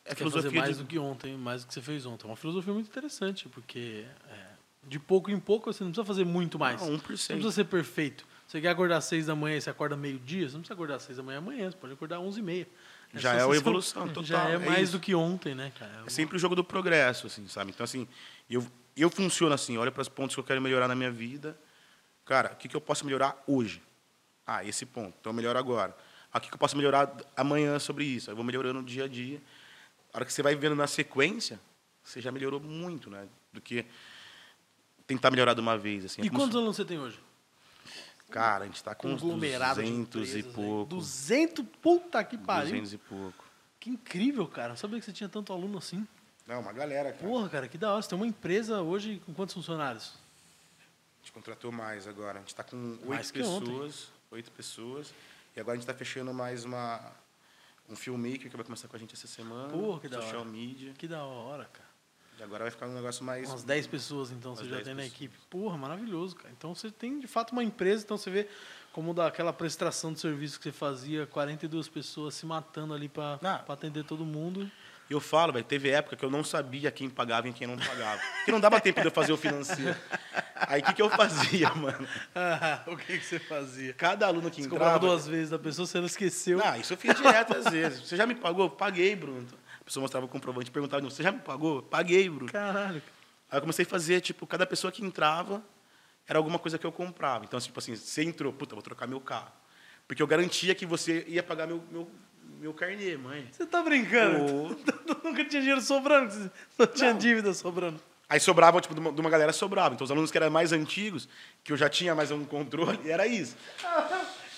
é 0.05 0.15
filosofia 0.15 0.51
fazer 0.51 0.59
mais 0.59 0.77
de... 0.77 0.83
do 0.83 0.89
que 0.89 0.99
ontem, 0.99 1.37
mais 1.37 1.63
do 1.63 1.69
que 1.69 1.75
você 1.75 1.81
fez 1.81 2.05
ontem. 2.05 2.27
É 2.27 2.31
uma 2.31 2.37
filosofia 2.37 2.73
muito 2.73 2.89
interessante, 2.89 3.49
porque 3.49 4.05
é, 4.29 4.47
de 4.89 4.99
pouco 4.99 5.31
em 5.31 5.39
pouco, 5.39 5.73
você 5.73 5.85
não 5.85 5.93
precisa 5.93 6.05
fazer 6.05 6.25
muito 6.25 6.59
mais. 6.59 6.81
Não, 6.81 6.89
1%. 6.89 6.91
Você 6.91 6.99
não 6.99 7.17
precisa 7.17 7.53
ser 7.53 7.65
perfeito. 7.65 8.27
Você 8.47 8.61
quer 8.61 8.71
acordar 8.71 8.97
às 8.99 9.05
6 9.05 9.27
da 9.27 9.37
manhã 9.37 9.57
e 9.57 9.61
você 9.61 9.71
acorda 9.71 9.97
meio-dia, 9.97 10.49
você 10.49 10.55
não 10.55 10.61
precisa 10.61 10.75
acordar 10.75 10.97
às 10.97 11.03
6 11.05 11.19
da 11.19 11.23
manhã 11.23 11.39
amanhã, 11.39 11.71
você 11.71 11.77
pode 11.77 11.93
acordar 11.93 12.17
às 12.17 12.23
11 12.23 12.41
e 12.41 12.43
meia. 12.43 12.69
É 13.15 13.19
já 13.19 13.35
é 13.35 13.45
uma 13.45 13.57
evolução 13.57 14.09
total. 14.09 14.25
Já 14.25 14.51
é, 14.51 14.55
é 14.55 14.59
mais 14.59 14.91
do 14.91 14.99
que 14.99 15.15
ontem, 15.15 15.55
né, 15.55 15.73
cara? 15.79 16.03
É, 16.03 16.07
é 16.07 16.11
sempre 16.11 16.37
o 16.37 16.39
jogo 16.39 16.57
do 16.57 16.65
progresso, 16.65 17.29
assim, 17.29 17.47
sabe? 17.47 17.71
Então, 17.71 17.85
assim, 17.85 18.09
eu, 18.51 18.67
eu 18.97 19.11
funciono 19.11 19.55
assim, 19.55 19.79
olho 19.79 19.93
para 19.93 20.03
os 20.03 20.09
pontos 20.09 20.35
que 20.35 20.41
eu 20.41 20.45
quero 20.45 20.61
melhorar 20.61 20.89
na 20.89 20.95
minha 20.95 21.11
vida. 21.11 21.59
Cara, 22.25 22.53
o 22.53 22.57
que, 22.57 22.69
que 22.69 22.77
eu 22.77 22.81
posso 22.81 23.05
melhorar 23.05 23.43
hoje? 23.47 23.83
Ah, 24.47 24.65
esse 24.65 24.85
ponto. 24.85 25.15
Então, 25.21 25.31
eu 25.31 25.35
melhoro 25.35 25.59
agora. 25.59 25.97
Ah, 26.33 26.39
o 26.39 26.41
que, 26.41 26.49
que 26.49 26.55
eu 26.55 26.59
posso 26.59 26.77
melhorar 26.77 27.15
amanhã 27.37 27.79
sobre 27.79 28.05
isso? 28.05 28.31
Eu 28.31 28.37
vou 28.37 28.45
melhorando 28.45 28.83
dia 28.83 29.05
a 29.05 29.09
dia. 29.09 29.41
A 30.13 30.19
hora 30.19 30.25
que 30.25 30.33
você 30.33 30.43
vai 30.43 30.55
vendo 30.55 30.75
na 30.75 30.87
sequência, 30.87 31.61
você 32.03 32.21
já 32.21 32.31
melhorou 32.31 32.61
muito, 32.61 33.11
né? 33.11 33.27
Do 33.53 33.61
que 33.61 33.85
tentar 35.07 35.31
melhorar 35.31 35.55
de 35.55 35.61
uma 35.61 35.77
vez. 35.77 36.05
Assim. 36.05 36.23
É 36.23 36.27
e 36.27 36.31
quantos 36.31 36.57
alunos 36.57 36.77
você 36.77 36.85
tem 36.85 36.99
hoje? 36.99 37.19
Cara, 38.31 38.65
a 38.65 38.67
gente 38.67 38.77
está 38.77 38.95
com 38.95 39.09
uns 39.09 39.21
200 39.21 40.35
e 40.35 40.43
pouco. 40.43 40.89
200? 40.89 41.65
Puta 41.83 42.25
que 42.25 42.39
pariu. 42.39 42.71
200 42.71 42.93
e 42.95 42.99
pouco. 42.99 43.45
Que 43.79 43.91
incrível, 43.91 44.47
cara. 44.47 44.71
Não 44.71 44.77
sabia 44.77 44.99
que 44.99 45.05
você 45.05 45.13
tinha 45.13 45.29
tanto 45.29 45.53
aluno 45.53 45.77
assim. 45.77 46.07
Não, 46.53 46.61
uma 46.61 46.73
galera, 46.73 47.13
cara. 47.13 47.27
Porra, 47.27 47.49
cara, 47.49 47.67
que 47.67 47.79
da 47.79 47.93
hora. 47.93 48.03
Você 48.03 48.11
tem 48.11 48.19
uma 48.19 48.27
empresa 48.27 48.83
hoje 48.83 49.23
com 49.25 49.33
quantos 49.33 49.55
funcionários? 49.55 50.13
A 51.17 51.23
gente 51.23 51.33
contratou 51.33 51.73
mais 51.73 52.07
agora. 52.07 52.39
A 52.39 52.41
gente 52.41 52.49
está 52.49 52.63
com 52.63 52.99
oito 53.07 53.33
pessoas. 53.33 54.09
Oito 54.31 54.51
pessoas. 54.51 55.15
E 55.57 55.61
agora 55.61 55.73
a 55.73 55.77
gente 55.77 55.85
está 55.85 55.95
fechando 55.95 56.33
mais 56.35 56.67
uma, 56.67 57.01
um 57.89 57.97
filmmaker 57.97 58.51
que 58.51 58.57
vai 58.57 58.65
começar 58.65 58.87
com 58.87 58.97
a 58.97 58.99
gente 58.99 59.15
essa 59.15 59.27
semana. 59.27 59.73
Porra, 59.73 60.01
que 60.01 60.09
da 60.09 60.21
social 60.21 60.43
hora. 60.43 60.51
media. 60.51 60.93
Que 60.93 61.09
da 61.09 61.25
hora, 61.25 61.65
cara. 61.73 61.89
E 62.39 62.43
agora 62.43 62.65
vai 62.65 62.71
ficar 62.71 62.87
um 62.87 62.95
negócio 62.95 63.25
mais. 63.25 63.49
Umas 63.49 63.65
10 63.65 63.87
pessoas, 63.87 64.31
então, 64.31 64.55
você 64.55 64.65
já 64.65 64.71
tem 64.77 64.79
pessoas. 64.79 64.97
na 64.99 65.07
equipe. 65.07 65.35
Porra, 65.49 65.79
maravilhoso, 65.79 66.37
cara. 66.37 66.51
Então 66.51 66.75
você 66.75 66.91
tem 66.91 67.19
de 67.19 67.27
fato 67.27 67.53
uma 67.53 67.65
empresa, 67.65 68.05
então 68.05 68.19
você 68.19 68.31
vê 68.31 68.47
como 68.93 69.15
daquela 69.15 69.55
prestação 69.55 70.13
de 70.13 70.21
serviço 70.21 70.59
que 70.59 70.65
você 70.65 70.73
fazia, 70.73 71.27
42 71.27 71.89
pessoas 71.89 72.35
se 72.35 72.45
matando 72.45 72.93
ali 72.93 73.09
para 73.09 73.39
atender 73.69 74.05
todo 74.05 74.23
mundo. 74.23 74.71
Eu 75.13 75.21
falo, 75.21 75.53
velho, 75.53 75.65
teve 75.65 75.91
época 75.91 76.17
que 76.17 76.25
eu 76.25 76.31
não 76.31 76.43
sabia 76.43 76.91
quem 76.91 77.11
pagava 77.11 77.47
e 77.47 77.53
quem 77.53 77.67
não 77.67 77.77
pagava. 77.77 78.19
Porque 78.37 78.51
não 78.51 78.61
dava 78.61 78.81
tempo 78.81 79.01
de 79.01 79.07
eu 79.07 79.11
fazer 79.11 79.33
o 79.33 79.37
financeiro. 79.37 79.95
Aí 80.55 80.81
o 80.81 80.85
que, 80.85 80.95
que 80.95 81.03
eu 81.03 81.11
fazia, 81.11 81.69
mano? 81.75 82.09
Ah, 82.35 82.83
o 82.89 82.97
que, 82.97 83.19
que 83.19 83.25
você 83.25 83.39
fazia? 83.39 83.93
Cada 83.93 84.27
aluno 84.27 84.51
que 84.51 84.63
você 84.63 84.69
entrava... 84.69 84.99
duas 84.99 85.27
vezes 85.27 85.51
da 85.51 85.59
pessoa, 85.59 85.87
você 85.87 85.99
não 85.99 86.07
esqueceu. 86.07 86.61
Ah, 86.65 86.79
isso 86.79 86.95
eu 86.95 86.97
fiz 86.97 87.15
direto 87.15 87.55
às 87.55 87.69
vezes. 87.71 88.09
Você 88.09 88.17
já 88.17 88.27
me 88.27 88.35
pagou? 88.35 88.71
Paguei, 88.71 89.15
Bruno. 89.15 89.47
A 89.81 89.85
pessoa 89.85 90.01
mostrava 90.01 90.25
o 90.25 90.29
comprovante, 90.29 90.71
perguntava, 90.71 91.03
você 91.03 91.23
já 91.23 91.31
me 91.31 91.41
pagou? 91.41 91.83
Paguei, 91.83 92.29
Bruno. 92.31 92.51
Caralho. 92.51 93.03
Aí 93.51 93.59
eu 93.59 93.61
comecei 93.61 93.85
a 93.85 93.89
fazer, 93.89 94.23
tipo, 94.23 94.47
cada 94.47 94.65
pessoa 94.65 94.91
que 94.91 95.05
entrava 95.05 95.63
era 96.27 96.39
alguma 96.39 96.59
coisa 96.59 96.79
que 96.79 96.87
eu 96.87 96.93
comprava. 96.93 97.45
Então, 97.45 97.61
tipo 97.61 97.79
assim, 97.79 97.95
você 97.95 98.23
entrou, 98.23 98.51
puta, 98.51 98.75
vou 98.75 98.83
trocar 98.83 99.07
meu 99.07 99.21
carro. 99.21 99.53
Porque 100.09 100.23
eu 100.23 100.27
garantia 100.27 100.75
que 100.75 100.87
você 100.87 101.25
ia 101.29 101.43
pagar 101.43 101.67
meu, 101.67 101.83
meu, 101.91 102.11
meu 102.63 102.73
carnê, 102.73 103.17
mãe. 103.17 103.45
Você 103.51 103.67
tá 103.67 103.83
brincando? 103.83 104.39
Oh. 104.71 105.27
Nunca 105.29 105.45
tinha 105.45 105.61
dinheiro 105.61 105.81
sobrando, 105.81 106.33
só 106.77 106.87
tinha 106.87 107.11
Não. 107.11 107.19
dívida 107.19 107.53
sobrando. 107.53 108.01
Aí 108.29 108.39
sobrava, 108.39 108.81
tipo, 108.81 108.95
de 108.95 109.01
uma, 109.01 109.13
de 109.13 109.21
uma, 109.21 109.29
galera 109.29 109.53
sobrava. 109.53 109.95
Então, 109.95 110.05
os 110.05 110.11
alunos 110.13 110.31
que 110.31 110.39
eram 110.39 110.49
mais 110.49 110.73
antigos, 110.73 111.29
que 111.65 111.73
eu 111.73 111.77
já 111.77 111.89
tinha 111.89 112.15
mais 112.15 112.31
um 112.31 112.45
controle, 112.45 113.11
era 113.11 113.27
isso. 113.27 113.57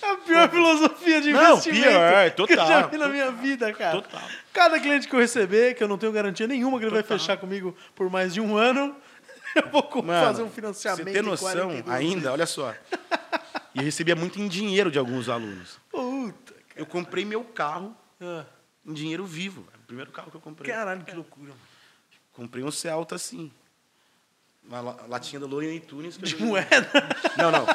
É 0.01 0.07
a 0.07 0.17
pior 0.17 0.49
filosofia 0.51 1.19
de 1.19 1.33
não, 1.33 1.53
investimento 1.53 1.89
pior, 1.89 2.31
total, 2.31 2.45
que 2.45 2.53
eu 2.53 2.67
já 2.67 2.87
vi 2.87 2.97
na 2.97 3.09
minha 3.09 3.31
vida, 3.31 3.73
cara. 3.73 4.01
Total. 4.01 4.21
Cada 4.53 4.79
cliente 4.79 5.07
que 5.07 5.15
eu 5.15 5.19
receber, 5.19 5.73
que 5.73 5.83
eu 5.83 5.87
não 5.87 5.97
tenho 5.97 6.11
garantia 6.11 6.45
nenhuma 6.45 6.77
que 6.77 6.85
ele 6.85 6.91
total. 6.91 7.07
vai 7.07 7.19
fechar 7.19 7.37
comigo 7.37 7.75
por 7.95 8.07
mais 8.07 8.35
de 8.35 8.39
um 8.39 8.55
ano, 8.55 8.95
eu 9.55 9.67
vou 9.71 10.03
Mano, 10.03 10.27
fazer 10.27 10.43
um 10.43 10.49
financiamento. 10.51 11.07
Você 11.07 11.11
tem 11.11 11.21
noção 11.23 11.71
ainda, 11.87 12.31
olha 12.31 12.45
só. 12.45 12.71
E 13.73 13.79
eu 13.79 13.83
recebia 13.83 14.15
muito 14.15 14.39
em 14.39 14.47
dinheiro 14.47 14.91
de 14.91 14.99
alguns 14.99 15.27
alunos. 15.27 15.79
Puta. 15.89 16.44
Eu 16.75 16.85
comprei 16.85 17.23
meu 17.23 17.43
carro 17.43 17.95
ah. 18.19 18.45
em 18.85 18.93
dinheiro 18.93 19.25
vivo. 19.25 19.65
O 19.83 19.87
primeiro 19.87 20.11
carro 20.11 20.29
que 20.29 20.37
eu 20.37 20.41
comprei. 20.41 20.71
Caralho, 20.71 21.03
que 21.03 21.15
loucura. 21.15 21.53
Comprei 22.33 22.63
um 22.63 22.71
Celta 22.71 23.15
assim. 23.15 23.51
Uma 24.63 24.81
latinha 25.07 25.39
do 25.39 25.47
Looney 25.47 25.79
Tunes. 25.79 26.17
De 26.17 26.35
moeda? 26.35 26.89
Não, 27.37 27.51
não. 27.51 27.65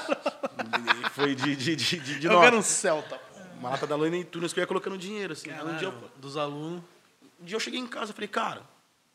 Foi 1.13 1.35
de, 1.35 1.57
de, 1.57 1.77
de, 1.77 1.99
de, 1.99 2.19
de 2.19 2.27
Eu 2.27 2.41
quero 2.41 2.59
um 2.59 2.63
Celta. 2.63 3.21
Uma 3.59 3.71
lata 3.71 3.87
da 3.87 3.97
Looney 3.97 4.25
Tunes 4.25 4.53
que 4.53 4.61
eu 4.61 4.63
ia 4.63 4.67
colocando 4.67 4.99
dinheiro. 4.99 5.33
Assim. 5.33 5.49
Caralho, 5.49 5.71
um 5.71 5.77
dia 5.77 5.89
eu, 5.89 6.11
dos 6.19 6.37
alunos. 6.37 6.83
Um 7.41 7.45
dia 7.45 7.57
eu 7.57 7.61
cheguei 7.61 7.81
em 7.81 7.87
casa 7.87 8.11
e 8.11 8.15
falei, 8.15 8.29
cara, 8.29 8.63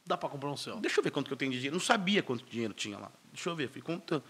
dá 0.06 0.18
para 0.18 0.30
comprar 0.30 0.50
um 0.50 0.58
Celta. 0.58 0.82
Deixa 0.82 1.00
eu 1.00 1.04
ver 1.04 1.12
quanto 1.12 1.28
que 1.28 1.34
eu 1.34 1.38
tenho 1.38 1.52
de 1.52 1.58
dinheiro. 1.58 1.76
Não 1.76 1.84
sabia 1.84 2.24
quanto 2.24 2.44
dinheiro 2.46 2.74
tinha 2.74 2.98
lá. 2.98 3.12
Deixa 3.32 3.50
eu 3.50 3.56
ver. 3.56 3.70
Fui 3.70 3.82
contando. 3.82 4.24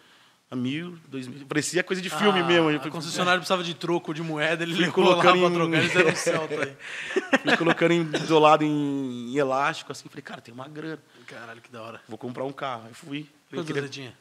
A 0.55 0.57
mil, 0.57 0.97
dois 1.09 1.27
mil. 1.27 1.45
Parecia 1.45 1.83
coisa 1.83 2.01
de 2.01 2.09
filme 2.09 2.39
ah, 2.39 2.45
mesmo. 2.45 2.69
A 2.69 2.89
concessionária 2.89 3.39
precisava 3.39 3.61
de 3.61 3.73
troco 3.73 4.13
de 4.13 4.23
moeda, 4.23 4.63
ele 4.63 4.73
fui 4.73 4.89
colocando 4.89 5.41
lá 5.41 5.49
em... 5.49 5.53
trocar, 5.53 5.77
eles 5.77 5.93
deram 5.93 6.11
um 6.11 6.15
Celta 6.15 6.63
aí. 6.63 6.77
Fui 7.43 7.57
colocando 7.57 8.17
isolado 8.17 8.63
em, 8.63 9.33
em 9.33 9.37
elástico, 9.37 9.91
assim. 9.91 10.07
Falei, 10.07 10.23
cara, 10.23 10.39
tem 10.39 10.53
uma 10.53 10.67
grana. 10.67 11.01
Caralho, 11.27 11.61
que 11.61 11.69
da 11.69 11.81
hora. 11.81 12.01
Vou 12.07 12.17
comprar 12.17 12.45
um 12.45 12.53
carro. 12.53 12.85
Aí 12.87 12.93
fui. 12.93 13.29
Quantos 13.49 13.67
queria... 13.67 13.81
você 13.81 13.89
tinha? 13.89 14.17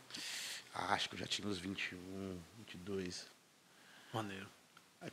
Ah, 0.75 0.95
acho 0.95 1.09
que 1.09 1.15
eu 1.15 1.21
já 1.21 1.27
tinha 1.27 1.47
uns 1.47 1.59
21, 1.59 1.97
22. 2.59 3.27
Maneiro. 4.13 4.47
Aí 5.01 5.11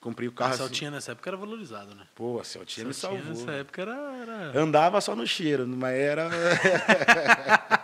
comprei 0.00 0.26
o 0.26 0.32
carro. 0.32 0.54
A 0.54 0.56
Celtinha 0.56 0.88
assim. 0.88 0.94
nessa 0.96 1.12
época 1.12 1.30
era 1.30 1.36
valorizado, 1.36 1.94
né? 1.94 2.06
Pô, 2.14 2.40
a 2.40 2.44
Celtinha, 2.44 2.86
me 2.86 2.94
salvou. 2.94 3.22
nessa 3.24 3.52
época 3.52 3.82
era, 3.82 3.92
era. 3.92 4.58
Andava 4.58 5.00
só 5.00 5.14
no 5.14 5.26
cheiro, 5.26 5.66
mas 5.68 5.94
era. 5.94 6.30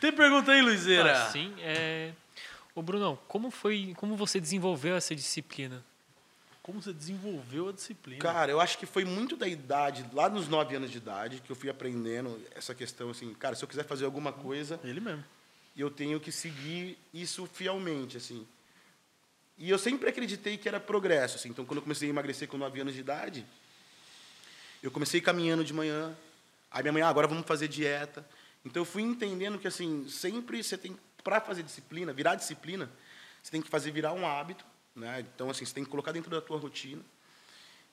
Tem 0.00 0.12
pergunta 0.12 0.52
aí, 0.52 0.62
Luizeira? 0.62 1.24
Ah, 1.24 1.30
sim. 1.30 1.54
É... 1.60 2.12
Ô, 2.74 2.82
Brunão, 2.82 3.18
como 3.26 3.50
foi. 3.50 3.94
Como 3.96 4.16
você 4.16 4.38
desenvolveu 4.38 4.96
essa 4.96 5.14
disciplina? 5.14 5.82
Como 6.62 6.82
você 6.82 6.92
desenvolveu 6.92 7.68
a 7.68 7.72
disciplina? 7.72 8.20
Cara, 8.20 8.50
eu 8.50 8.60
acho 8.60 8.76
que 8.76 8.86
foi 8.86 9.04
muito 9.04 9.36
da 9.36 9.46
idade, 9.46 10.04
lá 10.12 10.28
nos 10.28 10.48
nove 10.48 10.74
anos 10.74 10.90
de 10.90 10.98
idade, 10.98 11.40
que 11.40 11.50
eu 11.50 11.54
fui 11.54 11.70
aprendendo 11.70 12.42
essa 12.54 12.74
questão 12.74 13.10
assim, 13.10 13.32
cara, 13.34 13.54
se 13.54 13.62
eu 13.62 13.68
quiser 13.68 13.84
fazer 13.84 14.04
alguma 14.04 14.32
coisa. 14.32 14.80
Ele 14.82 15.00
mesmo. 15.00 15.24
Eu 15.76 15.90
tenho 15.90 16.18
que 16.18 16.32
seguir 16.32 16.98
isso 17.14 17.46
fielmente, 17.46 18.16
assim. 18.16 18.46
E 19.56 19.70
eu 19.70 19.78
sempre 19.78 20.08
acreditei 20.08 20.58
que 20.58 20.68
era 20.68 20.80
progresso. 20.80 21.36
Assim. 21.36 21.50
Então, 21.50 21.64
quando 21.64 21.78
eu 21.78 21.82
comecei 21.82 22.08
a 22.08 22.10
emagrecer 22.10 22.48
com 22.48 22.58
9 22.58 22.80
anos 22.80 22.94
de 22.94 23.00
idade, 23.00 23.46
eu 24.82 24.90
comecei 24.90 25.20
caminhando 25.20 25.64
de 25.64 25.72
manhã. 25.72 26.16
Aí 26.70 26.82
minha 26.82 26.92
mãe, 26.92 27.02
ah, 27.02 27.08
agora 27.08 27.26
vamos 27.26 27.46
fazer 27.46 27.68
dieta. 27.68 28.26
Então, 28.66 28.82
eu 28.82 28.84
fui 28.84 29.02
entendendo 29.02 29.58
que, 29.58 29.68
assim, 29.68 30.08
sempre 30.08 30.62
você 30.62 30.76
tem, 30.76 30.98
para 31.22 31.40
fazer 31.40 31.62
disciplina, 31.62 32.12
virar 32.12 32.34
disciplina, 32.34 32.90
você 33.40 33.50
tem 33.50 33.62
que 33.62 33.70
fazer 33.70 33.92
virar 33.92 34.12
um 34.12 34.26
hábito. 34.26 34.66
Né? 34.94 35.20
Então, 35.20 35.48
assim, 35.48 35.64
você 35.64 35.72
tem 35.72 35.84
que 35.84 35.90
colocar 35.90 36.10
dentro 36.10 36.30
da 36.30 36.40
tua 36.40 36.58
rotina. 36.58 37.00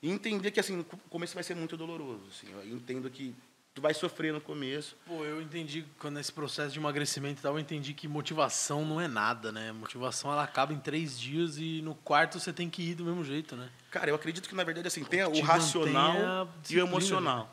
E 0.01 0.09
entender 0.09 0.49
que, 0.49 0.59
assim, 0.59 0.75
no 0.75 0.83
começo 0.83 1.35
vai 1.35 1.43
ser 1.43 1.55
muito 1.55 1.77
doloroso. 1.77 2.23
Assim. 2.27 2.47
Eu 2.51 2.75
entendo 2.75 3.07
que 3.09 3.35
tu 3.73 3.81
vai 3.81 3.93
sofrer 3.93 4.33
no 4.33 4.41
começo. 4.41 4.95
Pô, 5.05 5.23
eu 5.23 5.41
entendi 5.41 5.85
quando 5.99 6.19
esse 6.19 6.31
processo 6.31 6.73
de 6.73 6.79
emagrecimento 6.79 7.39
e 7.39 7.43
tal, 7.43 7.53
eu 7.53 7.59
entendi 7.59 7.93
que 7.93 8.07
motivação 8.07 8.83
não 8.83 8.99
é 8.99 9.07
nada, 9.07 9.51
né? 9.51 9.71
Motivação 9.71 10.31
ela 10.31 10.43
acaba 10.43 10.73
em 10.73 10.79
três 10.79 11.19
dias 11.19 11.57
e 11.57 11.81
no 11.81 11.95
quarto 11.95 12.39
você 12.39 12.51
tem 12.51 12.69
que 12.69 12.81
ir 12.81 12.95
do 12.95 13.05
mesmo 13.05 13.23
jeito, 13.23 13.55
né? 13.55 13.69
Cara, 13.89 14.09
eu 14.09 14.15
acredito 14.15 14.47
que 14.47 14.55
na 14.55 14.63
verdade 14.63 14.87
assim 14.87 15.03
tem 15.03 15.23
o 15.23 15.41
racional 15.41 16.49
e 16.69 16.77
o 16.77 16.85
emocional. 16.85 17.45
Né? 17.45 17.49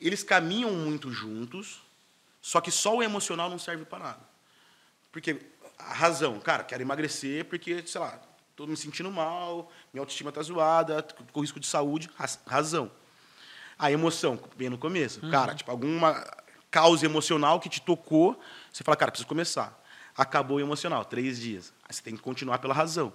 Eles 0.00 0.22
caminham 0.22 0.72
muito 0.72 1.12
juntos, 1.12 1.82
só 2.40 2.60
que 2.60 2.70
só 2.70 2.96
o 2.96 3.02
emocional 3.02 3.50
não 3.50 3.58
serve 3.58 3.84
para 3.84 4.04
nada. 4.04 4.20
Porque 5.12 5.40
a 5.78 5.92
razão, 5.92 6.38
cara, 6.40 6.64
quero 6.64 6.82
emagrecer 6.82 7.44
porque, 7.44 7.86
sei 7.86 8.00
lá, 8.00 8.20
tô 8.56 8.66
me 8.66 8.76
sentindo 8.76 9.10
mal, 9.10 9.70
minha 9.92 10.02
autoestima 10.02 10.30
tá 10.30 10.42
zoada, 10.42 11.06
com 11.32 11.40
risco 11.40 11.58
de 11.58 11.66
saúde, 11.66 12.10
razão 12.46 12.90
a 13.80 13.90
emoção 13.90 14.38
vem 14.56 14.68
no 14.68 14.76
começo. 14.76 15.24
Uhum. 15.24 15.30
Cara, 15.30 15.54
tipo, 15.54 15.70
alguma 15.70 16.22
causa 16.70 17.06
emocional 17.06 17.58
que 17.58 17.68
te 17.68 17.80
tocou, 17.80 18.38
você 18.70 18.84
fala, 18.84 18.94
cara, 18.94 19.10
preciso 19.10 19.26
começar. 19.26 19.76
Acabou 20.14 20.58
o 20.58 20.60
emocional, 20.60 21.02
três 21.04 21.40
dias. 21.40 21.72
Aí 21.88 21.94
você 21.94 22.02
tem 22.02 22.14
que 22.14 22.20
continuar 22.20 22.58
pela 22.58 22.74
razão. 22.74 23.10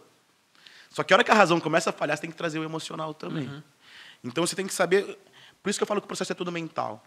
Só 0.90 1.04
que 1.04 1.14
a 1.14 1.18
hora 1.18 1.24
que 1.24 1.30
a 1.30 1.36
razão 1.36 1.60
começa 1.60 1.92
a 1.92 1.94
falhar, 1.94 2.18
você 2.18 2.22
tem 2.22 2.32
que 2.32 2.36
trazer 2.36 2.58
o 2.58 2.64
emocional 2.64 3.14
também. 3.14 3.48
Uhum. 3.48 3.62
Então 4.24 4.46
você 4.46 4.56
tem 4.56 4.66
que 4.66 4.74
saber. 4.74 5.18
Por 5.62 5.70
isso 5.70 5.78
que 5.78 5.84
eu 5.84 5.88
falo 5.88 6.02
que 6.02 6.06
o 6.06 6.08
processo 6.08 6.32
é 6.32 6.36
todo 6.36 6.52
mental. 6.52 7.06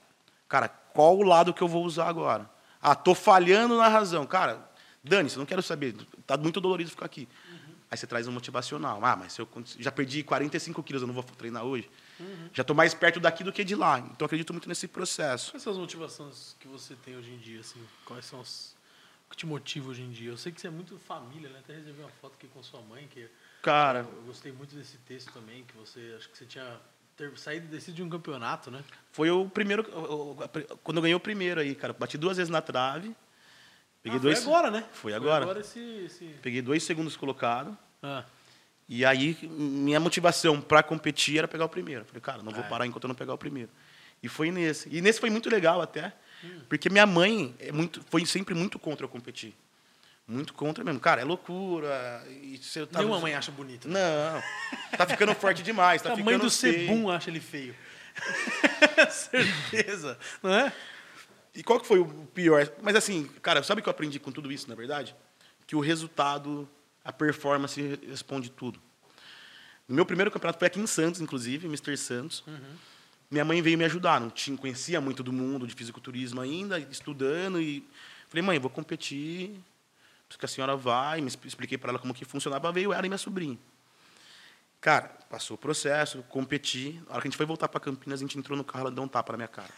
Cara, 0.48 0.68
qual 0.68 1.16
o 1.16 1.22
lado 1.22 1.52
que 1.52 1.62
eu 1.62 1.68
vou 1.68 1.84
usar 1.84 2.08
agora? 2.08 2.48
Ah, 2.80 2.94
tô 2.94 3.14
falhando 3.14 3.76
na 3.76 3.88
razão. 3.88 4.26
Cara, 4.26 4.68
dane-se, 5.04 5.36
não 5.38 5.44
quero 5.44 5.62
saber. 5.62 5.94
Tá 6.26 6.36
muito 6.36 6.60
dolorido 6.60 6.90
ficar 6.90 7.06
aqui. 7.06 7.28
Uhum. 7.50 7.74
Aí 7.90 7.96
você 7.96 8.06
traz 8.06 8.26
um 8.26 8.32
motivacional. 8.32 9.04
Ah, 9.04 9.16
mas 9.16 9.32
se 9.32 9.40
eu 9.40 9.48
já 9.78 9.90
perdi 9.90 10.22
45 10.22 10.82
quilos, 10.82 11.02
eu 11.02 11.06
não 11.06 11.14
vou 11.14 11.22
treinar 11.22 11.64
hoje? 11.64 11.90
Uhum. 12.20 12.48
Já 12.52 12.62
estou 12.62 12.74
mais 12.74 12.94
perto 12.94 13.20
daqui 13.20 13.44
do 13.44 13.52
que 13.52 13.64
de 13.64 13.74
lá. 13.74 13.98
Então, 13.98 14.26
acredito 14.26 14.52
muito 14.52 14.68
nesse 14.68 14.88
processo. 14.88 15.52
Quais 15.52 15.62
são 15.62 15.72
as 15.72 15.78
motivações 15.78 16.56
que 16.58 16.68
você 16.68 16.94
tem 16.96 17.16
hoje 17.16 17.30
em 17.30 17.38
dia? 17.38 17.60
Assim? 17.60 17.80
Quais 18.04 18.24
são 18.24 18.40
as... 18.40 18.76
O 19.26 19.30
que 19.30 19.36
te 19.36 19.46
motiva 19.46 19.90
hoje 19.90 20.02
em 20.02 20.10
dia? 20.10 20.30
Eu 20.30 20.38
sei 20.38 20.50
que 20.50 20.60
você 20.60 20.68
é 20.68 20.70
muito 20.70 20.98
família, 20.98 21.50
né? 21.50 21.58
Até 21.58 21.74
recebi 21.74 22.00
uma 22.00 22.08
foto 22.08 22.34
aqui 22.34 22.48
com 22.48 22.62
sua 22.62 22.80
mãe, 22.80 23.06
que... 23.08 23.28
Cara... 23.62 24.00
Eu, 24.00 24.22
gostei 24.22 24.52
muito 24.52 24.74
desse 24.74 24.96
texto 24.98 25.30
também, 25.32 25.64
que 25.64 25.76
você... 25.76 26.14
Acho 26.16 26.28
que 26.30 26.38
você 26.38 26.46
tinha 26.46 26.80
ter 27.18 27.36
saído 27.36 27.66
e 27.66 27.68
descido 27.68 27.96
de 27.96 28.02
um 28.02 28.08
campeonato, 28.08 28.70
né? 28.70 28.82
Foi 29.10 29.28
o 29.28 29.48
primeiro... 29.48 29.82
Quando 30.84 30.98
eu 30.98 31.02
ganhei 31.02 31.14
o 31.16 31.20
primeiro 31.20 31.60
aí, 31.60 31.74
cara. 31.74 31.92
Bati 31.92 32.16
duas 32.16 32.36
vezes 32.36 32.48
na 32.48 32.62
trave. 32.62 33.14
Peguei 34.02 34.18
ah, 34.18 34.22
dois... 34.22 34.38
Foi 34.38 34.52
agora, 34.54 34.70
né? 34.70 34.84
Foi 34.92 35.12
agora. 35.12 35.44
Foi 35.44 35.50
agora 35.50 35.60
esse, 35.60 35.80
esse... 36.06 36.24
Peguei 36.40 36.62
dois 36.62 36.84
segundos 36.84 37.16
colocados. 37.16 37.74
Ah. 38.00 38.24
E 38.88 39.04
aí, 39.04 39.36
minha 39.42 39.98
motivação 39.98 40.60
para 40.60 40.82
competir 40.82 41.38
era 41.38 41.48
pegar 41.48 41.64
o 41.64 41.68
primeiro. 41.68 42.04
falei, 42.04 42.20
cara, 42.22 42.42
não 42.42 42.52
vou 42.52 42.64
é. 42.64 42.68
parar 42.68 42.86
enquanto 42.86 43.04
eu 43.04 43.08
não 43.08 43.14
pegar 43.14 43.34
o 43.34 43.38
primeiro. 43.38 43.70
E 44.22 44.28
foi 44.28 44.50
nesse. 44.50 44.88
E 44.88 45.02
nesse 45.02 45.20
foi 45.20 45.28
muito 45.28 45.50
legal 45.50 45.82
até, 45.82 46.14
hum. 46.42 46.60
porque 46.68 46.88
minha 46.88 47.06
mãe 47.06 47.54
é 47.58 47.70
muito, 47.70 48.00
foi 48.08 48.24
sempre 48.24 48.54
muito 48.54 48.78
contra 48.78 49.04
eu 49.04 49.08
competir. 49.08 49.54
Muito 50.28 50.52
contra 50.52 50.84
mesmo. 50.84 51.00
Cara, 51.00 51.22
é 51.22 51.24
loucura. 51.24 52.22
E 52.42 52.58
você 52.58 52.86
tá... 52.86 52.98
Nenhuma 52.98 53.18
mãe 53.18 53.34
acha 53.34 53.50
bonito. 53.50 53.88
Né? 53.88 53.98
Não. 53.98 54.42
Tá 54.98 55.06
ficando 55.06 55.34
forte 55.34 55.62
demais. 55.62 56.02
Tá 56.02 56.12
a 56.12 56.16
mãe 56.16 56.38
do 56.38 56.50
Sebum 56.50 57.10
acha 57.10 57.30
ele 57.30 57.40
feio. 57.40 57.74
Certeza. 59.10 60.18
Não 60.42 60.52
é? 60.52 60.70
E 61.54 61.62
qual 61.62 61.80
que 61.80 61.86
foi 61.86 61.98
o 61.98 62.06
pior? 62.34 62.70
Mas 62.82 62.94
assim, 62.94 63.24
cara, 63.40 63.62
sabe 63.62 63.80
o 63.80 63.82
que 63.82 63.88
eu 63.88 63.90
aprendi 63.90 64.20
com 64.20 64.30
tudo 64.30 64.52
isso, 64.52 64.68
na 64.68 64.74
verdade? 64.74 65.16
Que 65.66 65.74
o 65.74 65.80
resultado 65.80 66.68
a 67.02 67.12
performance 67.12 67.98
responde 68.06 68.50
tudo. 68.50 68.78
No 69.88 69.94
meu 69.94 70.04
primeiro 70.04 70.30
campeonato 70.30 70.58
foi 70.58 70.66
aqui 70.66 70.78
em 70.78 70.86
Santos, 70.86 71.22
inclusive, 71.22 71.66
Mr. 71.66 71.96
Santos. 71.96 72.44
Uhum. 72.46 72.76
Minha 73.30 73.46
mãe 73.46 73.62
veio 73.62 73.78
me 73.78 73.84
ajudar, 73.84 74.20
não 74.20 74.28
tinha, 74.28 74.56
conhecia 74.58 75.00
muito 75.00 75.22
do 75.22 75.32
mundo 75.32 75.66
de 75.66 75.74
fisiculturismo 75.74 76.40
ainda, 76.40 76.78
estudando 76.78 77.60
e 77.60 77.82
falei, 78.28 78.42
mãe, 78.42 78.58
vou 78.58 78.70
competir, 78.70 79.58
que 80.36 80.44
a 80.44 80.48
senhora 80.48 80.76
vai, 80.76 81.20
me 81.20 81.28
expliquei 81.44 81.78
para 81.78 81.90
ela 81.90 81.98
como 81.98 82.12
que 82.12 82.24
funcionava, 82.24 82.70
veio 82.72 82.92
ela 82.92 83.06
e 83.06 83.08
minha 83.08 83.18
sobrinha. 83.18 83.58
Cara, 84.80 85.08
passou 85.28 85.56
o 85.56 85.58
processo, 85.58 86.22
competi. 86.28 87.00
Na 87.06 87.14
hora 87.14 87.22
que 87.22 87.28
a 87.28 87.30
gente 87.30 87.36
foi 87.36 87.46
voltar 87.46 87.68
para 87.68 87.80
Campinas, 87.80 88.20
a 88.20 88.22
gente 88.22 88.38
entrou 88.38 88.56
no 88.56 88.62
carro, 88.62 88.82
ela 88.82 88.90
deu 88.90 89.02
um 89.02 89.08
tapa 89.08 89.32
na 89.32 89.38
minha 89.38 89.48
cara. 89.48 89.72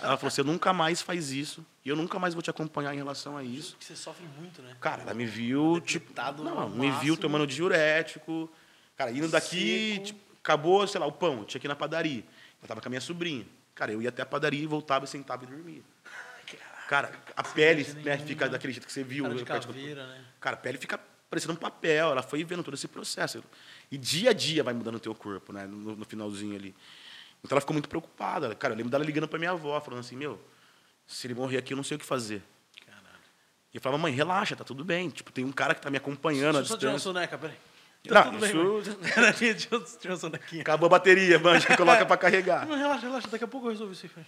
ela 0.00 0.16
falou: 0.16 0.30
você 0.30 0.42
nunca 0.42 0.72
mais 0.72 1.02
faz 1.02 1.32
isso. 1.32 1.64
E 1.84 1.88
eu 1.88 1.96
nunca 1.96 2.18
mais 2.18 2.34
vou 2.34 2.42
te 2.42 2.50
acompanhar 2.50 2.94
em 2.94 2.98
relação 2.98 3.36
a 3.36 3.42
isso. 3.42 3.76
Você 3.80 3.96
sofre 3.96 4.26
muito, 4.38 4.62
né? 4.62 4.76
Cara, 4.80 5.02
ela 5.02 5.14
me 5.14 5.26
viu, 5.26 5.80
tipo. 5.80 6.12
Não, 6.42 6.70
me 6.70 6.90
viu 6.92 7.16
tomando 7.16 7.46
diurético. 7.46 8.48
Cara, 8.96 9.10
indo 9.10 9.28
daqui, 9.28 10.00
tipo, 10.04 10.20
acabou, 10.40 10.86
sei 10.86 11.00
lá, 11.00 11.06
o 11.06 11.12
pão, 11.12 11.44
tinha 11.44 11.60
que 11.60 11.66
ir 11.66 11.68
na 11.68 11.74
padaria. 11.74 12.22
Eu 12.62 12.68
tava 12.68 12.80
com 12.80 12.86
a 12.88 12.90
minha 12.90 13.00
sobrinha. 13.00 13.44
Cara, 13.74 13.92
eu 13.92 14.00
ia 14.00 14.08
até 14.08 14.22
a 14.22 14.26
padaria 14.26 14.62
e 14.62 14.66
voltava, 14.66 15.04
sentava 15.04 15.42
e 15.42 15.48
dormia. 15.48 15.82
Cara, 16.88 17.12
a 17.36 17.42
pele 17.42 17.86
né, 18.02 18.18
fica 18.18 18.48
daquele 18.48 18.72
jeito 18.72 18.86
que 18.86 18.92
você 18.92 19.02
viu. 19.02 19.24
Cara, 19.24 19.34
de 19.60 19.66
caveira, 19.66 20.06
né? 20.06 20.24
cara, 20.40 20.54
a 20.56 20.58
pele 20.58 20.78
fica 20.78 21.00
parecendo 21.30 21.54
um 21.54 21.56
papel. 21.56 22.10
Ela 22.10 22.22
foi 22.22 22.44
vendo 22.44 22.62
todo 22.62 22.74
esse 22.74 22.86
processo. 22.86 23.42
E 23.90 23.96
dia 23.96 24.30
a 24.30 24.32
dia 24.32 24.62
vai 24.62 24.74
mudando 24.74 24.96
o 24.96 25.00
teu 25.00 25.14
corpo, 25.14 25.52
né? 25.52 25.66
No, 25.66 25.96
no 25.96 26.04
finalzinho 26.04 26.54
ali. 26.54 26.74
Então 27.42 27.56
ela 27.56 27.60
ficou 27.60 27.74
muito 27.74 27.88
preocupada. 27.88 28.54
Cara, 28.54 28.72
eu 28.72 28.76
lembro 28.76 28.90
dela 28.90 29.04
ligando 29.04 29.28
para 29.28 29.38
minha 29.38 29.50
avó, 29.50 29.80
falando 29.80 30.00
assim: 30.00 30.16
Meu, 30.16 30.40
se 31.06 31.26
ele 31.26 31.34
morrer 31.34 31.58
aqui, 31.58 31.72
eu 31.72 31.76
não 31.76 31.84
sei 31.84 31.96
o 31.96 32.00
que 32.00 32.06
fazer. 32.06 32.42
Caralho. 32.86 33.04
E 33.72 33.76
eu 33.76 33.80
falava: 33.80 34.00
Mãe, 34.00 34.12
relaxa, 34.12 34.54
tá 34.56 34.64
tudo 34.64 34.84
bem. 34.84 35.10
Tipo, 35.10 35.32
tem 35.32 35.44
um 35.44 35.52
cara 35.52 35.74
que 35.74 35.80
tá 35.80 35.90
me 35.90 35.96
acompanhando. 35.96 36.56
Deixa 36.56 36.72
eu 36.72 36.74
só 36.74 36.76
tirar 36.76 36.92
uma 36.92 36.98
soneca, 36.98 37.36
peraí. 37.36 37.56
Tá 38.08 38.26
não, 38.26 38.38
isso... 38.38 38.40
bem, 38.40 38.54
Acabou 40.60 40.86
a 40.86 40.90
bateria, 40.90 41.38
manja, 41.38 41.66
coloca 41.76 42.04
para 42.04 42.16
carregar. 42.18 42.66
Não, 42.66 42.76
relaxa, 42.76 43.06
relaxa, 43.06 43.28
daqui 43.28 43.44
a 43.44 43.48
pouco 43.48 43.66
eu 43.66 43.70
resolvo 43.70 43.94
isso 43.94 44.10
aí. 44.14 44.24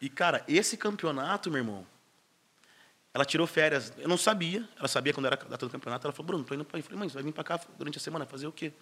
E, 0.00 0.08
cara, 0.08 0.44
esse 0.46 0.76
campeonato, 0.76 1.50
meu 1.50 1.58
irmão, 1.58 1.86
ela 3.12 3.24
tirou 3.24 3.46
férias. 3.46 3.92
Eu 3.98 4.08
não 4.08 4.16
sabia. 4.16 4.68
Ela 4.76 4.88
sabia 4.88 5.12
quando 5.12 5.26
era 5.26 5.34
a 5.34 5.48
data 5.48 5.66
do 5.66 5.70
campeonato. 5.70 6.06
Ela 6.06 6.12
falou, 6.12 6.26
Bruno, 6.26 6.44
tô 6.44 6.54
indo 6.54 6.64
para 6.64 6.76
aí. 6.76 6.80
Eu 6.80 6.84
falei, 6.84 6.98
mãe, 6.98 7.08
você 7.08 7.14
vai 7.14 7.22
vir 7.22 7.32
para 7.32 7.44
cá 7.44 7.60
durante 7.76 7.98
a 7.98 8.00
semana 8.00 8.24
fazer 8.26 8.46
o 8.46 8.52
quê? 8.52 8.72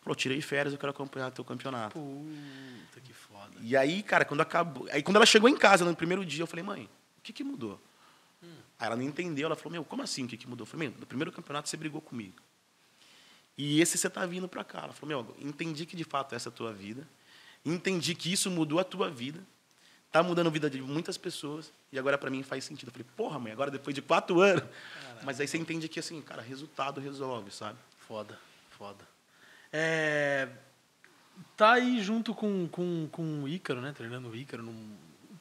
Falou, 0.00 0.14
tirei 0.16 0.40
férias, 0.40 0.72
eu 0.72 0.78
quero 0.78 0.90
acompanhar 0.90 1.30
teu 1.30 1.44
campeonato. 1.44 1.98
Puta, 1.98 3.00
que 3.00 3.12
foda. 3.12 3.52
E 3.60 3.76
aí, 3.76 4.02
cara, 4.02 4.24
quando 4.24 4.40
acabou... 4.40 4.88
Aí, 4.90 5.02
quando 5.02 5.16
ela 5.16 5.26
chegou 5.26 5.48
em 5.48 5.56
casa, 5.56 5.84
no 5.84 5.94
primeiro 5.94 6.24
dia, 6.24 6.42
eu 6.42 6.46
falei, 6.46 6.64
mãe, 6.64 6.84
o 7.18 7.22
que 7.22 7.32
que 7.32 7.44
mudou? 7.44 7.80
Hum. 8.42 8.48
Aí 8.78 8.86
ela 8.86 8.96
não 8.96 9.02
entendeu. 9.02 9.46
Ela 9.46 9.56
falou, 9.56 9.72
meu, 9.72 9.84
como 9.84 10.02
assim 10.02 10.24
o 10.24 10.28
que 10.28 10.36
que 10.36 10.48
mudou? 10.48 10.64
Eu 10.64 10.70
falei, 10.70 10.88
meu, 10.88 10.98
no 10.98 11.06
primeiro 11.06 11.30
campeonato 11.32 11.68
você 11.68 11.76
brigou 11.76 12.00
comigo. 12.00 12.36
E 13.56 13.80
esse 13.80 13.98
você 13.98 14.08
tá 14.08 14.24
vindo 14.24 14.48
para 14.48 14.62
cá. 14.62 14.84
Ela 14.84 14.92
falou, 14.92 15.24
meu, 15.24 15.36
entendi 15.40 15.84
que 15.84 15.96
de 15.96 16.04
fato 16.04 16.34
essa 16.34 16.48
é 16.48 16.50
a 16.50 16.52
tua 16.52 16.72
vida. 16.72 17.06
Entendi 17.64 18.14
que 18.14 18.32
isso 18.32 18.50
mudou 18.50 18.78
a 18.78 18.84
tua 18.84 19.10
vida. 19.10 19.44
Tá 20.10 20.22
mudando 20.22 20.46
a 20.46 20.50
vida 20.50 20.70
de 20.70 20.80
muitas 20.80 21.18
pessoas 21.18 21.70
e 21.92 21.98
agora 21.98 22.16
para 22.16 22.30
mim 22.30 22.42
faz 22.42 22.64
sentido. 22.64 22.88
Eu 22.88 22.92
falei, 22.92 23.06
porra, 23.16 23.38
mãe, 23.38 23.52
agora 23.52 23.70
depois 23.70 23.94
de 23.94 24.00
quatro 24.00 24.40
anos. 24.40 24.64
Mas 25.22 25.40
aí 25.40 25.48
você 25.48 25.58
entende 25.58 25.88
que, 25.88 26.00
assim, 26.00 26.20
cara, 26.22 26.40
resultado 26.40 27.00
resolve, 27.00 27.50
sabe? 27.50 27.78
Foda, 28.06 28.38
foda. 28.70 29.04
É, 29.72 30.48
tá 31.56 31.72
aí 31.72 32.02
junto 32.02 32.34
com, 32.34 32.68
com, 32.68 33.08
com 33.10 33.42
o 33.42 33.48
Ícaro, 33.48 33.80
né? 33.80 33.92
Treinando 33.92 34.28
o 34.28 34.36
Ícaro 34.36 34.62
num, 34.62 34.96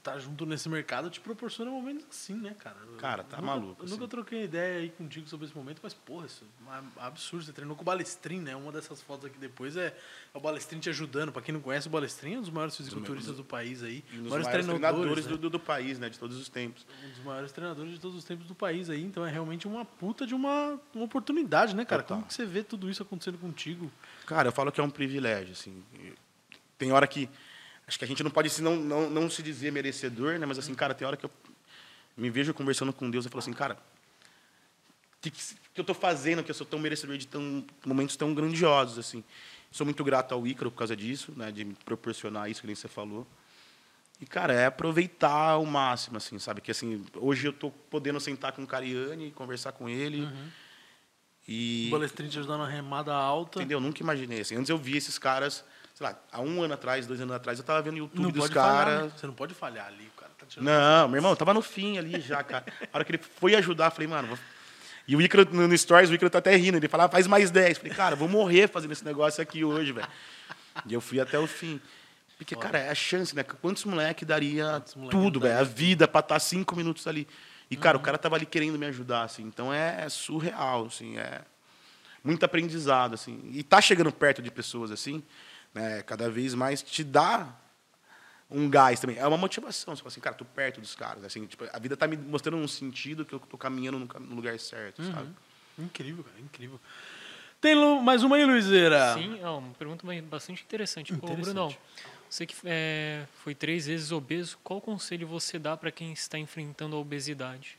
tá 0.08 0.18
junto 0.18 0.46
nesse 0.46 0.70
mercado 0.70 1.10
te 1.10 1.20
proporciona 1.20 1.70
momentos 1.70 2.06
assim, 2.10 2.34
né, 2.34 2.56
cara? 2.58 2.78
Cara, 2.98 3.24
tá 3.24 3.38
nunca, 3.38 3.46
maluco. 3.46 3.82
Eu 3.82 3.86
assim. 3.86 3.94
nunca 3.94 4.08
troquei 4.08 4.46
ideia 4.46 4.80
aí 4.80 4.90
contigo 4.90 5.28
sobre 5.28 5.46
esse 5.46 5.56
momento, 5.56 5.80
mas, 5.84 5.94
porra, 5.94 6.26
isso 6.26 6.46
é 6.46 7.06
absurdo. 7.06 7.44
Você 7.44 7.52
treinou 7.52 7.76
com 7.76 7.82
o 7.82 7.86
Balestrin, 7.86 8.40
né? 8.40 8.56
Uma 8.56 8.72
dessas 8.72 9.02
fotos 9.02 9.26
aqui 9.26 9.38
depois 9.38 9.76
é, 9.76 9.94
o 10.34 10.40
Balestrin 10.40 10.80
te 10.80 10.90
ajudando. 10.90 11.34
Pra 11.34 11.42
quem 11.42 11.54
não 11.54 11.60
conhece, 11.60 11.88
o 11.88 11.92
Balestrin 11.92 12.36
é 12.36 12.38
um 12.38 12.42
dos 12.42 12.50
maiores 12.50 12.78
fisiculturistas 12.78 13.36
do 13.36 13.44
país 13.44 13.84
aí. 13.84 14.04
Um 14.14 14.24
dos 14.24 14.32
maiores, 14.32 14.48
maiores 14.48 14.66
treinadores 14.66 15.26
né? 15.26 15.38
do, 15.38 15.50
do, 15.50 15.60
país, 15.60 16.00
né? 16.00 16.10
De 16.10 16.18
todos 16.18 16.38
os 16.38 16.48
tempos. 16.48 16.86
Um 17.04 17.10
dos 17.10 17.24
maiores 17.26 17.52
treinadores 17.52 17.92
de 17.92 18.00
todos 18.00 18.18
os 18.18 18.24
tempos 18.24 18.48
do 18.48 18.56
país 18.56 18.90
aí. 18.90 19.04
Então 19.04 19.26
é 19.26 19.30
realmente 19.30 19.68
uma 19.68 19.84
puta 19.84 20.26
de 20.26 20.34
uma, 20.34 20.80
uma 20.96 21.04
oportunidade, 21.04 21.76
né, 21.76 21.84
cara? 21.84 22.02
Total. 22.02 22.18
Como 22.20 22.28
que 22.28 22.34
você 22.34 22.46
vê 22.46 22.64
tudo 22.64 22.90
isso 22.90 23.04
acontecendo 23.04 23.38
contigo? 23.38 23.92
Cara, 24.26 24.48
eu 24.48 24.54
falo 24.54 24.72
que 24.72 24.80
é 24.80 24.84
um 24.84 24.90
privilégio, 24.90 25.52
assim. 25.52 25.84
Tem 26.78 26.94
hora 26.94 27.08
que 27.08 27.30
Acho 27.88 27.98
que 27.98 28.04
a 28.04 28.08
gente 28.08 28.22
não 28.22 28.30
pode 28.30 28.62
não, 28.62 28.76
não, 28.76 29.10
não 29.10 29.30
se 29.30 29.42
dizer 29.42 29.72
merecedor, 29.72 30.38
né? 30.38 30.46
Mas 30.46 30.60
assim, 30.60 30.76
cara, 30.76 30.94
tem 30.94 31.08
hora 31.08 31.16
que 31.16 31.26
eu 31.26 31.32
me 32.18 32.30
vejo 32.30 32.54
conversando 32.54 32.92
com 32.92 33.10
Deus 33.10 33.26
e 33.26 33.30
falo 33.30 33.40
assim, 33.40 33.54
cara, 33.54 33.76
o 33.76 35.22
que, 35.22 35.32
que, 35.32 35.40
eu 35.76 35.82
estou 35.82 35.96
fazendo 35.96 36.44
que 36.44 36.52
eu 36.52 36.56
sou 36.56 36.68
tão 36.68 36.80
merecedor 36.80 37.18
de 37.18 37.28
tão, 37.28 37.66
momentos 37.86 38.18
tão 38.18 38.34
grandiosos 38.34 39.00
assim? 39.00 39.24
Sou 39.72 39.86
muito 39.86 40.04
grato 40.04 40.34
ao 40.34 40.46
Ícaro 40.46 40.70
por 40.70 40.80
causa 40.80 40.96
disso, 40.96 41.34
né? 41.36 41.52
De 41.52 41.64
me 41.64 41.76
proporcionar 41.86 42.50
isso 42.50 42.62
que 42.62 42.68
nem 42.68 42.76
você 42.76 42.88
falou. 42.88 43.26
E, 44.20 44.26
cara, 44.26 44.54
é 44.54 44.66
aproveitar 44.66 45.52
ao 45.52 45.66
máximo, 45.66 46.18
assim, 46.18 46.40
sabe? 46.40 46.60
Que, 46.60 46.72
assim, 46.72 47.06
hoje 47.16 47.48
eu 47.48 47.52
estou 47.52 47.72
podendo 47.72 48.20
sentar 48.20 48.52
com 48.52 48.64
o 48.64 48.68
Cariani, 48.68 49.32
conversar 49.32 49.74
com 49.74 49.88
ele. 49.88 50.22
Uhum. 50.22 50.50
E... 51.48 51.88
O 51.90 51.92
Balestrin 51.92 52.28
te 52.28 52.40
ajudando 52.40 52.64
a 52.64 52.68
remada 52.68 53.14
alta. 53.14 53.60
Entendeu? 53.60 53.80
Nunca 53.80 54.02
imaginei, 54.02 54.42
assim. 54.42 54.56
Antes 54.56 54.70
eu 54.70 54.78
via 54.78 54.98
esses 54.98 55.20
caras 55.20 55.64
sei 55.98 56.06
lá, 56.06 56.16
há 56.32 56.40
um 56.40 56.62
ano 56.62 56.76
atrás, 56.76 57.08
dois 57.08 57.20
anos 57.20 57.36
atrás, 57.36 57.58
eu 57.58 57.66
tava 57.66 57.82
vendo 57.82 57.96
o 57.96 57.98
YouTube 57.98 58.22
não 58.22 58.30
dos 58.30 58.50
caras. 58.50 59.06
Né? 59.06 59.12
Você 59.18 59.26
não 59.26 59.34
pode 59.34 59.56
falhar 59.56 59.88
ali, 59.88 60.08
o 60.16 60.20
cara 60.20 60.32
tá 60.38 60.46
tirando. 60.46 60.68
Não, 60.68 61.08
meu 61.08 61.18
irmão, 61.18 61.32
eu 61.32 61.36
tava 61.36 61.56
no 61.56 61.62
fim 61.64 61.98
ali 61.98 62.22
já, 62.22 62.44
cara. 62.44 62.64
A 62.94 62.98
hora 62.98 63.04
que 63.04 63.14
ele 63.14 63.18
foi 63.18 63.56
ajudar, 63.56 63.86
eu 63.86 63.92
falei, 63.92 64.08
mano. 64.08 64.28
Vou... 64.28 64.38
E 65.08 65.16
o 65.16 65.22
Icaro, 65.22 65.50
no 65.52 65.76
Stories, 65.76 66.12
o 66.12 66.14
Icaro 66.14 66.30
tá 66.30 66.38
até 66.38 66.56
rindo. 66.56 66.78
Ele 66.78 66.88
falava, 66.88 67.12
faz 67.12 67.26
mais 67.26 67.50
10. 67.50 67.70
Eu 67.70 67.76
falei, 67.78 67.94
cara, 67.96 68.16
vou 68.16 68.30
morrer 68.30 68.68
fazendo 68.68 68.92
esse 68.92 69.04
negócio 69.04 69.42
aqui 69.42 69.64
hoje, 69.64 69.92
velho. 69.92 70.08
E 70.86 70.94
eu 70.94 71.02
fui 71.02 71.20
até 71.20 71.40
o 71.40 71.48
fim. 71.48 71.82
Porque, 72.38 72.56
cara, 72.56 72.78
é 72.78 72.92
a 72.92 72.96
chance, 72.96 73.36
né? 73.36 73.42
Quantos 73.42 73.84
moleque 73.84 74.24
daria 74.24 74.74
Quantos 74.74 74.94
moleque 74.94 75.18
tudo, 75.18 75.40
velho? 75.40 75.58
A 75.58 75.64
vida 75.64 76.08
pra 76.08 76.20
estar 76.20 76.36
tá 76.36 76.40
cinco 76.40 76.76
minutos 76.76 77.08
ali. 77.08 77.28
E, 77.72 77.76
cara, 77.76 77.98
uhum. 77.98 78.04
o 78.04 78.06
cara 78.06 78.20
tava 78.20 78.36
ali 78.36 78.46
querendo 78.46 78.78
me 78.78 78.86
ajudar, 78.86 79.24
assim. 79.24 79.42
Então 79.42 79.74
é 79.74 80.08
surreal, 80.10 80.86
assim. 80.86 81.18
É 81.18 81.42
muito 82.24 82.44
aprendizado, 82.44 83.16
assim. 83.16 83.50
E 83.52 83.64
tá 83.64 83.82
chegando 83.82 84.12
perto 84.12 84.44
de 84.44 84.52
pessoas, 84.52 84.92
assim, 84.92 85.24
né, 85.78 86.02
cada 86.04 86.30
vez 86.30 86.54
mais 86.54 86.82
te 86.82 87.04
dá 87.04 87.48
um 88.50 88.70
gás 88.70 89.00
também. 89.00 89.18
É 89.18 89.28
uma 89.28 89.38
motivação. 89.38 89.96
Você 89.96 90.02
fala 90.02 90.12
assim, 90.12 90.20
cara, 90.20 90.36
tô 90.36 90.46
perto 90.46 90.82
dos 90.82 90.96
caras. 90.96 91.24
Assim, 91.24 91.46
tipo, 91.46 91.66
a 91.72 91.80
vida 91.80 91.96
tá 91.96 92.08
me 92.08 92.18
mostrando 92.18 92.58
um 92.58 92.68
sentido 92.68 93.24
que 93.24 93.34
eu 93.34 93.40
tô 93.40 93.58
caminhando 93.58 94.00
no, 94.00 94.36
lugar 94.36 94.58
certo, 94.60 95.02
uhum. 95.02 95.14
sabe? 95.14 95.30
Incrível, 95.78 96.24
cara, 96.24 96.40
incrível. 96.40 96.80
Tem 97.62 97.76
mais 98.02 98.24
uma 98.24 98.36
aí, 98.36 98.46
Luizeira? 98.46 99.14
Sim, 99.14 99.40
é 99.40 99.50
uma 99.50 99.74
pergunta 99.74 100.06
bastante 100.24 100.64
interessante. 100.64 101.14
interessante. 101.14 101.40
Ô, 101.40 101.44
Brunão, 101.44 101.76
você 102.30 102.46
que 102.46 102.56
é, 102.66 103.26
foi 103.44 103.54
três 103.54 103.88
vezes 103.88 104.12
obeso, 104.12 104.58
qual 104.64 104.80
conselho 104.82 105.28
você 105.28 105.58
dá 105.60 105.76
para 105.76 105.92
quem 105.92 106.12
está 106.14 106.38
enfrentando 106.38 106.96
a 106.96 107.00
obesidade? 107.00 107.78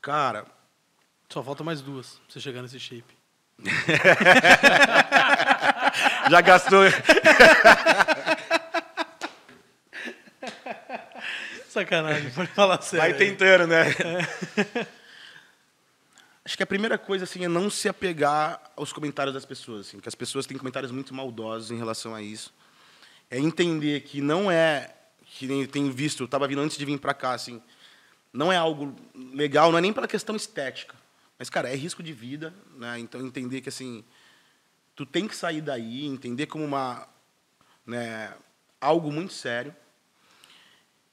Cara... 0.00 0.46
Só 1.28 1.42
falta 1.42 1.64
mais 1.64 1.80
duas 1.80 2.14
pra 2.14 2.24
você 2.28 2.40
chegar 2.40 2.62
nesse 2.62 2.78
shape. 2.78 3.15
Já 6.30 6.40
gastou. 6.40 6.84
Sacanagem, 11.68 12.30
pode 12.30 12.50
falar 12.52 12.80
sério. 12.82 13.10
Vai 13.10 13.14
tentando, 13.14 13.66
né? 13.66 13.86
Acho 16.44 16.56
que 16.56 16.62
a 16.62 16.66
primeira 16.66 16.96
coisa 16.96 17.24
assim 17.24 17.44
é 17.44 17.48
não 17.48 17.68
se 17.68 17.88
apegar 17.88 18.60
aos 18.76 18.92
comentários 18.92 19.34
das 19.34 19.44
pessoas, 19.44 19.88
assim, 19.88 19.98
que 19.98 20.08
as 20.08 20.14
pessoas 20.14 20.46
têm 20.46 20.56
comentários 20.56 20.92
muito 20.92 21.12
maldosos 21.12 21.70
em 21.70 21.76
relação 21.76 22.14
a 22.14 22.22
isso. 22.22 22.54
É 23.28 23.38
entender 23.38 24.00
que 24.02 24.20
não 24.20 24.50
é 24.50 24.92
que 25.26 25.46
nem 25.46 25.66
tem 25.66 25.90
visto, 25.90 26.22
eu 26.22 26.24
estava 26.24 26.46
vindo 26.46 26.60
antes 26.60 26.78
de 26.78 26.84
vir 26.84 26.98
para 26.98 27.12
cá, 27.12 27.32
assim, 27.32 27.60
não 28.32 28.52
é 28.52 28.56
algo 28.56 28.94
legal, 29.34 29.70
não 29.70 29.78
é 29.78 29.82
nem 29.82 29.92
pela 29.92 30.06
questão 30.06 30.36
estética. 30.36 30.94
Mas, 31.38 31.50
cara, 31.50 31.68
é 31.70 31.76
risco 31.76 32.02
de 32.02 32.12
vida, 32.12 32.54
né? 32.76 32.98
Então, 32.98 33.24
entender 33.24 33.60
que, 33.60 33.68
assim, 33.68 34.04
tu 34.94 35.04
tem 35.04 35.28
que 35.28 35.36
sair 35.36 35.60
daí, 35.60 36.06
entender 36.06 36.46
como 36.46 36.64
uma, 36.64 37.06
né, 37.86 38.34
algo 38.80 39.12
muito 39.12 39.32
sério 39.32 39.74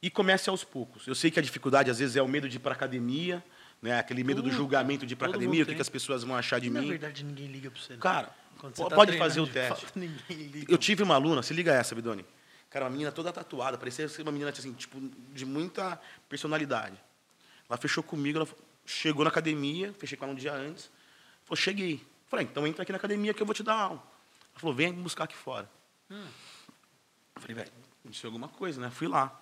e 0.02 0.10
comece 0.10 0.50
aos 0.50 0.64
poucos. 0.64 1.08
Eu 1.08 1.16
sei 1.16 1.32
que 1.32 1.40
a 1.40 1.42
dificuldade, 1.42 1.90
às 1.90 2.00
vezes, 2.00 2.16
é 2.16 2.22
o 2.22 2.28
medo 2.28 2.50
de 2.50 2.58
ir 2.58 2.60
para 2.60 2.74
academia, 2.74 3.44
né? 3.82 4.00
aquele 4.00 4.24
medo 4.24 4.42
do 4.42 4.52
julgamento 4.52 5.06
de 5.06 5.14
ir 5.14 5.16
para 5.16 5.30
academia, 5.30 5.64
o 5.64 5.66
que, 5.66 5.76
que, 5.76 5.82
as 5.82 5.90
pessoas 5.90 6.24
vão 6.24 6.36
achar 6.36 6.60
de 6.60 6.70
Na 6.70 6.82
mim. 6.82 6.88
Na 6.88 6.92
verdade, 6.92 7.24
ninguém 7.24 7.48
liga 7.48 7.70
para 7.70 7.82
você. 7.82 7.94
Né? 7.94 8.00
Cara, 8.00 8.30
você 8.62 8.84
tá 8.84 8.96
pode 8.96 9.18
fazer 9.18 9.42
o 9.42 9.48
teste. 9.48 9.86
Eu 10.68 10.78
tive 10.78 11.04
uma 11.04 11.16
aluna, 11.16 11.42
se 11.44 11.54
liga 11.54 11.74
essa, 11.74 11.94
Bidoni. 11.94 12.26
Cara, 12.70 12.86
uma 12.86 12.92
menina 12.92 13.12
toda 13.12 13.32
tatuada, 13.32 13.78
parecia 13.78 14.08
ser 14.08 14.24
uma 14.24 14.32
menina 14.32 14.50
assim, 14.50 14.74
tipo, 14.74 15.00
de 15.32 15.46
muita 15.46 16.00
personalidade. 16.28 16.98
Ela 17.70 17.78
fechou 17.78 18.04
comigo, 18.04 18.40
ela 18.40 18.48
chegou 18.86 19.24
na 19.24 19.30
academia, 19.30 19.94
fechei 19.94 20.18
com 20.18 20.26
ela 20.26 20.34
um 20.34 20.38
dia 20.38 20.54
antes. 20.54 20.90
Falou, 21.44 21.58
cheguei. 21.58 22.06
Falei, 22.28 22.46
então 22.46 22.66
entra 22.66 22.84
aqui 22.84 22.92
na 22.92 22.98
academia 22.98 23.34
que 23.34 23.42
eu 23.42 23.46
vou 23.46 23.54
te 23.54 23.64
dar 23.64 23.76
aula. 23.76 24.04
Ela 24.52 24.60
falou, 24.60 24.76
vem 24.76 24.94
me 24.94 25.02
buscar 25.02 25.26
aqui 25.26 25.36
fora. 25.36 25.70
Hum. 26.10 26.28
Falei, 27.36 27.56
velho, 27.56 27.72
aconteceu 28.00 28.28
alguma 28.28 28.48
coisa, 28.48 28.80
né? 28.82 28.90
Fui 28.90 29.08
lá. 29.08 29.40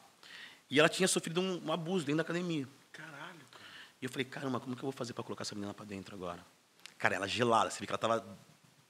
E 0.70 0.80
ela 0.80 0.90
tinha 0.90 1.08
sofrido 1.08 1.42
um, 1.42 1.66
um 1.66 1.72
abuso 1.72 2.06
dentro 2.06 2.18
da 2.18 2.24
academia. 2.24 2.68
Caralho, 2.92 3.40
cara. 3.52 3.66
E 4.02 4.06
eu 4.06 4.10
falei, 4.10 4.26
caramba, 4.26 4.60
como 4.60 4.76
que 4.76 4.82
eu 4.82 4.88
vou 4.88 4.92
fazer 4.92 5.14
para 5.14 5.24
colocar 5.24 5.44
essa 5.44 5.56
menina 5.56 5.74
para 5.74 5.86
dentro 5.86 6.16
agora? 6.16 6.46
Cara, 6.98 7.16
ela 7.16 7.28
gelada, 7.28 7.70
você 7.70 7.80
vê 7.80 7.86
que 7.86 7.92
ela 7.92 7.98
tava 7.98 8.38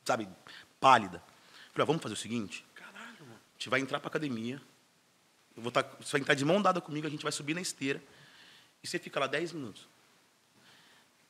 sabe, 0.06 0.28
pálida. 0.80 1.18
Eu 1.18 1.74
falei, 1.74 1.84
ah, 1.84 1.86
vamos 1.86 2.02
fazer 2.02 2.14
o 2.14 2.18
seguinte? 2.18 2.66
Caralho, 2.74 3.22
mano. 3.22 3.34
A 3.34 3.54
gente 3.58 3.70
vai 3.70 3.80
entrar 3.80 4.00
pra 4.00 4.10
academia. 4.10 4.62
Eu 5.56 5.64
vou 5.64 5.72
tá, 5.72 5.82
você 6.00 6.14
vai 6.14 6.22
entrar 6.22 6.34
de 6.34 6.46
mão 6.46 6.62
dada 6.62 6.82
comigo, 6.82 7.08
a 7.08 7.10
gente 7.10 7.24
vai 7.24 7.32
subir 7.32 7.54
na 7.54 7.62
esteira. 7.62 8.02
E 8.84 8.88
você 8.88 8.98
fica 8.98 9.20
lá 9.20 9.28
10 9.28 9.54
minutos. 9.54 9.88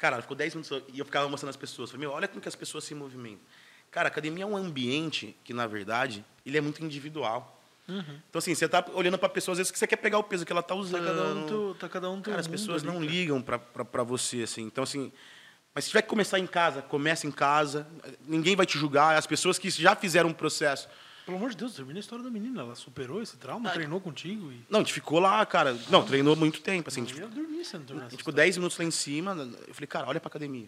Cara, 0.01 0.19
ficou 0.19 0.35
10 0.35 0.55
minutos 0.55 0.81
e 0.91 0.97
eu 0.97 1.05
ficava 1.05 1.29
mostrando 1.29 1.51
as 1.51 1.55
pessoas. 1.55 1.91
Falei, 1.91 2.07
meu, 2.07 2.15
olha 2.15 2.27
como 2.27 2.41
que 2.41 2.47
as 2.47 2.55
pessoas 2.55 2.83
se 2.83 2.95
movimentam. 2.95 3.45
Cara, 3.91 4.07
a 4.07 4.11
academia 4.11 4.43
é 4.43 4.47
um 4.47 4.57
ambiente 4.57 5.37
que, 5.43 5.53
na 5.53 5.67
verdade, 5.67 6.25
ele 6.43 6.57
é 6.57 6.61
muito 6.61 6.83
individual. 6.83 7.61
Uhum. 7.87 8.19
Então, 8.27 8.39
assim, 8.39 8.55
você 8.55 8.65
está 8.65 8.83
olhando 8.95 9.19
para 9.19 9.27
a 9.27 9.29
pessoa, 9.29 9.53
às 9.53 9.59
vezes, 9.59 9.71
que 9.71 9.77
você 9.77 9.85
quer 9.85 9.97
pegar 9.97 10.17
o 10.17 10.23
peso 10.23 10.43
que 10.43 10.51
ela 10.51 10.61
está 10.61 10.73
usando. 10.73 11.05
Tá 11.05 11.13
cada 11.13 11.35
um, 11.35 11.45
tu, 11.45 11.77
tá 11.79 11.87
cada 11.87 12.09
um 12.09 12.19
Cara, 12.19 12.39
as 12.39 12.47
pessoas 12.47 12.81
ali, 12.81 12.91
não 12.91 12.99
cara. 12.99 13.11
ligam 13.11 13.43
para 13.43 14.01
você, 14.01 14.41
assim. 14.41 14.63
Então, 14.63 14.83
assim, 14.83 15.11
mas 15.71 15.83
se 15.83 15.91
tiver 15.91 16.01
que 16.01 16.09
começar 16.09 16.39
em 16.39 16.47
casa, 16.47 16.81
começa 16.81 17.27
em 17.27 17.31
casa. 17.31 17.85
Ninguém 18.25 18.55
vai 18.55 18.65
te 18.65 18.79
julgar. 18.79 19.15
As 19.15 19.27
pessoas 19.27 19.59
que 19.59 19.69
já 19.69 19.95
fizeram 19.95 20.29
um 20.29 20.33
processo. 20.33 20.89
Pelo 21.25 21.37
amor 21.37 21.51
de 21.51 21.57
Deus, 21.57 21.75
termina 21.75 21.99
a 21.99 22.01
história 22.01 22.23
da 22.23 22.31
menina. 22.31 22.61
Ela 22.61 22.75
superou 22.75 23.21
esse 23.21 23.37
trauma, 23.37 23.69
ah, 23.69 23.73
treinou 23.73 24.01
contigo? 24.01 24.51
E... 24.51 24.65
Não, 24.69 24.79
a 24.79 24.83
gente 24.83 24.93
ficou 24.93 25.19
lá, 25.19 25.45
cara. 25.45 25.77
Não, 25.89 26.03
treinou 26.03 26.35
muito 26.35 26.61
tempo. 26.61 26.89
Assim, 26.89 27.03
a 27.03 27.05
gente, 27.05 27.19
dormir, 27.19 27.63
você 27.63 27.77
não 27.77 27.97
a 27.97 28.09
gente 28.09 28.17
ficou 28.17 28.33
10 28.33 28.57
minutos 28.57 28.77
lá 28.77 28.85
em 28.85 28.91
cima. 28.91 29.31
Eu 29.67 29.73
falei, 29.73 29.87
cara, 29.87 30.07
olha 30.07 30.19
para 30.19 30.29
academia. 30.29 30.67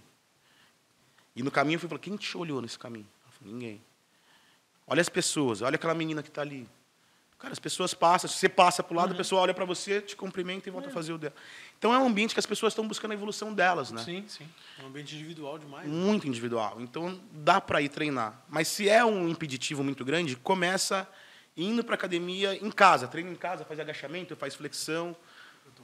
E 1.35 1.41
no 1.41 1.49
caminho 1.49 1.77
eu 1.77 1.79
fui 1.79 1.89
falar, 1.89 1.99
quem 1.99 2.15
te 2.15 2.37
olhou 2.37 2.61
nesse 2.61 2.77
caminho? 2.77 3.07
Eu 3.25 3.31
falei, 3.31 3.53
ninguém. 3.53 3.81
Olha 4.85 5.01
as 5.01 5.09
pessoas, 5.09 5.61
olha 5.61 5.75
aquela 5.75 5.95
menina 5.95 6.21
que 6.21 6.29
está 6.29 6.41
ali. 6.41 6.67
Cara, 7.43 7.51
as 7.51 7.59
pessoas 7.59 7.93
passam, 7.93 8.29
se 8.29 8.37
você 8.37 8.47
passa 8.47 8.81
para 8.81 8.93
o 8.93 8.95
lado, 8.95 9.09
uhum. 9.09 9.15
a 9.15 9.17
pessoa 9.17 9.41
olha 9.41 9.53
para 9.53 9.65
você, 9.65 9.99
te 9.99 10.15
cumprimenta 10.15 10.69
e 10.69 10.71
volta 10.71 10.87
é. 10.87 10.91
a 10.91 10.93
fazer 10.93 11.11
o 11.11 11.17
dela. 11.17 11.35
Então 11.77 11.93
é 11.93 11.99
um 11.99 12.07
ambiente 12.07 12.33
que 12.33 12.39
as 12.39 12.45
pessoas 12.45 12.71
estão 12.71 12.87
buscando 12.87 13.11
a 13.11 13.15
evolução 13.15 13.53
delas, 13.53 13.91
né? 13.91 14.01
Sim, 14.01 14.23
sim. 14.29 14.47
É 14.79 14.83
um 14.83 14.87
ambiente 14.87 15.13
individual 15.13 15.59
demais. 15.59 15.85
Né? 15.85 15.93
Muito 15.93 16.23
né? 16.23 16.29
individual. 16.29 16.77
Então 16.79 17.19
dá 17.33 17.59
para 17.59 17.81
ir 17.81 17.89
treinar. 17.89 18.41
Mas 18.47 18.69
se 18.69 18.87
é 18.87 19.03
um 19.03 19.27
impeditivo 19.27 19.83
muito 19.83 20.05
grande, 20.05 20.37
começa 20.37 21.05
indo 21.57 21.83
para 21.83 21.95
academia 21.95 22.55
em 22.55 22.71
casa. 22.71 23.09
Treina 23.09 23.29
em 23.29 23.35
casa, 23.35 23.65
faz 23.65 23.77
agachamento, 23.77 24.37
faz 24.37 24.55
flexão. 24.55 25.13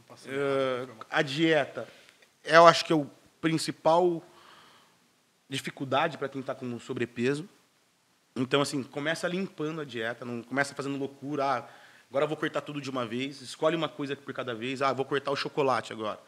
Uh, 0.10 0.95
a 1.12 1.22
dieta, 1.22 1.89
eu 2.45 2.66
acho 2.68 2.86
que 2.86 2.93
é 2.93 2.95
o 2.95 3.05
principal 3.41 4.24
dificuldade 5.49 6.18
para 6.18 6.30
quem 6.30 6.39
está 6.39 6.55
com 6.55 6.80
sobrepeso. 6.80 7.49
Então, 8.40 8.62
assim, 8.62 8.82
começa 8.84 9.28
limpando 9.28 9.82
a 9.82 9.86
dieta, 9.86 10.24
não 10.24 10.42
começa 10.42 10.74
fazendo 10.74 10.98
loucura. 10.98 11.44
Ah, 11.46 11.70
agora 12.10 12.26
vou 12.26 12.38
cortar 12.38 12.62
tudo 12.62 12.80
de 12.80 12.90
uma 12.90 13.06
vez. 13.06 13.42
Escolhe 13.42 13.76
uma 13.76 13.90
coisa 13.90 14.16
por 14.16 14.34
cada 14.34 14.56
vez. 14.56 14.82
Ah, 14.82 14.94
vou 14.94 15.06
cortar 15.06 15.32
o 15.32 15.36
chocolate 15.36 15.92
agora. 15.92 16.20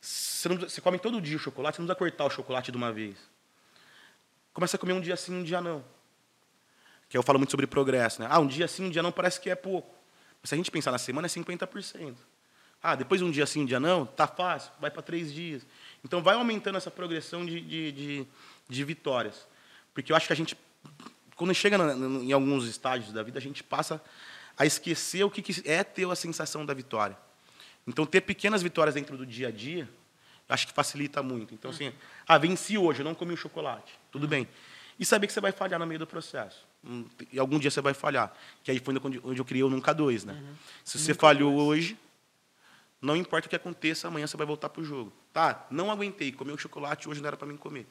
Você, 0.00 0.48
não, 0.48 0.56
você 0.56 0.80
come 0.80 0.98
todo 0.98 1.20
dia 1.20 1.36
o 1.36 1.40
chocolate, 1.40 1.76
você 1.76 1.82
não 1.82 1.86
precisa 1.86 1.98
cortar 1.98 2.24
o 2.24 2.30
chocolate 2.30 2.70
de 2.70 2.76
uma 2.76 2.92
vez. 2.92 3.16
Começa 4.52 4.76
a 4.76 4.78
comer 4.78 4.92
um 4.92 5.00
dia 5.00 5.16
sim, 5.16 5.34
um 5.34 5.42
dia 5.42 5.60
não. 5.60 5.84
Que 7.08 7.18
eu 7.18 7.22
falo 7.22 7.38
muito 7.40 7.50
sobre 7.50 7.66
progresso, 7.66 8.22
né? 8.22 8.28
Ah, 8.30 8.38
um 8.38 8.46
dia 8.46 8.68
sim, 8.68 8.86
um 8.86 8.90
dia 8.90 9.02
não 9.02 9.10
parece 9.10 9.40
que 9.40 9.50
é 9.50 9.56
pouco. 9.56 9.92
Mas 10.40 10.50
se 10.50 10.54
a 10.54 10.56
gente 10.56 10.70
pensar 10.70 10.92
na 10.92 10.98
semana, 10.98 11.26
é 11.26 11.28
50%. 11.28 12.14
Ah, 12.80 12.94
depois 12.94 13.20
um 13.20 13.32
dia 13.32 13.46
sim, 13.46 13.62
um 13.62 13.64
dia 13.64 13.80
não, 13.80 14.06
tá 14.06 14.28
fácil, 14.28 14.70
vai 14.80 14.92
para 14.92 15.02
três 15.02 15.32
dias. 15.32 15.66
Então 16.04 16.22
vai 16.22 16.36
aumentando 16.36 16.76
essa 16.78 16.90
progressão 16.90 17.44
de, 17.44 17.60
de, 17.60 17.92
de, 17.92 18.26
de 18.68 18.84
vitórias. 18.84 19.48
Porque 19.92 20.12
eu 20.12 20.16
acho 20.16 20.26
que 20.28 20.32
a 20.32 20.36
gente 20.36 20.56
quando 21.36 21.54
chega 21.54 21.76
em 21.76 22.32
alguns 22.32 22.66
estágios 22.66 23.12
da 23.12 23.22
vida, 23.22 23.38
a 23.38 23.42
gente 23.42 23.62
passa 23.62 24.02
a 24.56 24.64
esquecer 24.64 25.22
o 25.22 25.30
que 25.30 25.62
é 25.70 25.84
ter 25.84 26.10
a 26.10 26.16
sensação 26.16 26.64
da 26.64 26.72
vitória. 26.72 27.16
Então, 27.86 28.06
ter 28.06 28.22
pequenas 28.22 28.62
vitórias 28.62 28.94
dentro 28.94 29.16
do 29.16 29.26
dia 29.26 29.48
a 29.48 29.50
dia, 29.50 29.88
acho 30.48 30.66
que 30.66 30.72
facilita 30.72 31.22
muito. 31.22 31.52
Então, 31.52 31.70
assim, 31.70 31.92
ah, 32.26 32.38
venci 32.38 32.78
hoje, 32.78 33.00
eu 33.00 33.04
não 33.04 33.14
comi 33.14 33.34
o 33.34 33.36
chocolate. 33.36 33.92
Tudo 34.10 34.26
bem. 34.26 34.48
E 34.98 35.04
saber 35.04 35.26
que 35.26 35.32
você 35.32 35.40
vai 35.40 35.52
falhar 35.52 35.78
no 35.78 35.86
meio 35.86 36.00
do 36.00 36.06
processo. 36.06 36.66
Hum, 36.82 37.04
e 37.30 37.38
algum 37.38 37.58
dia 37.58 37.70
você 37.70 37.82
vai 37.82 37.92
falhar. 37.92 38.34
Que 38.64 38.70
aí 38.70 38.80
foi 38.80 38.94
onde 39.22 39.38
eu 39.38 39.44
criei 39.44 39.62
o 39.62 39.68
Nunca 39.68 39.92
Dois. 39.92 40.24
Né? 40.24 40.32
Uhum. 40.32 40.54
Se 40.82 40.98
você 40.98 41.12
Nunca 41.12 41.20
falhou 41.20 41.52
dois. 41.52 41.68
hoje, 41.68 41.98
não 43.00 43.14
importa 43.14 43.46
o 43.46 43.50
que 43.50 43.56
aconteça, 43.56 44.08
amanhã 44.08 44.26
você 44.26 44.38
vai 44.38 44.46
voltar 44.46 44.70
para 44.70 44.80
o 44.80 44.84
jogo. 44.84 45.12
Tá, 45.34 45.66
não 45.70 45.90
aguentei, 45.90 46.32
comi 46.32 46.50
o 46.50 46.56
chocolate, 46.56 47.06
hoje 47.10 47.20
não 47.20 47.28
era 47.28 47.36
para 47.36 47.46
mim 47.46 47.58
comer 47.58 47.86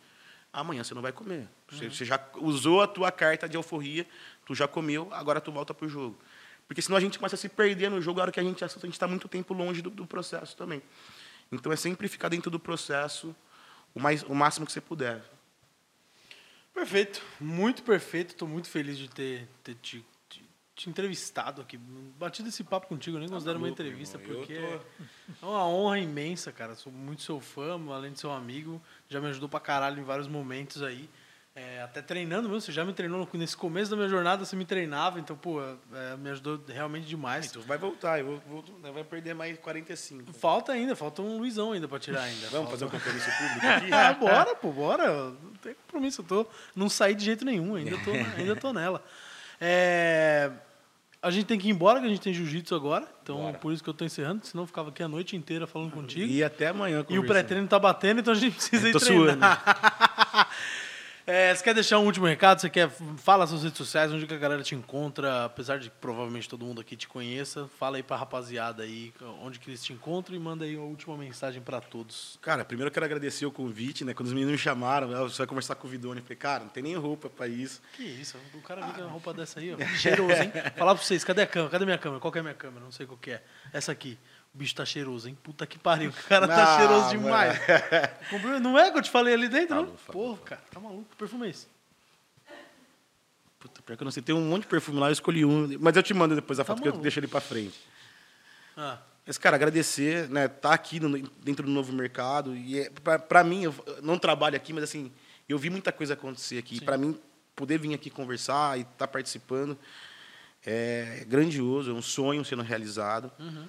amanhã 0.60 0.84
você 0.84 0.94
não 0.94 1.02
vai 1.02 1.12
comer. 1.12 1.48
Você, 1.70 1.86
uhum. 1.86 1.92
você, 1.92 2.06
já 2.06 2.20
usou 2.36 2.82
a 2.82 2.88
tua 2.88 3.12
carta 3.12 3.48
de 3.48 3.58
alforria, 3.58 4.08
tu 4.46 4.56
já 4.56 4.68
comeu, 4.68 5.10
agora 5.12 5.42
tu 5.42 5.52
volta 5.52 5.74
para 5.74 5.86
o 5.86 5.90
jogo. 5.90 6.18
Porque 6.68 6.82
senão 6.82 6.98
a 6.98 7.02
gente 7.02 7.20
começa 7.20 7.36
a 7.36 7.38
se 7.38 7.50
perder 7.50 7.90
no 7.90 8.02
jogo, 8.02 8.20
a 8.20 8.24
hora 8.24 8.32
que 8.32 8.40
a 8.40 8.44
gente 8.44 8.64
assusta, 8.64 8.86
a 8.86 8.88
gente 8.88 8.96
está 8.96 9.08
muito 9.08 9.28
tempo 9.28 9.54
longe 9.54 9.82
do, 9.82 9.90
do, 9.90 10.08
processo 10.08 10.56
também. 10.56 10.82
Então 11.52 11.72
é 11.72 11.76
sempre 11.76 12.08
ficar 12.08 12.30
dentro 12.30 12.50
do 12.50 12.60
processo 12.60 13.36
o, 13.94 14.00
mais, 14.00 14.24
o 14.24 14.34
máximo 14.34 14.66
que 14.66 14.72
você 14.72 14.82
puder. 14.82 15.24
Perfeito, 16.74 17.22
muito 17.40 17.84
perfeito. 17.84 18.32
Estou 18.32 18.48
muito 18.48 18.70
feliz 18.70 18.98
de 18.98 19.10
ter, 19.10 19.48
ter 19.64 19.76
te 19.76 20.04
te 20.76 20.90
entrevistado 20.90 21.62
aqui. 21.62 21.78
Batido 21.78 22.50
esse 22.50 22.64
papo 22.64 22.88
contigo, 22.88 23.16
eu 23.16 23.20
nem 23.20 23.30
tá 23.30 23.36
considero 23.36 23.58
uma 23.58 23.70
entrevista, 23.70 24.20
porque 24.20 24.60
tô... 25.40 25.48
é 25.48 25.50
uma 25.50 25.66
honra 25.66 26.00
imensa, 26.00 26.52
cara. 26.52 26.76
Sou 26.76 26.92
muito 26.92 27.22
seu 27.22 27.40
fã, 27.40 27.80
além 27.92 28.12
de 28.12 28.20
ser 28.20 28.28
um 28.28 28.34
amigo. 28.34 28.82
Já 29.10 29.22
me 29.22 29.28
ajudou 29.28 29.48
pra 29.48 29.60
caralho 29.60 30.00
em 30.00 30.04
vários 30.04 30.28
momentos 30.28 30.84
aí. 30.84 31.10
É, 31.58 31.82
até 31.82 32.02
treinando 32.02 32.50
mesmo, 32.50 32.60
você 32.60 32.74
já 32.74 32.84
me 32.84 32.92
treinou 32.92 33.26
nesse 33.32 33.56
começo 33.56 33.90
da 33.90 33.96
minha 33.96 34.10
jornada, 34.10 34.44
você 34.44 34.58
me 34.58 34.66
treinava, 34.66 35.22
então, 35.22 35.38
pô, 35.38 35.62
é, 35.62 36.18
me 36.18 36.30
ajudou 36.32 36.62
realmente 36.68 37.08
demais. 37.08 37.46
Então 37.46 37.62
vai 37.62 37.78
voltar, 37.78 38.20
eu 38.20 38.42
vou, 38.46 38.62
vou, 38.62 38.92
vai 38.92 39.06
perder 39.06 39.34
mais 39.34 39.58
45. 39.58 40.34
Falta 40.34 40.74
ainda, 40.74 40.98
falta 40.98 41.22
um 41.22 41.38
Luizão 41.38 41.72
ainda 41.72 41.88
pra 41.88 41.98
tirar 41.98 42.24
ainda. 42.24 42.50
Vamos 42.50 42.70
falta... 42.70 42.72
fazer 42.72 42.86
um 42.86 42.90
compromisso 42.90 43.30
público 43.40 43.66
aqui? 43.66 43.94
ah, 43.94 44.12
bora, 44.12 44.54
pô, 44.54 44.70
bora. 44.74 45.30
Não 45.30 45.54
tem 45.62 45.74
compromisso, 45.76 46.20
eu 46.20 46.26
tô. 46.26 46.48
Não 46.76 46.90
saí 46.90 47.16
de 47.16 47.24
jeito 47.24 47.46
nenhum, 47.46 47.76
ainda 47.76 47.98
tô, 48.04 48.12
ainda 48.38 48.56
tô 48.58 48.74
nela. 48.74 49.02
É, 49.62 50.52
a 51.26 51.32
gente 51.32 51.48
tem 51.48 51.58
que 51.58 51.68
ir 51.68 51.72
embora, 51.72 52.00
que 52.00 52.06
a 52.06 52.10
gente 52.10 52.22
tem 52.22 52.32
jiu-jitsu 52.32 52.76
agora. 52.76 53.08
Então, 53.24 53.38
Bora. 53.38 53.58
por 53.58 53.74
isso 53.74 53.84
que 53.84 53.90
eu 53.90 53.94
estou 53.94 54.06
encerrando, 54.06 54.46
senão 54.46 54.62
eu 54.62 54.68
ficava 54.68 54.90
aqui 54.90 55.02
a 55.02 55.08
noite 55.08 55.36
inteira 55.36 55.66
falando 55.66 55.92
contigo. 55.92 56.32
E 56.32 56.44
até 56.44 56.68
amanhã 56.68 57.04
E 57.10 57.18
o 57.18 57.26
pré-treino 57.26 57.68
tá 57.68 57.80
batendo, 57.80 58.20
então 58.20 58.32
a 58.32 58.38
gente 58.38 58.54
precisa 58.54 58.90
ir 58.90 58.94
treinar. 58.94 60.52
É, 61.28 61.54
você 61.56 61.64
quer 61.64 61.74
deixar 61.74 61.98
um 61.98 62.06
último 62.06 62.28
recado? 62.28 62.62
Você 62.62 62.70
quer 62.70 62.88
fala 63.18 63.48
suas 63.48 63.64
redes 63.64 63.78
sociais, 63.78 64.12
onde 64.12 64.28
que 64.28 64.34
a 64.34 64.38
galera 64.38 64.62
te 64.62 64.76
encontra, 64.76 65.46
apesar 65.46 65.80
de 65.80 65.90
provavelmente 65.90 66.48
todo 66.48 66.64
mundo 66.64 66.80
aqui 66.80 66.96
te 66.96 67.08
conheça, 67.08 67.68
fala 67.80 67.98
aí 67.98 68.04
pra 68.04 68.16
rapaziada 68.16 68.84
aí 68.84 69.12
onde 69.42 69.58
que 69.58 69.70
eles 69.70 69.84
te 69.84 69.92
encontram 69.92 70.36
e 70.36 70.40
manda 70.40 70.66
aí 70.66 70.76
a 70.76 70.80
última 70.80 71.18
mensagem 71.18 71.64
para 71.64 71.82
todos. 71.82 72.38
Cara, 72.44 72.64
primeiro 72.64 72.90
eu 72.90 72.94
quero 72.94 73.06
agradecer 73.06 73.44
o 73.46 73.52
convite, 73.52 74.06
né? 74.06 74.14
Quando 74.14 74.28
os 74.28 74.34
meninos 74.34 74.52
me 74.52 74.58
chamaram, 74.58 75.08
você 75.08 75.40
vai 75.40 75.48
conversar 75.48 75.74
com 75.76 75.88
o 75.88 75.90
Vidone, 75.90 76.20
eu 76.20 76.24
falei, 76.24 76.38
cara, 76.38 76.64
não 76.64 76.70
tem 76.70 76.84
nem 76.84 76.96
roupa 76.96 77.28
para 77.28 77.48
isso. 77.48 77.82
Que 77.94 78.04
isso? 78.04 78.38
O 78.54 78.62
cara 78.62 78.82
vem 78.82 78.94
com 78.94 79.02
uma 79.02 79.10
roupa 79.10 79.34
dessa 79.34 79.60
aí, 79.60 79.74
ó. 79.74 79.78
Cheiroso, 79.98 80.32
hein? 80.32 80.52
Falar 80.78 80.94
pra 80.94 81.04
vocês, 81.04 81.24
cadê 81.24 81.42
a 81.42 81.48
câmera? 81.48 81.72
Cadê 81.72 81.86
minha 81.86 81.98
câmera? 81.98 82.22
Qual 82.22 82.32
que 82.32 82.38
é 82.38 82.42
a 82.42 82.44
minha 82.44 82.56
câmera? 82.56 82.86
Não 82.86 82.92
sei 82.92 83.08
qual 83.08 83.18
que 83.18 83.32
é. 83.32 83.44
Essa 83.74 83.92
aqui. 83.92 84.20
O 84.56 84.58
bicho 84.58 84.74
tá 84.74 84.86
cheiroso, 84.86 85.28
hein? 85.28 85.38
Puta 85.44 85.68
que 85.68 85.78
pariu. 85.78 86.12
O 86.18 86.28
cara 86.30 86.48
tá 86.48 86.56
não, 86.56 86.66
tá 86.66 86.78
cheiroso 86.78 87.10
demais. 87.10 88.62
Não 88.62 88.80
é 88.80 88.90
que 88.90 88.98
eu 88.98 89.02
te 89.02 89.12
falei 89.12 89.34
ali 89.34 89.50
dentro? 89.50 89.76
Falou, 89.76 89.98
falou, 89.98 90.28
Porra, 90.30 90.46
cara, 90.46 90.62
tá 90.72 90.80
maluco. 90.80 91.06
Que 91.12 91.18
perfume 91.18 91.48
é 91.48 91.50
esse? 91.50 91.68
Puta, 93.60 93.82
pior 93.82 93.98
que 93.98 94.04
eu 94.04 94.06
não 94.06 94.12
sei. 94.12 94.24
Tem 94.24 94.34
um 94.34 94.48
monte 94.48 94.62
de 94.62 94.70
perfume 94.70 94.98
lá, 94.98 95.10
eu 95.10 95.12
escolhi 95.12 95.44
um. 95.44 95.78
Mas 95.80 95.98
eu 95.98 96.02
te 96.02 96.14
mando 96.14 96.36
depois 96.36 96.58
a 96.58 96.64
tá 96.64 96.68
foto 96.68 96.82
que 96.82 96.88
eu 96.88 96.94
deixo 96.94 97.20
ele 97.20 97.28
para 97.28 97.42
frente. 97.42 97.78
Ah. 98.78 98.98
Mas, 99.28 99.38
cara, 99.38 99.58
agradecer, 99.58 100.30
né? 100.30 100.48
Tá 100.48 100.74
aqui 100.74 101.02
no, 101.02 101.18
dentro 101.44 101.66
do 101.66 101.72
novo 101.72 101.92
mercado. 101.92 102.56
E 102.56 102.80
é, 102.80 102.90
para 102.90 103.44
mim, 103.44 103.64
eu 103.64 103.76
não 104.02 104.18
trabalho 104.18 104.56
aqui, 104.56 104.72
mas 104.72 104.86
assim, 104.86 105.12
eu 105.50 105.58
vi 105.58 105.70
muita 105.70 105.92
coisa 105.92 106.14
acontecer 106.14 106.58
aqui. 106.58 106.80
Para 106.80 106.98
mim, 106.98 107.20
poder 107.56 107.78
vir 107.78 107.94
aqui 107.94 108.10
conversar 108.10 108.78
e 108.78 108.82
estar 108.82 108.94
tá 109.00 109.08
participando 109.08 109.78
é 110.66 111.24
grandioso, 111.28 111.92
é 111.92 111.94
um 111.94 112.02
sonho 112.02 112.44
sendo 112.44 112.64
realizado. 112.64 113.32
Uhum. 113.40 113.68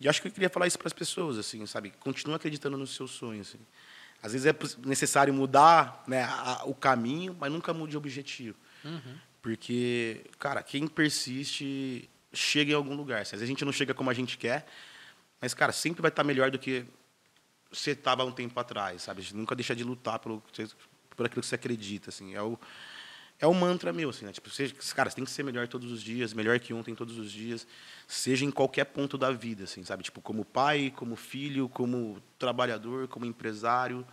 E 0.00 0.08
acho 0.08 0.22
que 0.22 0.28
eu 0.28 0.32
queria 0.32 0.48
falar 0.48 0.66
isso 0.66 0.78
para 0.78 0.86
as 0.86 0.92
pessoas, 0.92 1.38
assim, 1.38 1.64
sabe? 1.66 1.92
Continua 1.98 2.36
acreditando 2.36 2.76
nos 2.76 2.94
seus 2.94 3.10
sonhos. 3.10 3.48
Assim. 3.48 3.58
Às 4.22 4.32
vezes 4.32 4.46
é 4.46 4.54
necessário 4.86 5.34
mudar 5.34 6.04
né, 6.06 6.22
a, 6.24 6.62
o 6.64 6.74
caminho, 6.74 7.36
mas 7.38 7.50
nunca 7.50 7.72
mude 7.74 7.96
o 7.96 7.98
objetivo. 7.98 8.56
Uhum. 8.84 9.16
Porque, 9.42 10.24
cara, 10.38 10.62
quem 10.62 10.86
persiste 10.86 12.08
chega 12.32 12.72
em 12.72 12.74
algum 12.74 12.94
lugar. 12.94 13.22
Às 13.22 13.30
vezes 13.30 13.42
a 13.42 13.46
gente 13.46 13.64
não 13.64 13.72
chega 13.72 13.94
como 13.94 14.10
a 14.10 14.14
gente 14.14 14.38
quer, 14.38 14.66
mas, 15.40 15.54
cara, 15.54 15.72
sempre 15.72 16.02
vai 16.02 16.10
estar 16.10 16.24
melhor 16.24 16.50
do 16.50 16.58
que 16.58 16.84
você 17.70 17.92
estava 17.92 18.24
um 18.24 18.32
tempo 18.32 18.58
atrás, 18.58 19.02
sabe? 19.02 19.20
A 19.20 19.22
gente 19.22 19.36
nunca 19.36 19.54
deixa 19.54 19.74
de 19.74 19.84
lutar 19.84 20.18
pelo, 20.18 20.42
por 21.16 21.26
aquilo 21.26 21.40
que 21.40 21.46
você 21.46 21.54
acredita, 21.54 22.10
assim. 22.10 22.34
É 22.34 22.42
o, 22.42 22.58
é 23.40 23.46
o 23.46 23.54
mantra 23.54 23.92
meu, 23.92 24.10
assim, 24.10 24.26
né? 24.26 24.32
Tipo, 24.32 24.50
você, 24.50 24.68
cara, 24.94 25.08
você 25.08 25.16
tem 25.16 25.24
que 25.24 25.30
ser 25.30 25.44
melhor 25.44 25.68
todos 25.68 25.92
os 25.92 26.02
dias, 26.02 26.32
melhor 26.34 26.58
que 26.58 26.74
ontem 26.74 26.94
todos 26.94 27.18
os 27.18 27.30
dias, 27.30 27.66
seja 28.06 28.44
em 28.44 28.50
qualquer 28.50 28.84
ponto 28.84 29.16
da 29.16 29.30
vida, 29.30 29.64
assim, 29.64 29.84
sabe? 29.84 30.02
Tipo, 30.02 30.20
como 30.20 30.44
pai, 30.44 30.92
como 30.96 31.14
filho, 31.14 31.68
como 31.68 32.20
trabalhador, 32.38 33.06
como 33.06 33.24
empresário, 33.24 34.04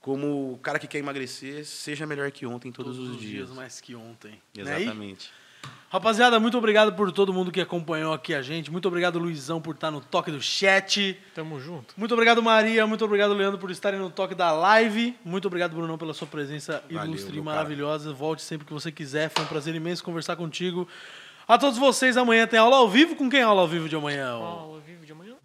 como 0.00 0.58
cara 0.62 0.78
que 0.78 0.86
quer 0.86 0.98
emagrecer, 0.98 1.64
seja 1.64 2.06
melhor 2.06 2.30
que 2.30 2.44
ontem 2.44 2.70
todos, 2.70 2.96
todos 2.96 3.10
os, 3.12 3.20
dias. 3.20 3.46
dias 3.46 3.50
mais 3.50 3.80
que 3.80 3.94
ontem. 3.94 4.40
Exatamente. 4.56 5.32
Rapaziada, 5.90 6.38
muito 6.38 6.58
obrigado 6.58 6.92
por 6.94 7.10
todo 7.10 7.32
mundo 7.32 7.50
que 7.50 7.60
acompanhou 7.60 8.12
aqui 8.12 8.34
a 8.34 8.42
gente. 8.42 8.70
Muito 8.70 8.86
obrigado, 8.86 9.18
Luizão, 9.18 9.58
por 9.58 9.74
estar 9.74 9.90
no 9.90 10.02
toque 10.02 10.30
do 10.30 10.40
chat. 10.40 11.18
Tamo 11.34 11.58
junto. 11.58 11.94
Muito 11.96 12.12
obrigado, 12.12 12.42
Maria. 12.42 12.86
Muito 12.86 13.04
obrigado, 13.04 13.32
Leandro, 13.32 13.58
por 13.58 13.70
estarem 13.70 13.98
no 13.98 14.10
toque 14.10 14.34
da 14.34 14.52
live. 14.52 15.16
Muito 15.24 15.46
obrigado, 15.46 15.74
Brunão, 15.74 15.96
pela 15.96 16.12
sua 16.12 16.26
presença 16.26 16.82
Valeu, 16.90 17.12
ilustre 17.12 17.38
e 17.38 17.40
maravilhosa. 17.40 18.12
Volte 18.12 18.42
sempre 18.42 18.66
que 18.66 18.72
você 18.72 18.92
quiser. 18.92 19.30
Foi 19.30 19.44
um 19.44 19.46
prazer 19.48 19.74
imenso 19.74 20.04
conversar 20.04 20.36
contigo. 20.36 20.86
A 21.46 21.56
todos 21.56 21.78
vocês, 21.78 22.18
amanhã 22.18 22.46
tem 22.46 22.58
aula 22.58 22.76
ao 22.76 22.88
vivo. 22.88 23.16
Com 23.16 23.30
quem 23.30 23.40
é 23.40 23.44
aula 23.44 23.62
ao 23.62 23.68
vivo 23.68 23.88
de 23.88 23.96
amanhã? 23.96 24.32
Aula 24.32 24.46
ao 24.46 24.74
vivo 24.74 24.74
de 24.74 24.74
amanhã. 24.74 24.87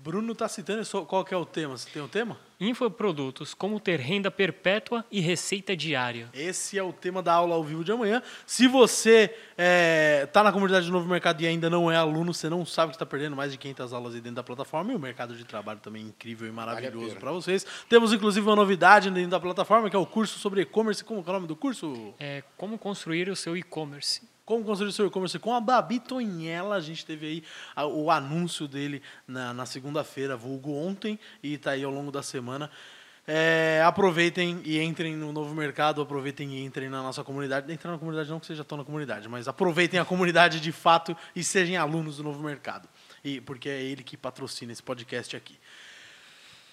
Bruno 0.04 0.36
tá 0.36 0.50
citando 0.50 0.84
qual 1.06 1.24
que 1.24 1.34
é 1.34 1.38
o 1.38 1.46
tema. 1.46 1.78
Você 1.78 1.90
tem 1.90 2.02
o 2.02 2.06
um 2.06 2.10
tema? 2.10 2.38
Infoprodutos, 2.60 3.54
como 3.54 3.80
ter 3.80 4.02
renda 4.02 4.30
perpétua 4.30 5.06
e 5.10 5.22
receita 5.22 5.78
diária. 5.78 6.30
Esse 6.34 6.78
é 6.78 6.84
o 6.84 6.92
tema 6.92 7.24
da 7.24 7.32
aula 7.32 7.56
ao 7.56 7.64
vivo 7.64 7.86
de 7.86 7.94
amanhã. 7.94 8.22
Se 8.46 8.68
você 8.68 9.24
está 9.24 9.34
é, 9.58 10.26
tá 10.26 10.44
na 10.44 10.52
comunidade 10.52 10.88
do 10.88 10.92
Novo 10.92 11.08
Mercado 11.08 11.40
e 11.40 11.48
ainda 11.48 11.70
não 11.70 11.90
é 11.90 11.96
aluno, 11.96 12.34
você 12.34 12.50
não 12.50 12.66
sabe 12.66 12.90
que 12.90 12.96
está 12.98 13.06
perdendo 13.06 13.34
mais 13.34 13.54
de 13.54 13.58
500 13.58 13.94
aulas 13.94 14.14
aí 14.14 14.20
dentro 14.20 14.36
da 14.36 14.44
plataforma. 14.44 14.92
E 14.92 14.96
o 14.96 15.00
mercado 15.00 15.38
de 15.38 15.46
trabalho 15.46 15.80
também 15.80 16.04
é 16.04 16.08
incrível 16.08 16.50
e 16.50 16.52
maravilhoso 16.52 17.08
vale 17.08 17.20
para 17.22 17.32
vocês. 17.32 17.66
Temos 17.88 18.12
inclusive 18.12 18.46
uma 18.46 18.58
novidade 18.58 19.10
dentro 19.10 19.32
da 19.32 19.40
plataforma, 19.40 19.90
que 19.90 19.96
é 19.96 20.00
o 20.00 20.06
curso 20.06 20.38
sobre 20.38 20.64
e-commerce. 20.64 21.02
Como 21.02 21.24
é 21.26 21.30
o 21.30 21.34
nome 21.34 21.48
do 21.48 21.56
curso? 21.56 22.14
É 22.20 22.44
Como 22.58 22.78
Construir 22.78 23.30
o 23.30 23.38
Seu 23.38 23.56
E-Commerce. 23.56 24.33
Como 24.46 24.64
construir 24.64 24.92
seu 24.92 25.08
e-commerce 25.08 25.40
com 25.40 25.54
a 25.54 25.62
Babi 25.62 26.00
Tonhela. 26.00 26.76
A 26.76 26.82
gente 26.82 27.06
teve 27.06 27.26
aí 27.26 27.44
o 27.92 28.12
anúncio 28.12 28.68
dele 28.68 29.02
na, 29.28 29.54
na 29.54 29.66
segunda-feira, 29.66 30.36
vulgo 30.36 30.74
ontem, 30.74 31.18
e 31.42 31.54
está 31.54 31.72
aí 31.72 31.84
ao 31.84 31.92
longo 31.92 32.12
da 32.12 32.22
semana. 32.22 32.70
É, 33.26 33.82
aproveitem 33.86 34.62
e 34.66 34.82
entrem 34.82 35.16
no 35.16 35.32
novo 35.32 35.56
mercado, 35.56 36.02
aproveitem 36.02 36.56
e 36.56 36.66
entrem 36.66 36.90
na 36.90 37.02
nossa 37.02 37.24
comunidade. 37.24 37.72
Entrem 37.72 37.92
na 37.94 37.98
comunidade 37.98 38.30
não 38.30 38.40
que 38.40 38.46
vocês 38.46 38.58
já 38.58 38.64
estão 38.64 38.78
na 38.78 38.84
comunidade, 38.84 39.30
mas 39.30 39.48
aproveitem 39.48 39.98
a 40.00 40.04
comunidade 40.04 40.60
de 40.60 40.72
fato 40.74 41.16
e 41.34 41.42
sejam 41.42 41.82
alunos 41.82 42.18
do 42.18 42.24
novo 42.24 42.44
mercado. 42.44 42.88
E, 43.24 43.40
porque 43.40 43.70
é 43.70 43.82
ele 43.82 44.04
que 44.04 44.18
patrocina 44.18 44.74
esse 44.74 44.84
podcast 44.84 45.38
aqui. 45.38 45.58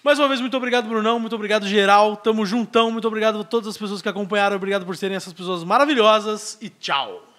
Mais 0.03 0.19
uma 0.19 0.27
vez, 0.27 0.41
muito 0.41 0.57
obrigado, 0.57 0.89
Brunão. 0.89 1.19
Muito 1.19 1.35
obrigado, 1.35 1.65
geral. 1.65 2.17
Tamo 2.17 2.45
juntão. 2.45 2.91
Muito 2.91 3.07
obrigado 3.07 3.39
a 3.39 3.43
todas 3.43 3.69
as 3.69 3.77
pessoas 3.77 4.01
que 4.01 4.09
acompanharam. 4.09 4.55
Obrigado 4.57 4.85
por 4.85 4.97
serem 4.97 5.15
essas 5.15 5.31
pessoas 5.31 5.63
maravilhosas. 5.63 6.57
E 6.59 6.69
tchau. 6.69 7.30